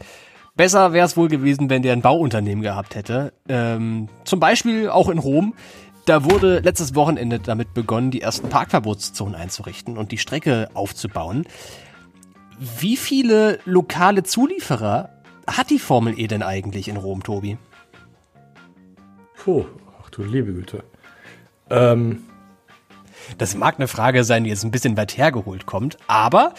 Besser 0.59 0.93
wäre 0.93 1.07
es 1.07 1.17
wohl 1.17 1.29
gewesen, 1.29 1.71
wenn 1.71 1.83
der 1.83 1.93
ein 1.93 2.03
Bauunternehmen 2.03 2.63
gehabt 2.63 2.97
hätte. 2.97 3.33
Ähm, 3.49 4.09
zum 4.25 4.41
Beispiel 4.41 4.89
auch 4.89 5.09
in 5.09 5.19
Rom. 5.19 5.55
Da 6.05 6.25
wurde 6.25 6.59
letztes 6.59 6.97
Wochenende 6.97 7.39
damit 7.39 7.75
begonnen, 7.75 8.11
die 8.11 8.23
ersten 8.23 8.49
Parkverbotszonen 8.49 9.37
einzurichten 9.37 9.97
und 9.97 10.11
die 10.11 10.19
Strecke 10.19 10.69
aufzubauen. 10.75 11.47
Wie 12.59 12.97
viele 12.97 13.61
lokale 13.67 14.25
Zulieferer 14.25 15.11
hat 15.47 15.71
die 15.71 15.79
Formel 15.79 16.19
E 16.19 16.27
denn 16.27 16.43
eigentlich 16.43 16.89
in 16.89 16.97
Rom, 16.97 17.23
Tobi? 17.23 17.57
Puh, 19.37 19.65
ach 20.03 20.11
du 20.11 20.25
liebe 20.25 20.53
Güte. 20.53 20.83
Ähm, 21.71 22.25
das 23.39 23.55
mag 23.55 23.77
eine 23.77 23.87
Frage 23.87 24.25
sein, 24.25 24.43
die 24.43 24.51
jetzt 24.51 24.65
ein 24.65 24.73
bisschen 24.73 24.97
weit 24.97 25.17
hergeholt 25.17 25.67
kommt, 25.67 25.99
aber 26.09 26.55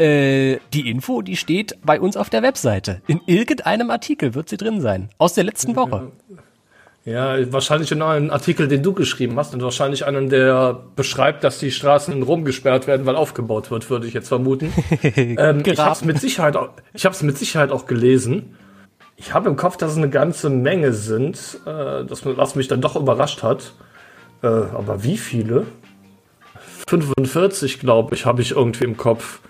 äh, 0.00 0.58
die 0.72 0.90
Info, 0.90 1.22
die 1.22 1.36
steht 1.36 1.76
bei 1.84 2.00
uns 2.00 2.16
auf 2.16 2.30
der 2.30 2.42
Webseite. 2.42 3.02
In 3.06 3.20
irgendeinem 3.26 3.90
Artikel 3.90 4.34
wird 4.34 4.48
sie 4.48 4.56
drin 4.56 4.80
sein. 4.80 5.10
Aus 5.18 5.34
der 5.34 5.44
letzten 5.44 5.76
Woche. 5.76 6.10
Ja, 7.04 7.52
wahrscheinlich 7.52 7.92
in 7.92 8.02
einem 8.02 8.30
Artikel, 8.30 8.68
den 8.68 8.82
du 8.82 8.92
geschrieben 8.92 9.36
hast 9.36 9.54
und 9.54 9.62
wahrscheinlich 9.62 10.04
einen, 10.04 10.28
der 10.28 10.80
beschreibt, 10.96 11.44
dass 11.44 11.58
die 11.58 11.70
Straßen 11.70 12.14
in 12.14 12.22
Rom 12.22 12.44
gesperrt 12.44 12.86
werden, 12.86 13.06
weil 13.06 13.16
aufgebaut 13.16 13.70
wird, 13.70 13.88
würde 13.88 14.06
ich 14.06 14.12
jetzt 14.12 14.28
vermuten. 14.28 14.72
ähm, 15.02 15.62
ich 15.64 15.78
habe 15.78 15.92
es 15.92 16.04
mit 16.04 16.20
Sicherheit, 16.20 16.56
auch, 16.56 16.70
ich 16.92 17.22
mit 17.22 17.38
Sicherheit 17.38 17.70
auch 17.70 17.86
gelesen. 17.86 18.56
Ich 19.16 19.34
habe 19.34 19.48
im 19.48 19.56
Kopf, 19.56 19.76
dass 19.76 19.92
es 19.92 19.96
eine 19.96 20.10
ganze 20.10 20.50
Menge 20.50 20.92
sind, 20.92 21.60
äh, 21.66 22.04
das, 22.04 22.24
was 22.24 22.54
mich 22.54 22.68
dann 22.68 22.80
doch 22.80 22.96
überrascht 22.96 23.42
hat. 23.42 23.74
Äh, 24.42 24.46
aber 24.46 25.02
wie 25.02 25.18
viele? 25.18 25.66
45, 26.88 27.80
glaube 27.80 28.14
ich, 28.14 28.26
habe 28.26 28.42
ich 28.42 28.52
irgendwie 28.52 28.84
im 28.84 28.96
Kopf. 28.96 29.40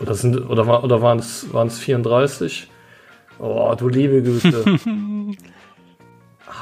Oder, 0.00 0.14
sind, 0.14 0.48
oder, 0.48 0.82
oder 0.82 1.02
waren 1.02 1.18
es 1.18 1.52
waren 1.52 1.68
es 1.68 1.78
34? 1.78 2.68
Oh, 3.38 3.74
du 3.78 3.88
liebe 3.88 4.22
Güte. 4.22 4.64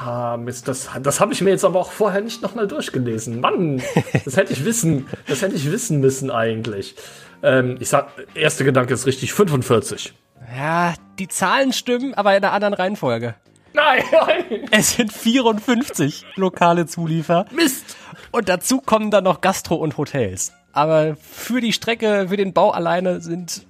Ah, 0.01 0.37
Mist, 0.37 0.67
das, 0.67 0.89
das 1.01 1.19
habe 1.19 1.33
ich 1.33 1.41
mir 1.41 1.49
jetzt 1.49 1.65
aber 1.65 1.79
auch 1.79 1.91
vorher 1.91 2.21
nicht 2.21 2.41
nochmal 2.41 2.67
durchgelesen. 2.67 3.41
Mann, 3.41 3.81
das 4.23 4.37
hätte 4.37 4.53
ich 4.53 4.63
wissen, 4.63 5.07
das 5.27 5.41
hätte 5.41 5.55
ich 5.55 5.71
wissen 5.71 5.99
müssen 5.99 6.31
eigentlich. 6.31 6.95
Ähm, 7.41 7.75
ich 7.79 7.89
sag, 7.89 8.09
erster 8.33 8.63
Gedanke 8.63 8.93
ist 8.93 9.07
richtig, 9.07 9.33
45. 9.33 10.13
Ja, 10.55 10.93
die 11.17 11.27
Zahlen 11.27 11.73
stimmen, 11.73 12.13
aber 12.13 12.31
in 12.37 12.43
einer 12.43 12.53
anderen 12.53 12.75
Reihenfolge. 12.75 13.35
Nein, 13.73 14.03
nein. 14.11 14.67
Es 14.71 14.95
sind 14.95 15.11
54 15.11 16.25
lokale 16.35 16.85
Zuliefer. 16.85 17.45
Mist. 17.51 17.97
Und 18.31 18.47
dazu 18.47 18.81
kommen 18.81 19.11
dann 19.11 19.23
noch 19.23 19.41
Gastro 19.41 19.75
und 19.75 19.97
Hotels. 19.97 20.53
Aber 20.71 21.15
für 21.15 21.61
die 21.61 21.73
Strecke, 21.73 22.27
für 22.29 22.37
den 22.37 22.53
Bau 22.53 22.71
alleine 22.71 23.21
sind 23.21 23.65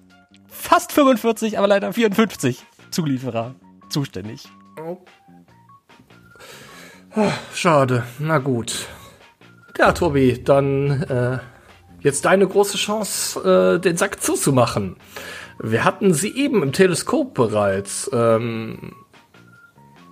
fast 0.48 0.92
45, 0.92 1.58
aber 1.58 1.68
leider 1.68 1.94
54 1.94 2.66
Zulieferer 2.92 3.56
zuständig. 3.90 4.48
Okay. 4.78 4.98
Schade. 7.54 8.04
Na 8.20 8.38
gut. 8.38 8.88
Ja, 9.78 9.94
Tobi, 9.94 10.44
dann 10.44 11.04
äh, 11.04 11.40
jetzt 12.02 12.26
deine 12.26 12.48
große 12.48 12.78
Chance, 12.78 13.78
äh, 13.78 13.80
den 13.80 13.98
Sack 13.98 14.22
zuzumachen. 14.22 14.98
Wir 15.62 15.84
hatten 15.84 16.14
sie 16.14 16.36
eben 16.36 16.64
im 16.64 16.72
Teleskop 16.72 17.34
bereits. 17.34 18.10
Ähm, 18.14 18.94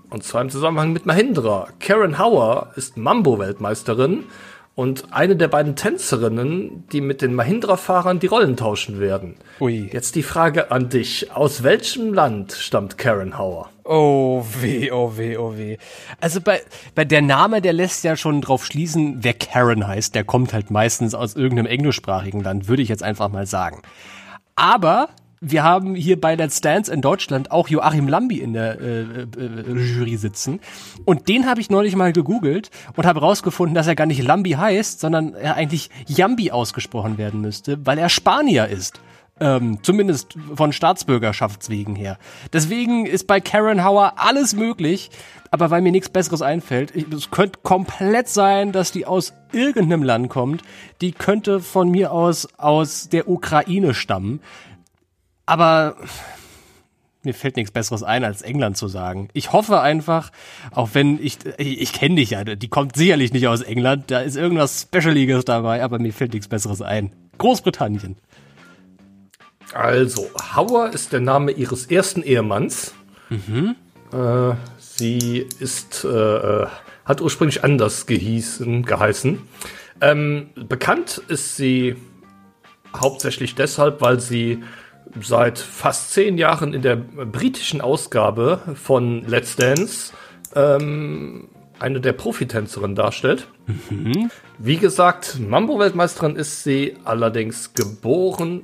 und 0.10 0.24
zwar 0.24 0.42
im 0.42 0.50
Zusammenhang 0.50 0.94
mit 0.94 1.06
Mahindra. 1.06 1.68
Karen 1.80 2.18
Hauer 2.18 2.72
ist 2.76 2.98
Mambo-Weltmeisterin 2.98 4.24
und 4.78 5.12
eine 5.12 5.36
der 5.36 5.48
beiden 5.48 5.76
Tänzerinnen, 5.76 6.84
die 6.92 7.02
mit 7.02 7.24
den 7.24 7.34
Mahindra-Fahrern 7.34 8.20
die 8.20 8.28
Rollen 8.28 8.56
tauschen 8.56 9.00
werden. 9.00 9.34
Ui. 9.60 9.90
Jetzt 9.92 10.14
die 10.14 10.22
Frage 10.22 10.70
an 10.70 10.90
dich. 10.90 11.32
Aus 11.32 11.64
welchem 11.64 12.14
Land 12.14 12.52
stammt 12.52 12.96
Karen 13.00 13.40
Hauer? 13.40 13.72
Oh 13.84 14.46
weh, 14.62 14.92
oh 14.92 15.18
weh, 15.18 15.36
oh 15.36 15.58
weh. 15.58 15.78
Also 16.22 16.42
bei, 16.42 16.62
bei 16.94 17.06
der 17.06 17.24
Name, 17.24 17.60
der 17.60 17.74
lässt 17.74 18.04
ja 18.04 18.16
schon 18.16 18.40
drauf 18.40 18.68
schließen, 18.68 19.24
wer 19.24 19.34
Karen 19.34 19.88
heißt. 19.88 20.14
Der 20.14 20.24
kommt 20.24 20.54
halt 20.54 20.70
meistens 20.70 21.16
aus 21.16 21.36
irgendeinem 21.36 21.66
englischsprachigen 21.66 22.44
Land, 22.44 22.68
würde 22.68 22.84
ich 22.84 22.90
jetzt 22.90 23.02
einfach 23.02 23.30
mal 23.30 23.48
sagen. 23.48 23.82
Aber 24.56 25.10
wir 25.40 25.64
haben 25.64 25.96
hier 25.96 26.20
bei 26.20 26.36
Let's 26.36 26.62
Dance 26.62 26.92
in 26.92 27.02
Deutschland 27.02 27.52
auch 27.52 27.68
Joachim 27.68 28.08
Lambi 28.08 28.40
in 28.40 28.54
der 28.54 28.80
äh, 28.80 29.02
äh, 29.02 29.74
Jury 29.74 30.18
sitzen. 30.18 30.60
Und 31.06 31.28
den 31.28 31.46
habe 31.46 31.62
ich 31.62 31.70
neulich 31.70 31.96
mal 31.96 32.12
gegoogelt 32.12 32.72
und 32.96 33.06
habe 33.06 33.20
rausgefunden, 33.20 33.76
dass 33.76 33.88
er 33.88 33.96
gar 33.96 34.08
nicht 34.08 34.24
Lambi 34.24 34.52
heißt, 34.52 35.00
sondern 35.00 35.34
er 35.36 35.56
eigentlich 35.56 35.90
Jambi 36.08 36.52
ausgesprochen 36.52 37.18
werden 37.18 37.42
müsste, 37.42 37.86
weil 37.86 37.98
er 37.98 38.10
Spanier 38.10 38.68
ist. 38.68 39.00
Ähm, 39.40 39.78
zumindest 39.84 40.36
von 40.56 40.74
Staatsbürgerschaftswegen 40.74 41.96
her. 41.96 42.18
Deswegen 42.54 43.06
ist 43.06 43.28
bei 43.28 43.40
Karen 43.40 43.84
Hauer 43.84 44.14
alles 44.18 44.56
möglich, 44.56 45.12
aber 45.52 45.70
weil 45.70 45.84
mir 45.84 45.92
nichts 45.92 46.10
Besseres 46.10 46.42
einfällt, 46.42 46.92
es 47.14 47.30
könnte 47.30 47.60
komplett 47.62 48.30
sein, 48.30 48.72
dass 48.72 48.92
die 48.92 49.06
aus 49.06 49.34
irgendeinem 49.52 50.02
Land 50.02 50.30
kommt. 50.30 50.64
Die 51.02 51.12
könnte 51.12 51.60
von 51.60 51.92
mir 51.92 52.12
aus 52.12 52.48
aus 52.58 53.10
der 53.10 53.30
Ukraine 53.30 53.94
stammen. 53.94 54.42
Aber 55.48 55.96
mir 57.24 57.34
fällt 57.34 57.56
nichts 57.56 57.72
Besseres 57.72 58.04
ein, 58.04 58.24
als 58.24 58.42
England 58.44 58.78
zu 58.78 58.88
sagen. 58.88 59.30
Ich 59.34 59.52
hoffe 59.52 59.82
einfach, 59.82 60.32
auch 60.72 60.90
wenn 60.94 61.22
ich, 61.22 61.40
ich, 61.58 61.82
ich 61.82 61.94
kenne 61.94 62.16
dich 62.16 62.32
ja, 62.32 62.44
die 62.44 62.68
kommt 62.68 62.96
sicherlich 62.96 63.34
nicht 63.34 63.48
aus 63.48 63.62
England, 63.62 64.12
da 64.12 64.20
ist 64.20 64.36
irgendwas 64.36 64.84
Specialiges 64.84 65.46
dabei, 65.46 65.84
aber 65.84 66.00
mir 66.00 66.14
fällt 66.14 66.34
nichts 66.34 66.48
Besseres 66.48 66.82
ein. 66.82 67.12
Großbritannien. 67.38 68.18
Also, 69.74 70.30
Hauer 70.56 70.92
ist 70.92 71.12
der 71.12 71.20
Name 71.20 71.52
ihres 71.52 71.88
ersten 71.88 72.24
Ehemanns. 72.24 72.94
Mhm. 73.30 73.76
Äh, 74.14 74.54
sie 74.80 75.46
ist, 75.60 76.06
äh, 76.06 76.08
äh 76.08 76.68
hat 77.04 77.22
ursprünglich 77.22 77.64
anders 77.64 78.06
gehießen, 78.06 78.84
geheißen. 78.84 79.42
Ähm, 80.02 80.50
bekannt 80.56 81.22
ist 81.30 81.56
sie 81.56 81.96
hauptsächlich 82.94 83.56
deshalb, 83.56 84.02
weil 84.02 84.20
sie 84.20 84.62
seit 85.22 85.60
fast 85.60 86.12
zehn 86.12 86.38
Jahren 86.38 86.74
in 86.74 86.82
der 86.82 86.96
britischen 86.96 87.82
Ausgabe 87.82 88.62
von 88.76 89.24
Let's 89.28 89.56
Dance 89.56 90.14
ähm, 90.56 91.50
eine 91.80 92.02
der 92.02 92.14
Profitänzerinnen 92.14 92.96
darstellt. 92.96 93.48
Mhm. 93.90 94.32
Wie 94.58 94.78
gesagt, 94.78 95.40
Mambo-Weltmeisterin 95.40 96.36
ist 96.36 96.64
sie 96.64 96.96
allerdings 97.04 97.74
geboren. 97.74 98.64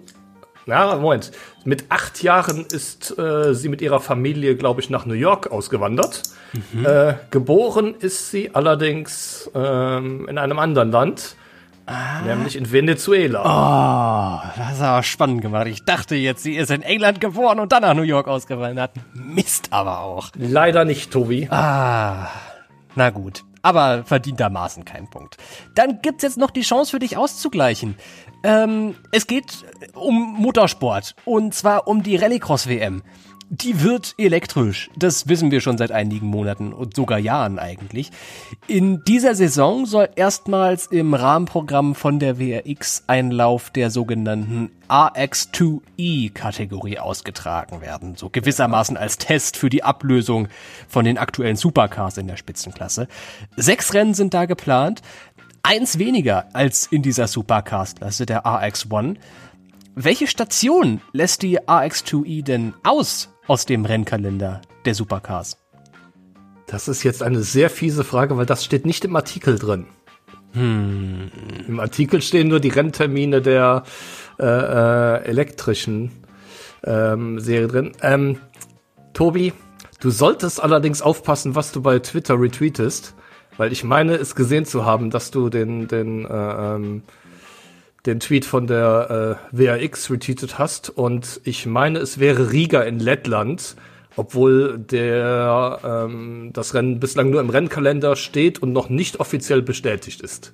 Na, 0.65 0.95
Moment. 0.95 1.31
Mit 1.65 1.85
acht 1.89 2.23
Jahren 2.23 2.65
ist 2.65 3.17
äh, 3.17 3.53
sie 3.53 3.69
mit 3.69 3.81
ihrer 3.81 3.99
Familie, 3.99 4.55
glaube 4.55 4.81
ich, 4.81 4.89
nach 4.89 5.05
New 5.05 5.13
York 5.13 5.51
ausgewandert. 5.51 6.23
Mhm. 6.71 6.85
Äh, 6.85 7.15
geboren 7.31 7.95
ist 7.99 8.31
sie 8.31 8.55
allerdings 8.55 9.51
ähm, 9.53 10.27
in 10.27 10.37
einem 10.37 10.59
anderen 10.59 10.91
Land. 10.91 11.35
Ah. 11.86 12.21
Nämlich 12.21 12.55
in 12.55 12.71
Venezuela. 12.71 13.41
Oh, 13.43 14.49
das 14.57 14.73
ist 14.73 14.81
aber 14.81 15.03
spannend 15.03 15.41
gemacht. 15.41 15.67
Ich 15.67 15.84
dachte 15.84 16.15
jetzt, 16.15 16.43
sie 16.43 16.55
ist 16.55 16.71
in 16.71 16.81
England 16.81 17.19
geboren 17.19 17.59
und 17.59 17.71
dann 17.71 17.81
nach 17.81 17.93
New 17.93 18.03
York 18.03 18.27
ausgewandert. 18.27 18.91
Mist 19.13 19.67
aber 19.71 19.99
auch. 19.99 20.29
Leider 20.38 20.86
nicht, 20.86 21.11
Tobi. 21.11 21.47
Ah, 21.49 22.29
na 22.95 23.09
gut. 23.09 23.43
Aber 23.61 24.03
verdientermaßen 24.03 24.84
kein 24.86 25.09
Punkt. 25.09 25.38
Dann 25.75 25.99
gibt's 26.01 26.23
jetzt 26.23 26.38
noch 26.38 26.51
die 26.51 26.61
Chance 26.61 26.91
für 26.91 26.99
dich 26.99 27.15
auszugleichen. 27.17 27.95
Ähm, 28.43 28.95
es 29.11 29.25
geht 29.25 29.65
um 29.93 30.36
Motorsport. 30.38 31.15
Und 31.25 31.53
zwar 31.53 31.88
um 31.88 32.03
die 32.03 32.17
Rallycross-WM. 32.17 33.03
Die 33.56 33.84
wird 33.84 34.16
elektrisch. 34.18 34.89
Das 34.95 35.28
wissen 35.28 35.51
wir 35.51 35.62
schon 35.62 35.78
seit 35.78 35.91
einigen 35.91 36.26
Monaten 36.26 36.74
und 36.74 36.95
sogar 36.95 37.20
Jahren 37.20 37.60
eigentlich. 37.60 38.10
In 38.66 39.04
dieser 39.04 39.36
Saison 39.36 39.86
soll 39.86 40.10
erstmals 40.16 40.88
im 40.88 41.14
Rahmenprogramm 41.14 41.93
von 41.93 42.18
der 42.18 42.39
WRX 42.39 43.04
ein 43.06 43.30
Lauf 43.30 43.70
der 43.70 43.91
sogenannten 43.91 44.72
RX2E-Kategorie 44.89 46.97
ausgetragen 46.97 47.82
werden. 47.82 48.16
So 48.16 48.32
gewissermaßen 48.32 48.97
als 48.97 49.20
Test 49.20 49.56
für 49.56 49.70
die 49.70 49.84
Ablösung 49.84 50.47
von 50.88 51.06
den 51.06 51.20
aktuellen 51.20 51.56
Supercars 51.56 52.18
in 52.18 52.26
der 52.26 52.38
Spitzenklasse. 52.38 53.08
Sechs 53.56 53.93
Rennen 53.93 54.16
sind 54.16 54.34
da 54.34 54.45
geplant. 54.45 55.04
Eins 55.62 55.99
weniger 55.99 56.47
als 56.54 56.88
in 56.88 57.04
dieser 57.04 57.28
Supercars-Klasse, 57.28 58.26
der 58.26 58.47
RX1. 58.47 59.18
Welche 59.95 60.25
Station 60.25 61.01
lässt 61.11 61.43
die 61.43 61.59
RX2E 61.59 62.43
denn 62.43 62.73
aus 62.83 63.29
aus 63.45 63.67
dem 63.67 63.85
Rennkalender 63.85 64.59
der 64.85 64.95
Supercars? 64.95 65.59
Das 66.65 66.87
ist 66.87 67.03
jetzt 67.03 67.21
eine 67.21 67.43
sehr 67.43 67.69
fiese 67.69 68.03
Frage, 68.03 68.35
weil 68.35 68.47
das 68.47 68.65
steht 68.65 68.87
nicht 68.87 69.05
im 69.05 69.15
Artikel 69.15 69.59
drin. 69.59 69.85
Hm. 70.53 71.29
Im 71.67 71.79
Artikel 71.79 72.23
stehen 72.23 72.47
nur 72.47 72.59
die 72.59 72.69
Renntermine 72.69 73.43
der 73.43 73.83
äh, 74.39 74.45
äh, 74.45 75.25
elektrischen 75.25 76.11
ähm, 76.83 77.39
Serie 77.39 77.67
drin. 77.67 77.91
Ähm, 78.01 78.39
Tobi, 79.13 79.53
du 79.99 80.09
solltest 80.09 80.63
allerdings 80.63 81.03
aufpassen, 81.03 81.53
was 81.53 81.71
du 81.71 81.83
bei 81.83 81.99
Twitter 81.99 82.41
retweetest, 82.41 83.13
weil 83.57 83.71
ich 83.71 83.83
meine, 83.83 84.15
es 84.15 84.33
gesehen 84.33 84.65
zu 84.65 84.85
haben, 84.85 85.11
dass 85.11 85.29
du 85.29 85.49
den, 85.49 85.87
den, 85.87 86.25
äh, 86.25 86.29
ähm, 86.29 87.03
den 88.06 88.20
Tweet 88.20 88.45
von 88.45 88.68
der 88.68 89.39
äh, 89.51 89.58
WAX 89.58 90.12
retweetet 90.12 90.60
hast 90.60 90.89
und 90.89 91.39
ich 91.43 91.66
meine, 91.66 91.99
es 91.99 92.20
wäre 92.20 92.51
Riga 92.51 92.82
in 92.82 92.99
Lettland, 92.99 93.76
obwohl 94.16 94.78
der 94.78 95.80
ähm, 95.84 96.51
das 96.54 96.74
Rennen 96.74 96.99
bislang 96.99 97.30
nur 97.30 97.41
im 97.41 97.49
Rennkalender 97.49 98.16
steht 98.16 98.62
und 98.62 98.74
noch 98.74 98.89
nicht 98.89 99.20
offiziell 99.20 99.62
bestätigt 99.62 100.22
ist. 100.22 100.54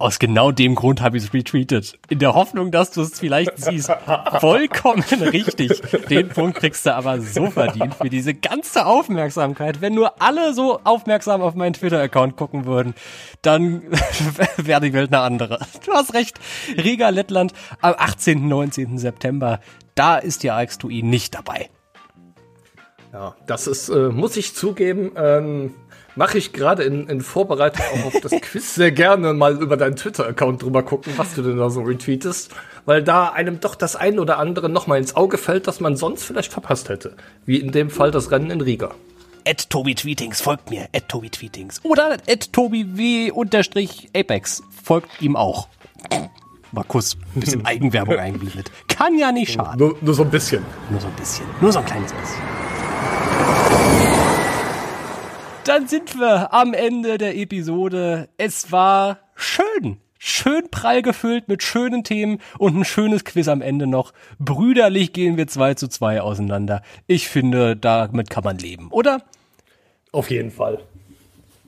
Aus 0.00 0.18
genau 0.18 0.50
dem 0.50 0.76
Grund 0.76 1.02
habe 1.02 1.18
ich 1.18 1.24
es 1.24 1.34
retweetet. 1.34 1.98
In 2.08 2.20
der 2.20 2.32
Hoffnung, 2.32 2.70
dass 2.70 2.90
du 2.90 3.02
es 3.02 3.18
vielleicht 3.18 3.58
siehst. 3.58 3.92
Vollkommen 4.40 5.02
richtig. 5.20 5.78
Den 6.08 6.30
Punkt 6.30 6.56
kriegst 6.56 6.86
du 6.86 6.94
aber 6.94 7.20
so 7.20 7.50
verdient 7.50 7.94
für 7.96 8.08
diese 8.08 8.32
ganze 8.32 8.86
Aufmerksamkeit. 8.86 9.82
Wenn 9.82 9.92
nur 9.92 10.22
alle 10.22 10.54
so 10.54 10.80
aufmerksam 10.84 11.42
auf 11.42 11.54
meinen 11.54 11.74
Twitter-Account 11.74 12.38
gucken 12.38 12.64
würden, 12.64 12.94
dann 13.42 13.82
wäre 14.56 14.80
die 14.80 14.94
Welt 14.94 15.12
eine 15.12 15.20
andere. 15.20 15.58
Du 15.84 15.92
hast 15.92 16.14
recht. 16.14 16.40
Riga, 16.78 17.10
Lettland 17.10 17.52
am 17.82 17.94
18. 17.98 18.48
19. 18.48 18.96
September. 18.96 19.60
Da 19.96 20.16
ist 20.16 20.44
die 20.44 20.50
AX2i 20.50 21.04
nicht 21.04 21.34
dabei. 21.34 21.68
Ja, 23.12 23.36
das 23.46 23.66
ist, 23.66 23.90
äh, 23.90 24.08
muss 24.08 24.38
ich 24.38 24.54
zugeben, 24.54 25.12
ähm, 25.16 25.74
mache 26.20 26.36
ich 26.36 26.52
gerade 26.52 26.82
in, 26.82 27.08
in 27.08 27.22
Vorbereitung 27.22 27.82
auch 27.94 28.04
auf 28.08 28.20
das 28.20 28.32
Quiz 28.42 28.74
sehr 28.74 28.92
gerne 28.92 29.32
mal 29.32 29.56
über 29.60 29.78
deinen 29.78 29.96
Twitter-Account 29.96 30.62
drüber 30.62 30.82
gucken, 30.82 31.14
was 31.16 31.34
du 31.34 31.40
denn 31.40 31.56
da 31.56 31.70
so 31.70 31.80
retweetest, 31.80 32.50
weil 32.84 33.02
da 33.02 33.30
einem 33.30 33.60
doch 33.60 33.74
das 33.74 33.96
ein 33.96 34.18
oder 34.18 34.38
andere 34.38 34.68
nochmal 34.68 34.98
ins 34.98 35.16
Auge 35.16 35.38
fällt, 35.38 35.66
das 35.66 35.80
man 35.80 35.96
sonst 35.96 36.24
vielleicht 36.24 36.52
verpasst 36.52 36.90
hätte. 36.90 37.16
Wie 37.46 37.56
in 37.56 37.72
dem 37.72 37.88
Fall 37.88 38.10
das 38.10 38.30
Rennen 38.30 38.50
in 38.50 38.60
Riga. 38.60 38.90
At 39.48 39.70
Tobi 39.70 39.94
Tweetings, 39.94 40.42
folgt 40.42 40.68
mir, 40.68 40.88
at 40.94 41.08
Tobi 41.08 41.30
Tweetings. 41.30 41.80
Oder 41.84 42.18
at 42.28 42.52
Tobi 42.52 42.98
W 42.98 43.30
unterstrich 43.30 44.10
Apex, 44.14 44.62
folgt 44.84 45.22
ihm 45.22 45.36
auch. 45.36 45.68
Markus, 46.70 47.16
ein 47.34 47.40
bisschen 47.40 47.64
Eigenwerbung 47.64 48.18
eingeblendet. 48.18 48.70
Kann 48.88 49.16
ja 49.16 49.32
nicht 49.32 49.54
schaden. 49.54 49.78
Nur, 49.78 49.96
nur 50.02 50.12
so 50.12 50.24
ein 50.24 50.30
bisschen. 50.30 50.62
Nur 50.90 51.00
so 51.00 51.06
ein 51.06 51.14
bisschen. 51.14 51.46
Nur 51.62 51.72
so 51.72 51.78
ein 51.78 51.86
kleines 51.86 52.12
bisschen. 52.12 52.49
Dann 55.64 55.86
sind 55.86 56.18
wir 56.18 56.52
am 56.54 56.72
Ende 56.72 57.18
der 57.18 57.36
Episode. 57.36 58.28
Es 58.38 58.72
war 58.72 59.18
schön. 59.34 59.98
Schön 60.18 60.70
prall 60.70 61.02
gefüllt 61.02 61.48
mit 61.48 61.62
schönen 61.62 62.02
Themen 62.02 62.40
und 62.58 62.76
ein 62.76 62.84
schönes 62.84 63.24
Quiz 63.24 63.46
am 63.48 63.62
Ende 63.62 63.86
noch. 63.86 64.12
Brüderlich 64.38 65.12
gehen 65.12 65.36
wir 65.36 65.46
zwei 65.46 65.74
zu 65.74 65.88
zwei 65.88 66.20
auseinander. 66.20 66.82
Ich 67.06 67.28
finde, 67.28 67.76
damit 67.76 68.30
kann 68.30 68.44
man 68.44 68.58
leben, 68.58 68.88
oder? 68.90 69.22
Auf 70.12 70.30
jeden 70.30 70.50
Fall. 70.50 70.80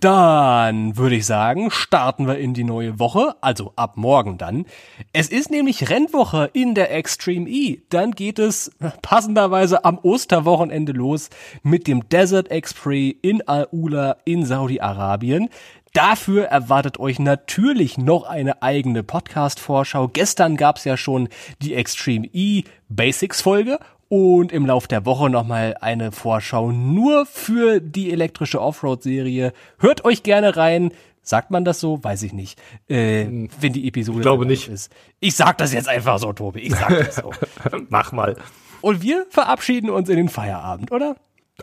Dann 0.03 0.97
würde 0.97 1.15
ich 1.15 1.27
sagen, 1.27 1.71
starten 1.71 2.27
wir 2.27 2.37
in 2.37 2.55
die 2.55 2.65
neue 2.65 2.99
Woche, 2.99 3.37
also 3.41 3.73
ab 3.77 3.97
morgen 3.97 4.37
dann. 4.37 4.67
Es 5.13 5.29
ist 5.29 5.49
nämlich 5.49 5.91
Rennwoche 5.91 6.51
in 6.53 6.75
der 6.75 6.93
Extreme 6.93 7.49
E. 7.49 7.83
Dann 7.89 8.11
geht 8.11 8.41
es 8.41 8.73
passenderweise 9.03 9.85
am 9.85 10.01
Osterwochenende 10.03 10.91
los 10.91 11.31
mit 11.63 11.87
dem 11.87 12.09
Desert 12.09 12.51
Express 12.51 13.15
in 13.23 13.47
Al-Ula 13.47 14.17
in 14.25 14.45
Saudi-Arabien. 14.45 15.49
Dafür 15.93 16.47
erwartet 16.47 16.99
euch 16.99 17.21
natürlich 17.21 17.97
noch 17.97 18.25
eine 18.25 18.61
eigene 18.61 19.05
Podcast-Vorschau. 19.05 20.09
Gestern 20.09 20.57
gab's 20.57 20.83
ja 20.83 20.97
schon 20.97 21.29
die 21.61 21.75
Extreme 21.75 22.27
E 22.33 22.65
Basics 22.89 23.41
Folge 23.41 23.79
und 24.13 24.53
im 24.53 24.67
Lauf 24.67 24.89
der 24.89 25.07
Woche 25.07 25.31
nochmal 25.31 25.75
eine 25.81 26.13
Vorschau 26.13 26.71
nur 26.71 27.25
für 27.25 27.81
die 27.81 28.13
elektrische 28.13 28.61
Offroad-Serie. 28.61 29.55
Hört 29.79 30.05
euch 30.05 30.23
gerne 30.23 30.55
rein. 30.55 30.93
Sagt 31.23 31.51
man 31.51 31.65
das 31.65 31.81
so? 31.81 32.05
Weiß 32.05 32.23
ich 32.23 32.35
nicht. 32.35 32.61
Äh, 32.89 33.25
hm. 33.25 33.49
wenn 33.59 33.73
die 33.73 33.89
Episode 33.89 34.19
ich 34.19 34.23
glaube 34.23 34.45
nicht. 34.45 34.69
ist. 34.69 34.93
Ich 35.19 35.35
sag 35.35 35.57
das 35.57 35.73
jetzt 35.73 35.89
einfach 35.89 36.19
so, 36.19 36.31
Tobi. 36.35 36.61
Ich 36.61 36.75
sag 36.75 36.91
das 36.91 37.17
so. 37.17 37.33
Mach 37.89 38.13
mal. 38.13 38.37
Und 38.83 39.01
wir 39.01 39.25
verabschieden 39.31 39.89
uns 39.89 40.11
in 40.11 40.19
den 40.19 40.29
Feierabend, 40.29 40.93
oder? 40.93 41.17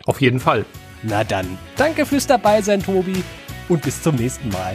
Auf 0.06 0.20
jeden 0.20 0.40
Fall. 0.40 0.66
Na 1.04 1.22
dann, 1.22 1.56
danke 1.76 2.04
fürs 2.04 2.26
Dabeisein, 2.26 2.82
Tobi. 2.82 3.22
Und 3.68 3.82
bis 3.82 4.02
zum 4.02 4.16
nächsten 4.16 4.48
Mal. 4.48 4.72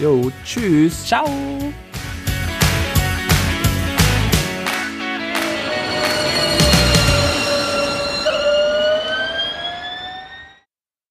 Jo, 0.00 0.32
tschüss. 0.44 1.06
Ciao. 1.06 1.28